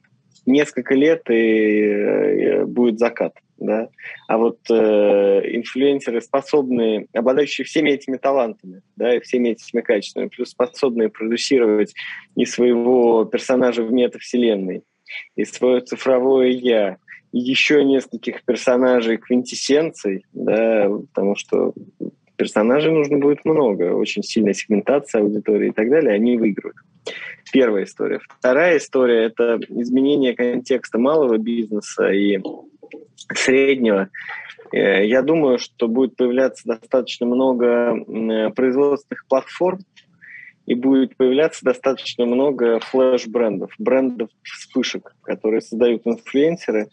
несколько 0.45 0.95
лет 0.95 1.21
и 1.29 2.63
будет 2.65 2.99
закат. 2.99 3.33
Да? 3.57 3.87
А 4.27 4.37
вот 4.37 4.59
э, 4.69 4.73
инфлюенсеры, 4.73 6.21
способные, 6.21 7.07
обладающие 7.13 7.63
всеми 7.63 7.91
этими 7.91 8.17
талантами, 8.17 8.81
да, 8.97 9.15
и 9.15 9.21
всеми 9.21 9.49
этими 9.49 9.79
качествами, 9.79 10.27
плюс 10.27 10.49
способные 10.49 11.07
продюсировать 11.07 11.93
и 12.35 12.45
своего 12.45 13.23
персонажа 13.23 13.81
в 13.81 13.93
метавселенной, 13.93 14.83
и 15.37 15.45
свое 15.45 15.79
цифровое 15.79 16.49
«я», 16.49 16.97
и 17.31 17.39
еще 17.39 17.83
нескольких 17.83 18.43
персонажей 18.43 19.17
квинтэссенций, 19.17 20.25
да, 20.33 20.89
потому 21.13 21.35
что 21.35 21.73
персонажей 22.35 22.91
нужно 22.91 23.17
будет 23.17 23.45
много, 23.45 23.93
очень 23.93 24.23
сильная 24.23 24.53
сегментация 24.53 25.21
аудитории 25.21 25.69
и 25.69 25.71
так 25.71 25.89
далее, 25.89 26.13
они 26.13 26.37
выиграют. 26.37 26.77
Первая 27.51 27.83
история. 27.83 28.19
Вторая 28.39 28.77
история– 28.77 29.23
это 29.25 29.59
изменение 29.69 30.35
контекста 30.35 30.97
малого 30.97 31.37
бизнеса 31.37 32.09
и 32.11 32.39
среднего. 33.33 34.09
Э, 34.71 35.05
я 35.05 35.21
думаю, 35.21 35.59
что 35.59 35.87
будет 35.87 36.15
появляться 36.15 36.63
достаточно 36.65 37.25
много 37.25 38.51
производственных 38.55 39.25
платформ, 39.27 39.79
и 40.65 40.73
будет 40.73 41.15
появляться 41.15 41.63
достаточно 41.63 42.25
много 42.25 42.79
флеш-брендов, 42.79 43.71
брендов 43.77 44.29
вспышек, 44.43 45.15
которые 45.21 45.61
создают 45.61 46.01
инфлюенсеры, 46.05 46.83
э, 46.83 46.87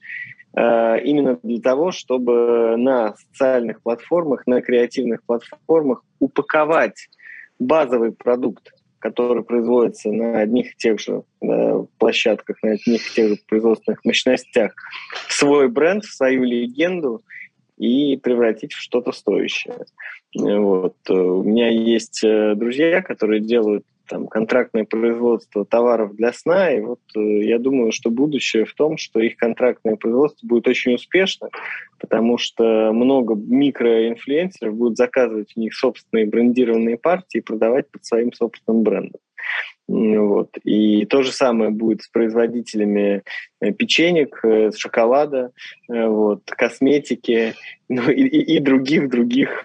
именно 0.55 1.39
для 1.43 1.61
того, 1.61 1.93
чтобы 1.93 2.77
на 2.77 3.15
социальных 3.17 3.83
платформах, 3.83 4.47
на 4.47 4.61
креативных 4.61 5.25
платформах 5.25 6.05
упаковать 6.19 7.09
базовый 7.59 8.13
продукт, 8.13 8.73
который 8.99 9.43
производится 9.43 10.11
на 10.11 10.41
одних 10.41 10.73
и 10.73 10.77
тех 10.77 11.01
же 11.01 11.23
да, 11.41 11.85
площадках, 11.99 12.63
на 12.63 12.73
одних 12.73 13.11
и 13.11 13.15
тех 13.15 13.29
же 13.31 13.37
производственных 13.49 14.05
мощностях, 14.05 14.75
в 15.29 15.33
свой 15.33 15.69
бренд, 15.69 16.05
в 16.05 16.15
свою 16.15 16.45
легенду 16.45 17.23
и 17.77 18.17
превратить 18.17 18.73
в 18.73 18.81
что-то 18.81 19.13
стоящее. 19.13 19.87
Вот. 20.35 20.97
У 21.09 21.43
меня 21.43 21.69
есть 21.69 22.23
э, 22.25 22.55
друзья, 22.55 23.03
которые 23.03 23.41
делают 23.41 23.85
там, 24.13 24.29
контрактное 24.29 24.85
производство 24.85 25.65
товаров 25.65 26.15
для 26.15 26.35
сна. 26.35 26.71
И 26.71 26.81
вот 26.81 27.01
э, 27.17 27.45
я 27.45 27.59
думаю, 27.59 27.93
что 27.93 28.11
будущее 28.11 28.67
в 28.67 28.75
том, 28.75 28.99
что 28.99 29.21
их 29.21 29.39
контрактное 29.39 29.97
производство 29.97 30.47
будет 30.47 30.69
очень 30.69 30.97
успешно, 30.97 31.49
потому 31.99 32.37
что 32.37 32.93
много 32.93 33.35
микроинфлюенсеров 33.35 34.75
будут 34.75 34.99
заказывать 34.99 35.53
у 35.57 35.61
них 35.61 35.75
собственные 35.75 36.27
брендированные 36.27 36.99
партии 36.99 37.39
и 37.39 37.41
продавать 37.41 37.91
под 37.91 38.05
своим 38.05 38.35
собственным 38.35 38.83
брендом. 38.83 39.21
Вот. 39.89 40.51
И 40.63 41.07
то 41.07 41.23
же 41.23 41.33
самое 41.33 41.71
будет 41.71 42.03
с 42.03 42.09
производителями 42.09 43.23
э, 43.63 43.73
печенек, 43.73 44.45
э, 44.45 44.73
шоколада, 44.77 45.53
вот, 45.89 46.43
косметики 46.51 47.55
ну, 47.89 48.11
и, 48.11 48.27
и 48.27 48.59
других 48.59 49.09
других 49.09 49.65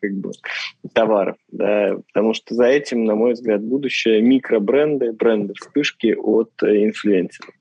как 0.00 0.12
бы 0.12 0.32
товаров, 0.92 1.36
да, 1.50 1.96
потому 2.12 2.34
что 2.34 2.54
за 2.54 2.66
этим, 2.66 3.04
на 3.04 3.14
мой 3.14 3.32
взгляд, 3.32 3.62
будущее 3.62 4.20
микробренды, 4.22 5.12
бренды 5.12 5.54
вспышки 5.54 6.14
от 6.16 6.50
э, 6.62 6.84
инфлюенсеров. 6.84 7.54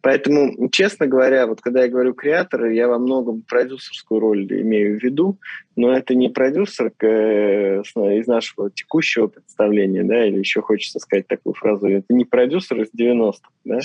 Поэтому, 0.00 0.68
честно 0.70 1.06
говоря, 1.06 1.46
вот 1.46 1.60
когда 1.60 1.82
я 1.82 1.88
говорю 1.88 2.14
креаторы, 2.14 2.74
я 2.74 2.88
во 2.88 2.98
многом 2.98 3.42
продюсерскую 3.42 4.20
роль 4.20 4.46
имею 4.60 4.98
в 4.98 5.02
виду, 5.02 5.38
но 5.76 5.92
это 5.92 6.14
не 6.14 6.28
продюсер 6.28 6.92
э, 7.00 7.82
из 7.82 8.26
нашего 8.26 8.70
текущего 8.70 9.26
представления, 9.26 10.04
да, 10.04 10.26
или 10.26 10.38
еще 10.38 10.62
хочется 10.62 10.98
сказать 10.98 11.26
такую 11.26 11.54
фразу, 11.54 11.88
это 11.88 12.12
не 12.12 12.24
продюсер 12.24 12.82
из 12.82 12.90
90-х, 12.96 13.48
да, 13.64 13.80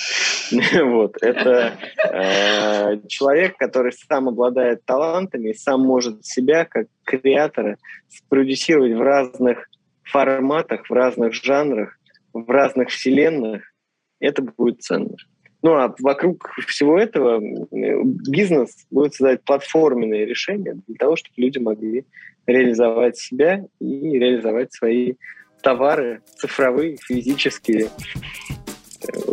вот, 0.86 1.18
это 1.22 1.74
э, 2.12 3.00
человек, 3.08 3.58
который 3.58 3.92
сам 3.92 4.30
обладает 4.30 4.86
талантами, 4.86 5.54
сам 5.54 5.82
может 5.82 6.26
себя 6.26 6.66
как 6.66 6.88
креатора 7.04 7.78
спродюсировать 8.08 8.94
в 8.94 9.02
разных 9.02 9.70
форматах, 10.04 10.90
в 10.90 10.94
разных 10.94 11.34
жанрах, 11.34 11.98
в 12.34 12.50
разных 12.50 12.90
вселенных, 12.90 13.64
это 14.20 14.42
будет 14.42 14.82
ценно. 14.82 15.16
Ну 15.62 15.74
а 15.74 15.94
вокруг 16.00 16.52
всего 16.68 16.98
этого 16.98 17.42
бизнес 17.72 18.88
будет 18.90 19.14
создать 19.14 19.44
платформенные 19.44 20.26
решения 20.26 20.80
для 20.88 20.96
того, 20.96 21.16
чтобы 21.16 21.34
люди 21.38 21.58
могли 21.58 22.06
реализовать 22.46 23.18
себя 23.18 23.66
и 23.80 24.18
реализовать 24.18 24.74
свои 24.74 25.16
товары 25.62 26.22
цифровые, 26.38 26.98
физические. 26.98 27.90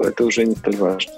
Это 0.00 0.24
уже 0.24 0.44
не 0.44 0.56
столь 0.56 0.76
важно. 0.76 1.12